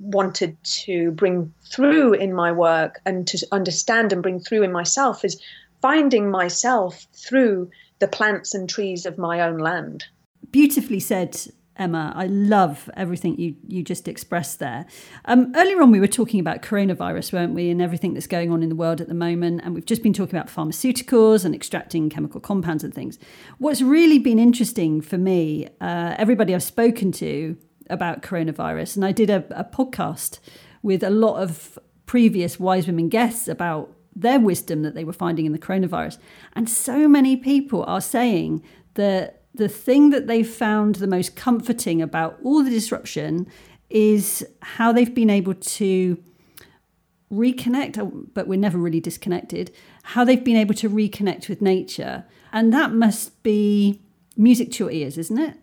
wanted 0.00 0.56
to 0.84 1.12
bring 1.12 1.54
through 1.70 2.14
in 2.14 2.32
my 2.32 2.50
work 2.50 3.00
and 3.06 3.24
to 3.28 3.46
understand 3.52 4.12
and 4.12 4.20
bring 4.20 4.40
through 4.40 4.64
in 4.64 4.72
myself 4.72 5.24
is 5.24 5.40
finding 5.80 6.28
myself 6.28 7.06
through 7.12 7.70
the 8.00 8.08
plants 8.08 8.52
and 8.52 8.68
trees 8.68 9.06
of 9.06 9.16
my 9.16 9.42
own 9.42 9.58
land. 9.58 10.06
Beautifully 10.50 10.98
said, 10.98 11.40
Emma. 11.76 12.12
I 12.14 12.26
love 12.26 12.88
everything 12.96 13.38
you, 13.38 13.56
you 13.66 13.82
just 13.82 14.06
expressed 14.06 14.58
there. 14.58 14.86
Um, 15.24 15.52
earlier 15.56 15.82
on, 15.82 15.90
we 15.90 16.00
were 16.00 16.06
talking 16.06 16.40
about 16.40 16.62
coronavirus, 16.62 17.32
weren't 17.32 17.54
we, 17.54 17.70
and 17.70 17.82
everything 17.82 18.14
that's 18.14 18.26
going 18.26 18.50
on 18.52 18.62
in 18.62 18.68
the 18.68 18.74
world 18.74 19.00
at 19.00 19.08
the 19.08 19.14
moment. 19.14 19.62
And 19.64 19.74
we've 19.74 19.84
just 19.84 20.02
been 20.02 20.12
talking 20.12 20.38
about 20.38 20.48
pharmaceuticals 20.48 21.44
and 21.44 21.54
extracting 21.54 22.08
chemical 22.10 22.40
compounds 22.40 22.84
and 22.84 22.94
things. 22.94 23.18
What's 23.58 23.82
really 23.82 24.18
been 24.18 24.38
interesting 24.38 25.00
for 25.00 25.18
me, 25.18 25.68
uh, 25.80 26.14
everybody 26.16 26.54
I've 26.54 26.62
spoken 26.62 27.10
to 27.12 27.56
about 27.90 28.22
coronavirus, 28.22 28.96
and 28.96 29.04
I 29.04 29.12
did 29.12 29.30
a, 29.30 29.44
a 29.50 29.64
podcast 29.64 30.38
with 30.82 31.02
a 31.02 31.10
lot 31.10 31.42
of 31.42 31.78
previous 32.06 32.60
wise 32.60 32.86
women 32.86 33.08
guests 33.08 33.48
about 33.48 33.90
their 34.14 34.38
wisdom 34.38 34.82
that 34.82 34.94
they 34.94 35.04
were 35.04 35.12
finding 35.12 35.44
in 35.44 35.52
the 35.52 35.58
coronavirus. 35.58 36.18
And 36.52 36.68
so 36.70 37.08
many 37.08 37.36
people 37.36 37.84
are 37.84 38.00
saying 38.00 38.62
that 38.94 39.43
the 39.54 39.68
thing 39.68 40.10
that 40.10 40.26
they've 40.26 40.48
found 40.48 40.96
the 40.96 41.06
most 41.06 41.36
comforting 41.36 42.02
about 42.02 42.38
all 42.42 42.64
the 42.64 42.70
disruption 42.70 43.46
is 43.88 44.44
how 44.60 44.92
they've 44.92 45.14
been 45.14 45.30
able 45.30 45.54
to 45.54 46.22
reconnect, 47.32 48.28
but 48.34 48.46
we're 48.46 48.58
never 48.58 48.78
really 48.78 49.00
disconnected, 49.00 49.72
how 50.02 50.24
they've 50.24 50.44
been 50.44 50.56
able 50.56 50.74
to 50.74 50.90
reconnect 50.90 51.48
with 51.48 51.62
nature. 51.62 52.24
And 52.52 52.72
that 52.72 52.92
must 52.92 53.42
be 53.42 54.00
music 54.36 54.72
to 54.72 54.84
your 54.84 54.90
ears, 54.90 55.18
isn't 55.18 55.38
it? 55.38 55.56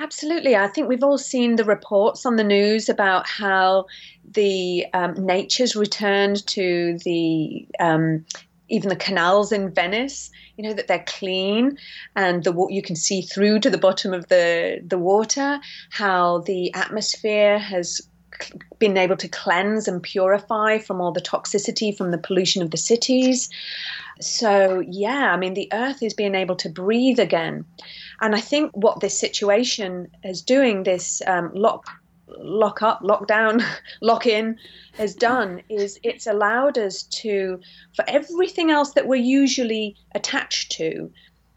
Absolutely. 0.00 0.56
I 0.56 0.68
think 0.68 0.88
we've 0.88 1.04
all 1.04 1.18
seen 1.18 1.56
the 1.56 1.64
reports 1.64 2.26
on 2.26 2.36
the 2.36 2.44
news 2.44 2.88
about 2.88 3.28
how 3.28 3.86
the 4.28 4.86
um, 4.92 5.14
nature's 5.24 5.76
returned 5.76 6.44
to 6.48 6.98
the 7.04 7.68
um, 7.78 8.24
even 8.68 8.88
the 8.88 8.96
canals 8.96 9.52
in 9.52 9.70
Venice, 9.70 10.30
you 10.56 10.64
know 10.64 10.74
that 10.74 10.88
they're 10.88 11.04
clean 11.06 11.78
and 12.16 12.44
the 12.44 12.66
you 12.70 12.82
can 12.82 12.96
see 12.96 13.22
through 13.22 13.60
to 13.60 13.70
the 13.70 13.78
bottom 13.78 14.12
of 14.12 14.28
the 14.28 14.80
the 14.86 14.98
water. 14.98 15.60
How 15.90 16.38
the 16.38 16.72
atmosphere 16.74 17.58
has 17.58 18.00
been 18.78 18.96
able 18.96 19.16
to 19.16 19.28
cleanse 19.28 19.86
and 19.88 20.02
purify 20.02 20.78
from 20.78 21.00
all 21.00 21.12
the 21.12 21.20
toxicity 21.20 21.96
from 21.96 22.10
the 22.10 22.18
pollution 22.18 22.62
of 22.62 22.70
the 22.70 22.76
cities. 22.76 23.48
So, 24.20 24.82
yeah, 24.88 25.32
I 25.32 25.36
mean, 25.36 25.54
the 25.54 25.68
earth 25.72 26.02
is 26.02 26.14
being 26.14 26.34
able 26.34 26.56
to 26.56 26.68
breathe 26.68 27.18
again. 27.18 27.64
And 28.20 28.34
I 28.34 28.40
think 28.40 28.70
what 28.74 29.00
this 29.00 29.18
situation 29.18 30.08
is 30.22 30.42
doing, 30.42 30.82
this 30.82 31.22
um, 31.26 31.50
lock, 31.54 31.88
lock 32.26 32.82
up, 32.82 33.02
lockdown, 33.02 33.64
lock 34.00 34.26
in, 34.26 34.58
has 34.94 35.14
done 35.14 35.62
is 35.68 35.98
it's 36.02 36.26
allowed 36.26 36.78
us 36.78 37.02
to, 37.04 37.60
for 37.94 38.04
everything 38.08 38.70
else 38.70 38.92
that 38.92 39.06
we're 39.06 39.16
usually 39.16 39.96
attached 40.14 40.72
to, 40.72 41.10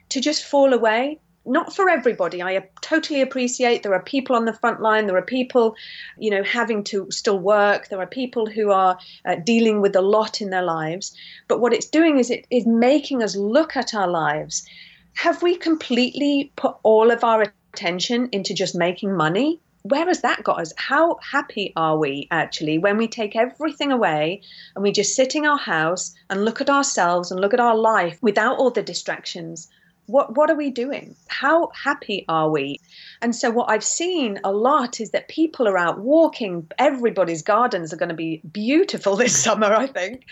to 0.09 0.21
just 0.21 0.45
fall 0.45 0.73
away 0.73 1.19
not 1.47 1.73
for 1.73 1.89
everybody. 1.89 2.43
I 2.43 2.67
totally 2.81 3.21
appreciate 3.21 3.81
there 3.81 3.93
are 3.93 4.03
people 4.03 4.35
on 4.35 4.45
the 4.45 4.53
front 4.53 4.81
line. 4.81 5.07
There 5.07 5.15
are 5.15 5.21
people, 5.21 5.75
you 6.17 6.29
know, 6.29 6.43
having 6.43 6.83
to 6.85 7.09
still 7.09 7.39
work. 7.39 7.87
There 7.87 8.01
are 8.01 8.07
people 8.07 8.45
who 8.45 8.71
are 8.71 8.99
uh, 9.25 9.35
dealing 9.35 9.81
with 9.81 9.95
a 9.95 10.01
lot 10.01 10.41
in 10.41 10.49
their 10.49 10.63
lives. 10.63 11.15
But 11.47 11.61
what 11.61 11.73
it's 11.73 11.87
doing 11.87 12.19
is 12.19 12.29
it 12.29 12.45
is 12.51 12.67
making 12.67 13.23
us 13.23 13.35
look 13.35 13.75
at 13.77 13.95
our 13.95 14.07
lives. 14.07 14.67
Have 15.13 15.41
we 15.41 15.55
completely 15.55 16.51
put 16.57 16.75
all 16.83 17.09
of 17.11 17.23
our 17.23 17.53
attention 17.73 18.29
into 18.31 18.53
just 18.53 18.75
making 18.75 19.15
money? 19.15 19.59
Where 19.89 20.07
has 20.07 20.19
that 20.19 20.43
got 20.43 20.59
us? 20.59 20.73
How 20.75 21.17
happy 21.31 21.71
are 21.77 21.97
we 21.97 22.27
actually 22.29 22.77
when 22.77 22.97
we 22.97 23.07
take 23.07 23.37
everything 23.37 23.89
away 23.89 24.41
and 24.75 24.83
we 24.83 24.91
just 24.91 25.15
sit 25.15 25.33
in 25.33 25.45
our 25.45 25.57
house 25.57 26.13
and 26.29 26.43
look 26.43 26.59
at 26.59 26.69
ourselves 26.69 27.31
and 27.31 27.39
look 27.39 27.53
at 27.53 27.61
our 27.61 27.77
life 27.77 28.17
without 28.21 28.57
all 28.57 28.69
the 28.69 28.83
distractions? 28.83 29.69
What 30.07 30.35
what 30.35 30.49
are 30.49 30.55
we 30.55 30.71
doing? 30.71 31.15
How 31.27 31.69
happy 31.73 32.25
are 32.27 32.49
we? 32.49 32.79
And 33.21 33.35
so 33.35 33.51
what 33.51 33.69
i've 33.69 33.83
seen 33.83 34.39
a 34.43 34.51
lot 34.51 34.99
is 34.99 35.11
that 35.11 35.27
people 35.27 35.67
are 35.67 35.77
out 35.77 35.99
walking. 35.99 36.67
Everybody's 36.79 37.41
gardens 37.41 37.93
are 37.93 37.97
going 37.97 38.09
to 38.09 38.15
be 38.15 38.41
beautiful 38.51 39.15
this 39.23 39.37
summer 39.37 39.73
i 39.73 39.85
think. 39.85 40.25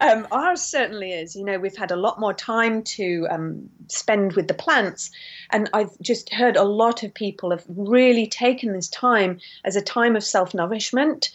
Um, 0.00 0.28
ours 0.30 0.62
certainly 0.62 1.12
is. 1.12 1.34
You 1.34 1.44
know 1.44 1.58
we've 1.58 1.76
had 1.76 1.90
a 1.90 1.96
lot 1.96 2.20
more 2.20 2.34
time 2.34 2.82
to 2.82 3.26
um, 3.30 3.68
spend 3.88 4.34
with 4.34 4.46
the 4.46 4.54
plants. 4.54 5.10
And 5.50 5.70
i've 5.72 5.98
just 6.00 6.32
heard 6.32 6.56
a 6.56 6.64
lot 6.64 7.02
of 7.02 7.14
people 7.14 7.50
have 7.50 7.64
really 7.68 8.26
taken 8.26 8.72
this 8.72 8.88
time 8.88 9.40
as 9.64 9.74
a 9.74 9.82
time 9.82 10.16
of 10.16 10.22
self-nourishment 10.24 11.30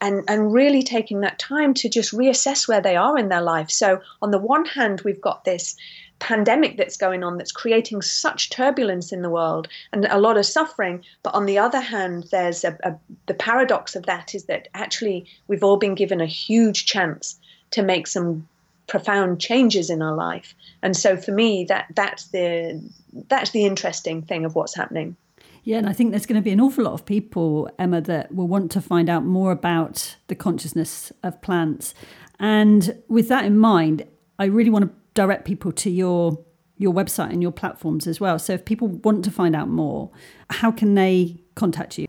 and, 0.00 0.24
and 0.26 0.52
really 0.52 0.82
taking 0.82 1.20
that 1.20 1.38
time 1.38 1.74
to 1.74 1.88
just 1.88 2.12
reassess 2.12 2.66
where 2.66 2.80
they 2.80 2.96
are 2.96 3.16
in 3.16 3.28
their 3.28 3.40
life. 3.40 3.70
So, 3.70 4.00
on 4.20 4.32
the 4.32 4.38
one 4.38 4.64
hand, 4.64 5.02
we've 5.02 5.20
got 5.20 5.44
this 5.44 5.76
pandemic 6.22 6.76
that's 6.76 6.96
going 6.96 7.24
on 7.24 7.36
that's 7.36 7.50
creating 7.50 8.00
such 8.00 8.48
turbulence 8.48 9.12
in 9.12 9.22
the 9.22 9.28
world 9.28 9.66
and 9.92 10.06
a 10.06 10.20
lot 10.20 10.36
of 10.36 10.46
suffering. 10.46 11.02
But 11.24 11.34
on 11.34 11.46
the 11.46 11.58
other 11.58 11.80
hand, 11.80 12.28
there's 12.30 12.62
a, 12.62 12.78
a, 12.84 12.94
the 13.26 13.34
paradox 13.34 13.96
of 13.96 14.06
that 14.06 14.32
is 14.32 14.44
that 14.44 14.68
actually 14.72 15.26
we've 15.48 15.64
all 15.64 15.78
been 15.78 15.96
given 15.96 16.20
a 16.20 16.26
huge 16.26 16.86
chance 16.86 17.38
to 17.72 17.82
make 17.82 18.06
some 18.06 18.48
profound 18.86 19.40
changes 19.40 19.90
in 19.90 20.00
our 20.00 20.14
life. 20.14 20.54
And 20.80 20.96
so 20.96 21.16
for 21.16 21.32
me, 21.32 21.64
that 21.64 21.86
that's 21.94 22.28
the 22.28 22.80
that's 23.28 23.50
the 23.50 23.64
interesting 23.64 24.22
thing 24.22 24.44
of 24.44 24.54
what's 24.54 24.76
happening. 24.76 25.16
Yeah, 25.64 25.78
and 25.78 25.88
I 25.88 25.92
think 25.92 26.10
there's 26.10 26.26
going 26.26 26.40
to 26.40 26.44
be 26.44 26.50
an 26.50 26.60
awful 26.60 26.84
lot 26.84 26.94
of 26.94 27.04
people, 27.04 27.68
Emma, 27.78 28.00
that 28.00 28.34
will 28.34 28.48
want 28.48 28.70
to 28.72 28.80
find 28.80 29.08
out 29.08 29.24
more 29.24 29.52
about 29.52 30.16
the 30.26 30.34
consciousness 30.34 31.12
of 31.22 31.40
plants. 31.40 31.94
And 32.38 33.02
with 33.08 33.28
that 33.28 33.44
in 33.44 33.58
mind, 33.58 34.04
I 34.38 34.46
really 34.46 34.70
want 34.70 34.84
to 34.86 35.01
direct 35.14 35.44
people 35.44 35.72
to 35.72 35.90
your 35.90 36.38
your 36.78 36.92
website 36.92 37.30
and 37.30 37.42
your 37.42 37.52
platforms 37.52 38.06
as 38.06 38.20
well. 38.20 38.38
So 38.38 38.54
if 38.54 38.64
people 38.64 38.88
want 38.88 39.24
to 39.24 39.30
find 39.30 39.54
out 39.54 39.68
more, 39.68 40.10
how 40.50 40.72
can 40.72 40.94
they 40.94 41.40
contact 41.54 41.96
you? 41.96 42.08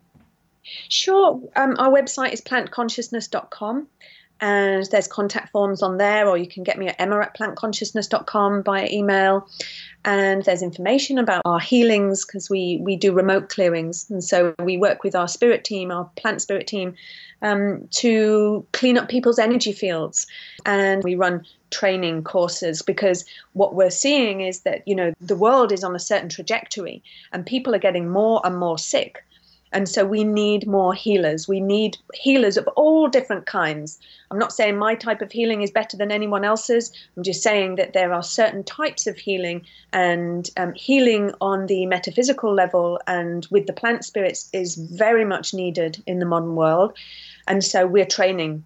Sure. 0.90 1.40
Um, 1.56 1.76
our 1.78 1.92
website 1.92 2.34
is 2.34 2.42
plantconsciousness.com 2.42 3.88
and 4.42 4.86
there's 4.92 5.08
contact 5.08 5.52
forms 5.52 5.82
on 5.82 5.98
there, 5.98 6.28
or 6.28 6.38
you 6.38 6.48
can 6.48 6.64
get 6.64 6.78
me 6.78 6.88
at 6.88 7.00
emma 7.00 7.20
at 7.20 7.38
plantconsciousness.com 7.38 8.64
by 8.64 8.90
email. 8.92 9.48
And 10.06 10.44
there's 10.44 10.62
information 10.62 11.18
about 11.18 11.42
our 11.46 11.60
healings 11.60 12.26
because 12.26 12.50
we, 12.50 12.80
we 12.82 12.96
do 12.96 13.14
remote 13.14 13.50
clearings. 13.50 14.10
And 14.10 14.24
so 14.24 14.54
we 14.60 14.78
work 14.78 15.04
with 15.04 15.16
our 15.16 15.28
spirit 15.28 15.64
team, 15.64 15.92
our 15.92 16.10
plant 16.18 16.42
spirit 16.42 16.68
team, 16.68 16.96
um, 17.42 17.88
to 17.92 18.66
clean 18.74 18.98
up 18.98 19.08
people's 19.08 19.40
energy 19.40 19.72
fields. 19.72 20.28
And 20.66 21.04
we 21.04 21.16
run 21.16 21.46
training 21.74 22.24
courses 22.24 22.82
because 22.82 23.26
what 23.54 23.74
we're 23.74 23.90
seeing 23.90 24.42
is 24.42 24.62
that 24.62 24.88
you 24.88 24.96
know 24.96 25.12
the 25.20 25.36
world 25.36 25.72
is 25.72 25.84
on 25.84 25.96
a 25.96 26.00
certain 26.00 26.30
trajectory 26.30 27.02
and 27.32 27.48
people 27.48 27.74
are 27.74 27.80
getting 27.80 28.08
more 28.08 28.40
and 28.44 28.58
more 28.58 28.78
sick 28.78 29.24
and 29.74 29.90
so 29.90 30.06
we 30.06 30.24
need 30.24 30.68
more 30.68 30.94
healers. 30.94 31.48
We 31.48 31.60
need 31.60 31.98
healers 32.14 32.58
of 32.58 32.68
all 32.76 33.08
different 33.08 33.46
kinds. 33.46 34.00
I'm 34.32 34.38
not 34.38 34.54
saying 34.54 34.78
my 34.78 34.96
type 34.96 35.22
of 35.22 35.32
healing 35.32 35.62
is 35.62 35.72
better 35.72 35.98
than 35.98 36.12
anyone 36.12 36.46
else's. 36.46 36.92
I'm 37.18 37.24
just 37.24 37.42
saying 37.42 37.76
that 37.76 37.94
there 37.94 38.14
are 38.14 38.24
certain 38.24 38.64
types 38.64 39.08
of 39.08 39.18
healing 39.18 39.66
and 39.92 40.50
um, 40.58 40.74
healing 40.74 41.32
on 41.42 41.66
the 41.66 41.86
metaphysical 41.88 42.54
level 42.54 43.00
and 43.08 43.48
with 43.50 43.66
the 43.66 43.74
plant 43.74 44.06
spirits 44.06 44.50
is 44.54 44.76
very 44.76 45.26
much 45.26 45.54
needed 45.54 46.02
in 46.06 46.20
the 46.20 46.26
modern 46.26 46.56
world. 46.56 46.96
And 47.48 47.64
so 47.64 47.86
we're 47.86 48.06
training. 48.06 48.64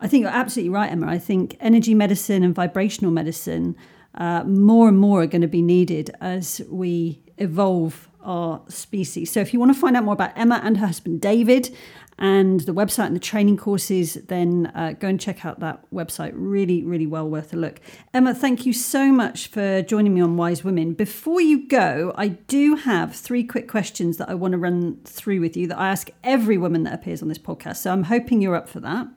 I 0.00 0.08
think 0.08 0.22
you're 0.22 0.30
absolutely 0.30 0.70
right, 0.70 0.90
Emma. 0.90 1.06
I 1.06 1.18
think 1.18 1.56
energy 1.60 1.94
medicine 1.94 2.42
and 2.42 2.54
vibrational 2.54 3.12
medicine 3.12 3.76
uh, 4.16 4.44
more 4.44 4.88
and 4.88 4.98
more 4.98 5.22
are 5.22 5.26
going 5.26 5.42
to 5.42 5.48
be 5.48 5.62
needed 5.62 6.10
as 6.20 6.60
we 6.68 7.22
evolve 7.38 8.09
our 8.22 8.62
species. 8.68 9.30
So 9.30 9.40
if 9.40 9.52
you 9.52 9.60
want 9.60 9.74
to 9.74 9.78
find 9.78 9.96
out 9.96 10.04
more 10.04 10.14
about 10.14 10.36
Emma 10.36 10.60
and 10.62 10.76
her 10.78 10.86
husband 10.86 11.20
David 11.20 11.74
and 12.18 12.60
the 12.60 12.72
website 12.72 13.06
and 13.06 13.16
the 13.16 13.20
training 13.20 13.56
courses, 13.56 14.14
then 14.14 14.70
uh, 14.74 14.92
go 14.92 15.08
and 15.08 15.18
check 15.18 15.46
out 15.46 15.60
that 15.60 15.90
website. 15.90 16.32
Really, 16.34 16.84
really 16.84 17.06
well 17.06 17.28
worth 17.28 17.54
a 17.54 17.56
look. 17.56 17.80
Emma, 18.12 18.34
thank 18.34 18.66
you 18.66 18.72
so 18.74 19.10
much 19.10 19.48
for 19.48 19.80
joining 19.82 20.14
me 20.14 20.20
on 20.20 20.36
Wise 20.36 20.62
Women. 20.62 20.92
Before 20.92 21.40
you 21.40 21.66
go, 21.66 22.12
I 22.16 22.28
do 22.28 22.76
have 22.76 23.16
three 23.16 23.42
quick 23.42 23.68
questions 23.68 24.18
that 24.18 24.28
I 24.28 24.34
want 24.34 24.52
to 24.52 24.58
run 24.58 25.00
through 25.04 25.40
with 25.40 25.56
you 25.56 25.66
that 25.68 25.78
I 25.78 25.88
ask 25.88 26.10
every 26.22 26.58
woman 26.58 26.82
that 26.82 26.92
appears 26.92 27.22
on 27.22 27.28
this 27.28 27.38
podcast. 27.38 27.78
So 27.78 27.90
I'm 27.90 28.04
hoping 28.04 28.42
you're 28.42 28.56
up 28.56 28.68
for 28.68 28.80
that. 28.80 29.08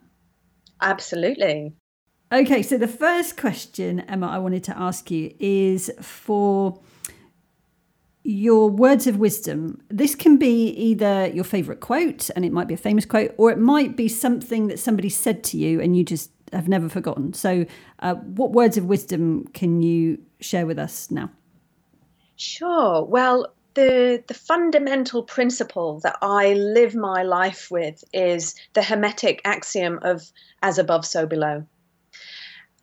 Absolutely. 0.80 1.74
Okay, 2.32 2.64
so 2.64 2.78
the 2.78 2.88
first 2.88 3.38
question, 3.38 4.00
Emma, 4.00 4.28
I 4.28 4.40
wanted 4.40 4.64
to 4.64 4.78
ask 4.78 5.12
you 5.12 5.36
is 5.40 5.92
for 6.02 6.82
your 8.24 8.70
words 8.70 9.06
of 9.08 9.18
wisdom. 9.18 9.82
This 9.90 10.16
can 10.16 10.38
be 10.38 10.70
either 10.70 11.28
your 11.28 11.44
favorite 11.44 11.82
quote, 11.82 12.30
and 12.36 12.46
it 12.46 12.52
might 12.52 12.68
be 12.68 12.74
a 12.74 12.78
famous 12.78 13.06
quote, 13.06 13.34
or 13.38 13.52
it 13.52 13.58
might 13.58 13.96
be 13.96 14.08
something 14.08 14.68
that 14.68 14.80
somebody 14.80 15.10
said 15.10 15.44
to 15.46 15.58
you 15.58 15.82
and 15.82 15.98
you 15.98 16.04
just 16.04 16.32
have 16.54 16.68
never 16.68 16.88
forgotten. 16.88 17.34
So, 17.34 17.66
uh, 18.00 18.16
what 18.16 18.52
words 18.52 18.78
of 18.78 18.86
wisdom 18.86 19.46
can 19.54 19.82
you 19.82 20.20
share 20.40 20.66
with 20.66 20.80
us 20.80 21.12
now? 21.12 21.32
Sure. 22.36 23.04
Well, 23.04 23.54
the 23.74 24.24
the 24.28 24.34
fundamental 24.34 25.24
principle 25.24 26.00
that 26.02 26.18
I 26.22 26.54
live 26.54 26.96
my 26.96 27.24
life 27.24 27.70
with 27.72 28.04
is 28.14 28.56
the 28.74 28.84
hermetic 28.84 29.42
axiom 29.46 30.00
of 30.02 30.32
as 30.62 30.78
above 30.78 31.06
so 31.06 31.26
below 31.26 31.66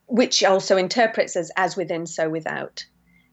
which 0.07 0.43
also 0.43 0.77
interprets 0.77 1.37
as 1.37 1.53
as 1.57 1.77
within 1.77 2.07
so 2.07 2.29
without 2.29 2.85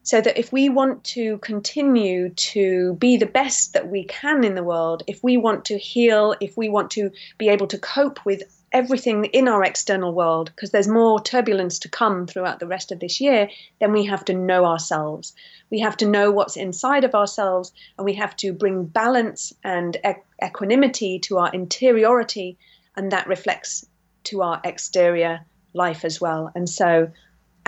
so 0.08 0.22
that 0.22 0.38
if 0.38 0.54
we 0.54 0.70
want 0.70 1.04
to 1.04 1.38
continue 1.40 2.30
to 2.30 2.94
be 2.94 3.18
the 3.18 3.26
best 3.26 3.74
that 3.74 3.90
we 3.90 4.06
can 4.06 4.46
in 4.46 4.56
the 4.56 4.64
world 4.64 5.04
if 5.06 5.22
we 5.22 5.36
want 5.36 5.66
to 5.66 5.78
heal 5.78 6.34
if 6.40 6.56
we 6.56 6.70
want 6.70 6.90
to 6.90 7.12
be 7.38 7.50
able 7.50 7.68
to 7.68 7.78
cope 7.78 8.26
with 8.26 8.42
everything 8.72 9.26
in 9.26 9.50
our 9.50 9.64
external 9.64 10.14
world 10.14 10.50
because 10.56 10.72
there's 10.72 10.88
more 10.88 11.22
turbulence 11.22 11.80
to 11.80 11.90
come 11.90 12.26
throughout 12.26 12.60
the 12.60 12.68
rest 12.68 12.92
of 12.92 13.00
this 13.00 13.20
year 13.20 13.50
then 13.80 13.92
we 13.92 14.06
have 14.06 14.24
to 14.24 14.34
know 14.34 14.66
ourselves. 14.66 15.34
We 15.70 15.80
have 15.80 15.98
to 15.98 16.08
know 16.08 16.32
what's 16.32 16.56
inside 16.56 17.04
of 17.04 17.16
ourselves 17.16 17.74
and 17.98 18.06
we 18.06 18.14
have 18.14 18.36
to 18.38 18.54
bring 18.54 18.86
balance 18.86 19.54
and 19.64 19.98
equanimity 20.44 21.20
to 21.20 21.38
our 21.40 21.52
interiority 21.52 22.58
and 22.96 23.12
that 23.12 23.28
reflects 23.28 23.86
to 24.26 24.42
our 24.42 24.62
exterior 24.64 25.46
life 25.74 26.04
as 26.06 26.22
well. 26.22 26.52
And 26.56 26.70
so 26.70 27.12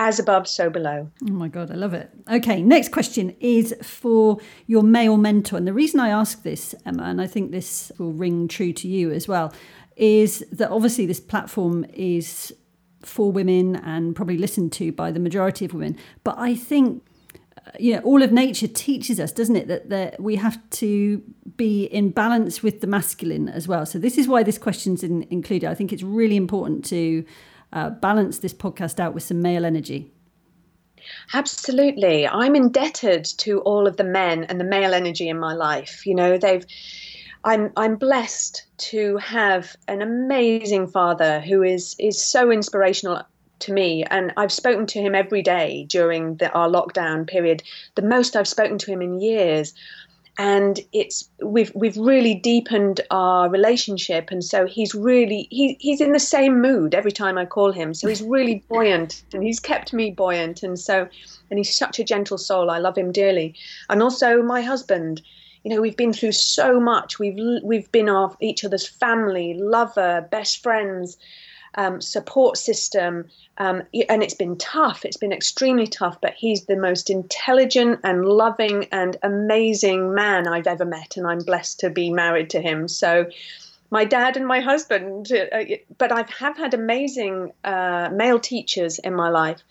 as 0.00 0.18
above, 0.18 0.48
so 0.48 0.70
below. 0.70 1.10
Oh 1.28 1.32
my 1.32 1.48
God, 1.48 1.70
I 1.70 1.74
love 1.74 1.92
it. 1.92 2.10
Okay, 2.32 2.62
next 2.62 2.90
question 2.90 3.36
is 3.38 3.74
for 3.82 4.38
your 4.66 4.82
male 4.82 5.18
mentor. 5.18 5.58
And 5.58 5.66
the 5.66 5.74
reason 5.74 6.00
I 6.00 6.08
ask 6.08 6.42
this, 6.42 6.74
Emma, 6.86 7.02
and 7.02 7.20
I 7.20 7.26
think 7.26 7.50
this 7.50 7.92
will 7.98 8.14
ring 8.14 8.48
true 8.48 8.72
to 8.72 8.88
you 8.88 9.12
as 9.12 9.28
well, 9.28 9.52
is 9.96 10.42
that 10.52 10.70
obviously 10.70 11.04
this 11.04 11.20
platform 11.20 11.84
is 11.92 12.50
for 13.02 13.30
women 13.30 13.76
and 13.76 14.16
probably 14.16 14.38
listened 14.38 14.72
to 14.72 14.90
by 14.90 15.12
the 15.12 15.20
majority 15.20 15.66
of 15.66 15.74
women. 15.74 15.98
But 16.24 16.36
I 16.38 16.54
think 16.54 17.04
uh, 17.66 17.72
you 17.78 17.92
know 17.94 18.00
all 18.00 18.22
of 18.22 18.32
nature 18.32 18.68
teaches 18.68 19.20
us 19.20 19.32
doesn't 19.32 19.56
it 19.56 19.68
that, 19.68 19.90
that 19.90 20.18
we 20.18 20.36
have 20.36 20.58
to 20.70 21.22
be 21.56 21.84
in 21.84 22.08
balance 22.08 22.62
with 22.62 22.80
the 22.80 22.86
masculine 22.86 23.50
as 23.50 23.68
well 23.68 23.84
so 23.84 23.98
this 23.98 24.16
is 24.16 24.26
why 24.26 24.42
this 24.42 24.56
question's 24.56 25.02
in, 25.02 25.26
included 25.30 25.68
i 25.68 25.74
think 25.74 25.92
it's 25.92 26.02
really 26.02 26.36
important 26.36 26.84
to 26.84 27.24
uh, 27.72 27.90
balance 27.90 28.38
this 28.38 28.54
podcast 28.54 29.00
out 29.00 29.14
with 29.14 29.22
some 29.22 29.40
male 29.40 29.64
energy. 29.64 30.12
Absolutely. 31.32 32.26
I'm 32.28 32.54
indebted 32.54 33.24
to 33.38 33.60
all 33.60 33.86
of 33.86 33.96
the 33.96 34.04
men 34.04 34.44
and 34.44 34.60
the 34.60 34.64
male 34.64 34.94
energy 34.94 35.28
in 35.28 35.38
my 35.38 35.54
life. 35.54 36.06
You 36.06 36.14
know, 36.14 36.38
they've 36.38 36.64
I'm 37.44 37.72
I'm 37.76 37.96
blessed 37.96 38.66
to 38.90 39.16
have 39.16 39.74
an 39.88 40.02
amazing 40.02 40.88
father 40.88 41.40
who 41.40 41.62
is 41.62 41.96
is 41.98 42.22
so 42.22 42.50
inspirational 42.50 43.22
to 43.60 43.72
me 43.72 44.04
and 44.04 44.32
I've 44.36 44.52
spoken 44.52 44.86
to 44.86 45.00
him 45.00 45.14
every 45.14 45.42
day 45.42 45.84
during 45.88 46.36
the, 46.36 46.50
our 46.52 46.68
lockdown 46.68 47.26
period 47.26 47.62
the 47.94 48.02
most 48.02 48.36
I've 48.36 48.48
spoken 48.48 48.78
to 48.78 48.90
him 48.90 49.02
in 49.02 49.20
years 49.20 49.74
and 50.40 50.80
it's 50.94 51.28
we've 51.42 51.70
we've 51.74 51.98
really 51.98 52.34
deepened 52.34 53.02
our 53.10 53.50
relationship. 53.50 54.30
And 54.30 54.42
so 54.42 54.66
he's 54.66 54.94
really 54.94 55.46
he, 55.50 55.76
he's 55.80 56.00
in 56.00 56.12
the 56.12 56.18
same 56.18 56.62
mood 56.62 56.94
every 56.94 57.12
time 57.12 57.36
I 57.36 57.44
call 57.44 57.72
him. 57.72 57.92
So 57.92 58.08
he's 58.08 58.22
really 58.22 58.64
buoyant 58.70 59.22
and 59.34 59.42
he's 59.42 59.60
kept 59.60 59.92
me 59.92 60.10
buoyant. 60.10 60.62
And 60.62 60.78
so 60.78 61.06
and 61.50 61.58
he's 61.58 61.76
such 61.76 61.98
a 61.98 62.04
gentle 62.04 62.38
soul. 62.38 62.70
I 62.70 62.78
love 62.78 62.96
him 62.96 63.12
dearly. 63.12 63.54
And 63.90 64.02
also 64.02 64.42
my 64.42 64.62
husband. 64.62 65.20
You 65.62 65.74
know 65.74 65.82
we've 65.82 65.98
been 66.04 66.14
through 66.14 66.32
so 66.32 66.80
much. 66.80 67.18
We've 67.18 67.38
we've 67.62 67.92
been 67.92 68.08
our 68.08 68.34
each 68.40 68.64
other's 68.64 68.88
family 68.88 69.52
lover 69.52 70.26
best 70.30 70.62
friends 70.62 71.18
um, 71.76 72.00
support 72.00 72.56
system 72.56 73.26
um, 73.58 73.82
and 74.08 74.22
it's 74.22 74.34
been 74.34 74.56
tough 74.56 75.04
it's 75.04 75.16
been 75.16 75.32
extremely 75.32 75.86
tough 75.86 76.20
but 76.20 76.34
he's 76.34 76.66
the 76.66 76.76
most 76.76 77.10
intelligent 77.10 78.00
and 78.04 78.24
loving 78.24 78.86
and 78.92 79.16
amazing 79.22 80.14
man 80.14 80.48
i've 80.48 80.66
ever 80.66 80.84
met 80.84 81.16
and 81.16 81.26
i'm 81.26 81.40
blessed 81.40 81.80
to 81.80 81.90
be 81.90 82.10
married 82.10 82.50
to 82.50 82.60
him 82.60 82.88
so 82.88 83.26
my 83.90 84.04
dad 84.04 84.36
and 84.36 84.46
my 84.46 84.60
husband 84.60 85.30
uh, 85.32 85.56
uh 85.56 85.64
but 85.98 86.12
i 86.12 86.24
have 86.38 86.56
had 86.56 86.74
amazing 86.74 87.52
uh, 87.64 88.08
male 88.12 88.38
teachers 88.38 88.98
in 89.00 89.14
my 89.14 89.28
life 89.28 89.62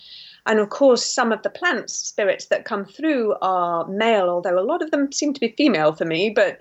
and 0.50 0.60
of 0.60 0.70
course, 0.70 1.06
some 1.06 1.32
of 1.32 1.44
the 1.44 1.50
plant 1.52 1.92
spirits 1.92 2.46
that 2.46 2.66
come 2.66 2.84
through 2.84 3.36
are 3.40 3.86
male, 3.88 4.30
although 4.30 4.58
a 4.58 4.66
lot 4.66 4.82
of 4.82 4.90
them 4.90 5.12
seem 5.12 5.32
to 5.34 5.40
be 5.40 5.50
female 5.50 5.94
for 5.94 6.06
me. 6.06 6.32
But 6.32 6.58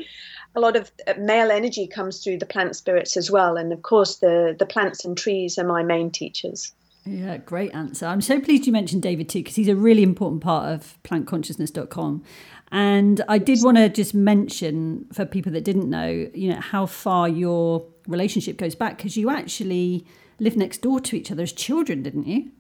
a 0.54 0.60
lot 0.60 0.76
of 0.76 0.90
uh, 1.06 1.14
male 1.18 1.50
energy 1.50 1.86
comes 1.86 2.22
through 2.22 2.38
the 2.38 2.46
plant 2.46 2.76
spirits 2.76 3.16
as 3.16 3.30
well. 3.30 3.56
And 3.56 3.72
of 3.72 3.82
course, 3.82 4.16
the, 4.16 4.56
the 4.58 4.66
plants 4.66 5.04
and 5.04 5.16
trees 5.16 5.58
are 5.58 5.64
my 5.64 5.82
main 5.82 6.10
teachers. 6.10 6.72
Yeah, 7.04 7.38
great 7.38 7.74
answer. 7.74 8.06
I'm 8.06 8.20
so 8.20 8.38
pleased 8.38 8.66
you 8.66 8.72
mentioned 8.72 9.02
David 9.02 9.28
too, 9.28 9.40
because 9.40 9.56
he's 9.56 9.68
a 9.68 9.76
really 9.76 10.02
important 10.02 10.42
part 10.42 10.68
of 10.68 10.98
plantconsciousness.com. 11.04 12.22
And 12.70 13.24
I 13.28 13.38
did 13.38 13.60
want 13.62 13.78
to 13.78 13.88
just 13.88 14.14
mention 14.14 15.06
for 15.12 15.24
people 15.24 15.52
that 15.52 15.64
didn't 15.64 15.88
know, 15.88 16.28
you 16.34 16.52
know, 16.52 16.60
how 16.60 16.84
far 16.84 17.28
your 17.28 17.86
relationship 18.06 18.58
goes 18.58 18.74
back, 18.74 18.98
because 18.98 19.16
you 19.16 19.30
actually 19.30 20.06
lived 20.38 20.56
next 20.56 20.82
door 20.82 21.00
to 21.00 21.16
each 21.16 21.32
other 21.32 21.42
as 21.42 21.52
children, 21.52 22.02
didn't 22.02 22.26
you? 22.26 22.50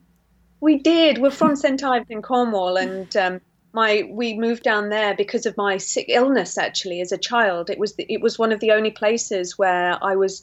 We 0.60 0.78
did. 0.78 1.18
We're 1.18 1.30
from 1.30 1.54
St 1.54 1.82
Ives 1.84 2.06
in 2.08 2.22
Cornwall, 2.22 2.76
and 2.78 3.14
um, 3.16 3.40
my 3.72 4.08
we 4.10 4.34
moved 4.34 4.62
down 4.62 4.88
there 4.88 5.14
because 5.14 5.46
of 5.46 5.56
my 5.56 5.76
sick 5.76 6.06
illness. 6.08 6.58
Actually, 6.58 7.00
as 7.00 7.12
a 7.12 7.18
child, 7.18 7.70
it 7.70 7.78
was 7.78 7.94
the, 7.94 8.06
it 8.08 8.20
was 8.20 8.38
one 8.38 8.52
of 8.52 8.60
the 8.60 8.72
only 8.72 8.90
places 8.90 9.58
where 9.58 10.02
I 10.02 10.16
was 10.16 10.42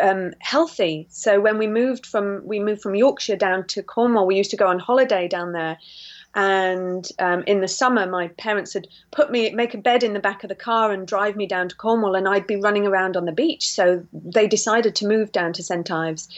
um, 0.00 0.34
healthy. 0.40 1.06
So 1.10 1.40
when 1.40 1.58
we 1.58 1.66
moved 1.66 2.06
from 2.06 2.46
we 2.46 2.58
moved 2.60 2.82
from 2.82 2.94
Yorkshire 2.94 3.36
down 3.36 3.66
to 3.68 3.82
Cornwall, 3.82 4.26
we 4.26 4.36
used 4.36 4.50
to 4.50 4.56
go 4.56 4.68
on 4.68 4.78
holiday 4.78 5.28
down 5.28 5.52
there. 5.52 5.78
And 6.34 7.08
um, 7.18 7.44
in 7.46 7.62
the 7.62 7.68
summer, 7.68 8.06
my 8.06 8.28
parents 8.28 8.74
had 8.74 8.88
put 9.10 9.30
me 9.30 9.50
make 9.54 9.72
a 9.72 9.78
bed 9.78 10.02
in 10.02 10.12
the 10.12 10.20
back 10.20 10.44
of 10.44 10.48
the 10.48 10.54
car 10.54 10.92
and 10.92 11.08
drive 11.08 11.34
me 11.34 11.46
down 11.46 11.70
to 11.70 11.74
Cornwall, 11.74 12.14
and 12.14 12.28
I'd 12.28 12.46
be 12.46 12.56
running 12.56 12.86
around 12.86 13.16
on 13.16 13.24
the 13.24 13.32
beach. 13.32 13.70
So 13.70 14.04
they 14.12 14.46
decided 14.46 14.94
to 14.96 15.08
move 15.08 15.32
down 15.32 15.54
to 15.54 15.62
St 15.62 15.90
Ives, 15.90 16.28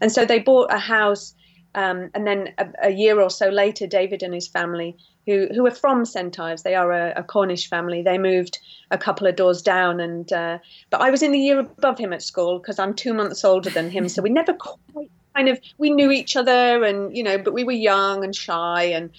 and 0.00 0.10
so 0.10 0.24
they 0.24 0.40
bought 0.40 0.72
a 0.72 0.78
house 0.78 1.34
um, 1.74 2.10
and 2.14 2.26
then 2.26 2.54
a, 2.58 2.68
a, 2.84 2.90
year 2.90 3.20
or 3.20 3.30
so 3.30 3.48
later, 3.48 3.86
David 3.86 4.22
and 4.22 4.32
his 4.32 4.46
family, 4.46 4.96
who 5.26 5.48
who 5.54 5.66
are 5.66 5.72
from 5.72 6.04
St 6.04 6.38
Ives, 6.38 6.62
they 6.62 6.74
are 6.74 6.92
a, 6.92 7.12
a, 7.16 7.22
Cornish 7.22 7.68
family. 7.68 8.02
They 8.02 8.18
moved 8.18 8.58
a 8.90 8.98
couple 8.98 9.26
of 9.26 9.36
doors 9.36 9.60
down, 9.60 9.98
and 10.00 10.32
uh, 10.32 10.58
but 10.90 11.00
I 11.00 11.10
was 11.10 11.22
in 11.22 11.32
the 11.32 11.38
year 11.38 11.58
above 11.58 11.98
him 11.98 12.12
at 12.12 12.22
school 12.22 12.58
because 12.58 12.78
I'm 12.78 12.94
two 12.94 13.12
months 13.12 13.44
older 13.44 13.70
than 13.70 13.90
him, 13.90 14.08
so 14.08 14.22
we 14.22 14.30
never 14.30 14.52
quite 14.54 15.10
kind 15.34 15.48
of 15.48 15.58
we 15.78 15.90
knew 15.90 16.12
each 16.12 16.36
other, 16.36 16.84
and 16.84 17.16
you 17.16 17.22
know, 17.22 17.38
but 17.38 17.54
we 17.54 17.64
were 17.64 17.72
young 17.72 18.22
and 18.22 18.36
shy, 18.36 18.84
and 18.84 19.10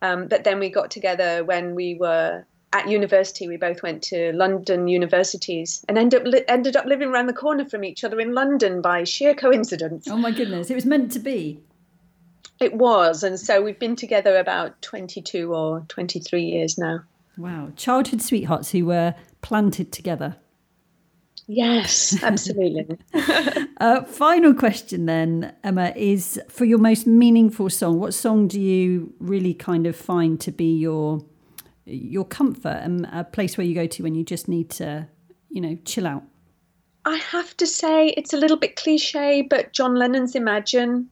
um, 0.00 0.28
but 0.28 0.44
then 0.44 0.60
we 0.60 0.70
got 0.70 0.90
together 0.90 1.42
when 1.44 1.74
we 1.74 1.96
were 1.96 2.44
at 2.72 2.88
university. 2.88 3.48
We 3.48 3.56
both 3.56 3.82
went 3.82 4.02
to 4.04 4.32
London 4.34 4.86
universities 4.86 5.84
and 5.88 5.98
ended 5.98 6.20
up 6.20 6.26
li- 6.26 6.44
ended 6.46 6.76
up 6.76 6.84
living 6.84 7.08
around 7.08 7.26
the 7.26 7.32
corner 7.32 7.64
from 7.64 7.82
each 7.82 8.04
other 8.04 8.20
in 8.20 8.34
London 8.34 8.82
by 8.82 9.02
sheer 9.02 9.34
coincidence. 9.34 10.06
Oh 10.08 10.16
my 10.16 10.30
goodness! 10.30 10.70
It 10.70 10.76
was 10.76 10.86
meant 10.86 11.10
to 11.12 11.18
be. 11.18 11.58
It 12.60 12.74
was. 12.74 13.22
And 13.22 13.38
so 13.38 13.62
we've 13.62 13.78
been 13.78 13.96
together 13.96 14.38
about 14.38 14.80
22 14.82 15.52
or 15.52 15.84
23 15.88 16.42
years 16.42 16.78
now. 16.78 17.00
Wow. 17.36 17.72
Childhood 17.76 18.22
sweethearts 18.22 18.70
who 18.70 18.86
were 18.86 19.14
planted 19.42 19.92
together. 19.92 20.36
Yes, 21.46 22.16
absolutely. 22.22 22.96
uh, 23.80 24.04
final 24.04 24.54
question 24.54 25.06
then, 25.06 25.54
Emma, 25.62 25.92
is 25.96 26.40
for 26.48 26.64
your 26.64 26.78
most 26.78 27.06
meaningful 27.06 27.68
song. 27.70 27.98
What 27.98 28.14
song 28.14 28.48
do 28.48 28.60
you 28.60 29.12
really 29.18 29.52
kind 29.52 29.86
of 29.86 29.96
find 29.96 30.40
to 30.40 30.52
be 30.52 30.76
your 30.76 31.24
your 31.86 32.24
comfort 32.24 32.80
and 32.82 33.06
a 33.12 33.24
place 33.24 33.58
where 33.58 33.66
you 33.66 33.74
go 33.74 33.86
to 33.86 34.02
when 34.02 34.14
you 34.14 34.24
just 34.24 34.48
need 34.48 34.70
to, 34.70 35.06
you 35.50 35.60
know, 35.60 35.76
chill 35.84 36.06
out? 36.06 36.22
I 37.04 37.16
have 37.16 37.54
to 37.58 37.66
say 37.66 38.08
it's 38.08 38.32
a 38.32 38.38
little 38.38 38.56
bit 38.56 38.76
cliche, 38.76 39.42
but 39.42 39.74
John 39.74 39.94
Lennon's 39.94 40.34
Imagine 40.34 41.10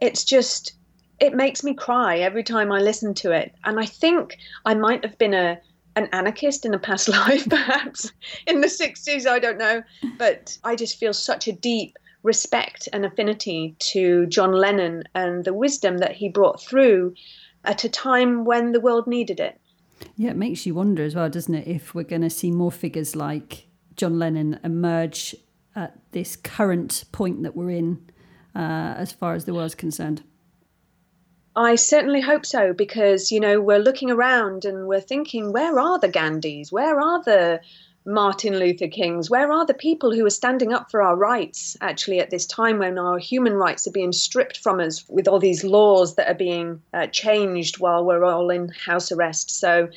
it's 0.00 0.24
just 0.24 0.72
it 1.20 1.34
makes 1.34 1.62
me 1.62 1.74
cry 1.74 2.18
every 2.18 2.42
time 2.42 2.72
I 2.72 2.78
listen 2.78 3.12
to 3.14 3.30
it. 3.30 3.54
And 3.64 3.78
I 3.78 3.84
think 3.84 4.38
I 4.64 4.74
might 4.74 5.04
have 5.04 5.18
been 5.18 5.34
a 5.34 5.60
an 5.96 6.08
anarchist 6.12 6.64
in 6.64 6.72
a 6.72 6.78
past 6.78 7.08
life, 7.20 7.48
perhaps 7.48 8.12
in 8.46 8.60
the 8.60 8.68
60s, 8.68 9.26
I 9.26 9.38
don't 9.38 9.58
know. 9.58 9.82
But 10.18 10.56
I 10.64 10.76
just 10.76 10.98
feel 10.98 11.12
such 11.12 11.48
a 11.48 11.52
deep 11.52 11.98
respect 12.22 12.88
and 12.92 13.04
affinity 13.04 13.74
to 13.78 14.26
John 14.26 14.52
Lennon 14.52 15.04
and 15.14 15.44
the 15.44 15.54
wisdom 15.54 15.98
that 15.98 16.12
he 16.12 16.28
brought 16.28 16.62
through 16.62 17.14
at 17.64 17.84
a 17.84 17.88
time 17.88 18.44
when 18.44 18.72
the 18.72 18.80
world 18.80 19.06
needed 19.06 19.40
it. 19.40 19.60
Yeah, 20.16 20.30
it 20.30 20.36
makes 20.36 20.64
you 20.64 20.74
wonder 20.74 21.02
as 21.02 21.14
well, 21.14 21.28
doesn't 21.28 21.54
it, 21.54 21.66
if 21.66 21.94
we're 21.94 22.04
going 22.04 22.22
to 22.22 22.30
see 22.30 22.50
more 22.50 22.72
figures 22.72 23.16
like 23.16 23.66
John 23.96 24.18
Lennon 24.18 24.60
emerge 24.64 25.34
at 25.74 25.98
this 26.12 26.36
current 26.36 27.04
point 27.12 27.42
that 27.42 27.56
we're 27.56 27.70
in 27.70 28.10
uh, 28.54 28.94
as 28.96 29.12
far 29.12 29.34
as 29.34 29.44
the 29.44 29.54
world's 29.54 29.74
concerned? 29.74 30.22
I 31.56 31.74
certainly 31.74 32.20
hope 32.20 32.46
so 32.46 32.72
because, 32.72 33.32
you 33.32 33.40
know, 33.40 33.60
we're 33.60 33.78
looking 33.78 34.10
around 34.10 34.64
and 34.64 34.86
we're 34.86 35.00
thinking, 35.00 35.52
where 35.52 35.80
are 35.80 35.98
the 35.98 36.08
Gandhis? 36.08 36.70
Where 36.70 37.00
are 37.00 37.22
the 37.24 37.60
Martin 38.06 38.58
Luther 38.58 38.86
Kings? 38.86 39.28
Where 39.28 39.52
are 39.52 39.66
the 39.66 39.74
people 39.74 40.14
who 40.14 40.24
are 40.24 40.30
standing 40.30 40.72
up 40.72 40.90
for 40.90 41.02
our 41.02 41.16
rights 41.16 41.76
actually 41.80 42.20
at 42.20 42.30
this 42.30 42.46
time 42.46 42.78
when 42.78 42.98
our 42.98 43.18
human 43.18 43.54
rights 43.54 43.86
are 43.86 43.92
being 43.92 44.12
stripped 44.12 44.58
from 44.58 44.80
us 44.80 45.04
with 45.08 45.26
all 45.26 45.40
these 45.40 45.64
laws 45.64 46.14
that 46.14 46.28
are 46.28 46.34
being 46.34 46.82
uh, 46.94 47.08
changed 47.08 47.78
while 47.80 48.04
we're 48.04 48.24
all 48.24 48.50
in 48.50 48.68
house 48.68 49.10
arrest? 49.10 49.50
So, 49.50 49.88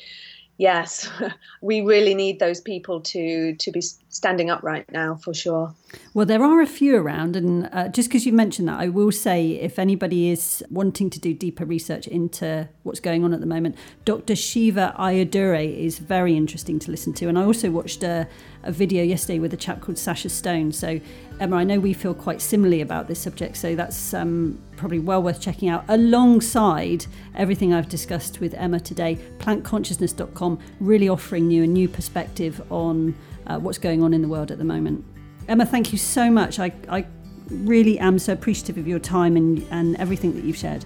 yes, 0.58 1.08
we 1.60 1.80
really 1.80 2.14
need 2.14 2.38
those 2.38 2.60
people 2.60 3.00
to 3.00 3.54
to 3.56 3.70
be 3.70 3.80
standing 3.80 4.50
up 4.50 4.62
right 4.62 4.90
now 4.92 5.16
for 5.16 5.34
sure. 5.34 5.74
Well, 6.12 6.26
there 6.26 6.42
are 6.42 6.60
a 6.60 6.66
few 6.66 6.96
around, 6.96 7.36
and 7.36 7.68
uh, 7.72 7.88
just 7.88 8.08
because 8.08 8.26
you 8.26 8.32
mentioned 8.32 8.68
that, 8.68 8.80
I 8.80 8.88
will 8.88 9.12
say 9.12 9.52
if 9.52 9.78
anybody 9.78 10.30
is 10.30 10.64
wanting 10.70 11.10
to 11.10 11.20
do 11.20 11.34
deeper 11.34 11.64
research 11.64 12.06
into 12.06 12.68
what's 12.82 13.00
going 13.00 13.24
on 13.24 13.32
at 13.32 13.40
the 13.40 13.46
moment, 13.46 13.76
Dr. 14.04 14.36
Shiva 14.36 14.94
Ayyadurai 14.98 15.76
is 15.76 15.98
very 15.98 16.36
interesting 16.36 16.78
to 16.80 16.90
listen 16.90 17.12
to. 17.14 17.28
And 17.28 17.38
I 17.38 17.44
also 17.44 17.70
watched 17.70 18.02
a, 18.02 18.28
a 18.64 18.72
video 18.72 19.02
yesterday 19.02 19.38
with 19.38 19.52
a 19.54 19.56
chap 19.56 19.80
called 19.80 19.98
Sacha 19.98 20.28
Stone. 20.28 20.72
So, 20.72 21.00
Emma, 21.40 21.56
I 21.56 21.64
know 21.64 21.78
we 21.78 21.92
feel 21.92 22.14
quite 22.14 22.40
similarly 22.40 22.80
about 22.80 23.08
this 23.08 23.20
subject, 23.20 23.56
so 23.56 23.74
that's 23.74 24.14
um, 24.14 24.58
probably 24.76 24.98
well 24.98 25.22
worth 25.22 25.40
checking 25.40 25.68
out 25.68 25.84
alongside 25.88 27.06
everything 27.34 27.72
I've 27.72 27.88
discussed 27.88 28.40
with 28.40 28.54
Emma 28.54 28.80
today. 28.80 29.18
Plantconsciousness.com 29.38 30.58
really 30.80 31.08
offering 31.08 31.50
you 31.50 31.62
a 31.62 31.66
new 31.66 31.88
perspective 31.88 32.60
on 32.70 33.14
uh, 33.46 33.58
what's 33.58 33.78
going 33.78 34.02
on 34.02 34.14
in 34.14 34.22
the 34.22 34.28
world 34.28 34.50
at 34.50 34.58
the 34.58 34.64
moment. 34.64 35.04
Emma, 35.48 35.66
thank 35.66 35.92
you 35.92 35.98
so 35.98 36.30
much. 36.30 36.58
I, 36.58 36.72
I 36.88 37.06
really 37.50 37.98
am 37.98 38.18
so 38.18 38.32
appreciative 38.32 38.78
of 38.78 38.88
your 38.88 38.98
time 38.98 39.36
and, 39.36 39.66
and 39.70 39.96
everything 39.96 40.34
that 40.34 40.44
you've 40.44 40.56
shared. 40.56 40.84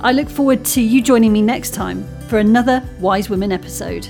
I 0.00 0.12
look 0.12 0.28
forward 0.28 0.64
to 0.66 0.80
you 0.80 1.02
joining 1.02 1.32
me 1.32 1.42
next 1.42 1.74
time 1.74 2.06
for 2.28 2.38
another 2.38 2.82
Wise 2.98 3.28
Women 3.28 3.52
episode. 3.52 4.08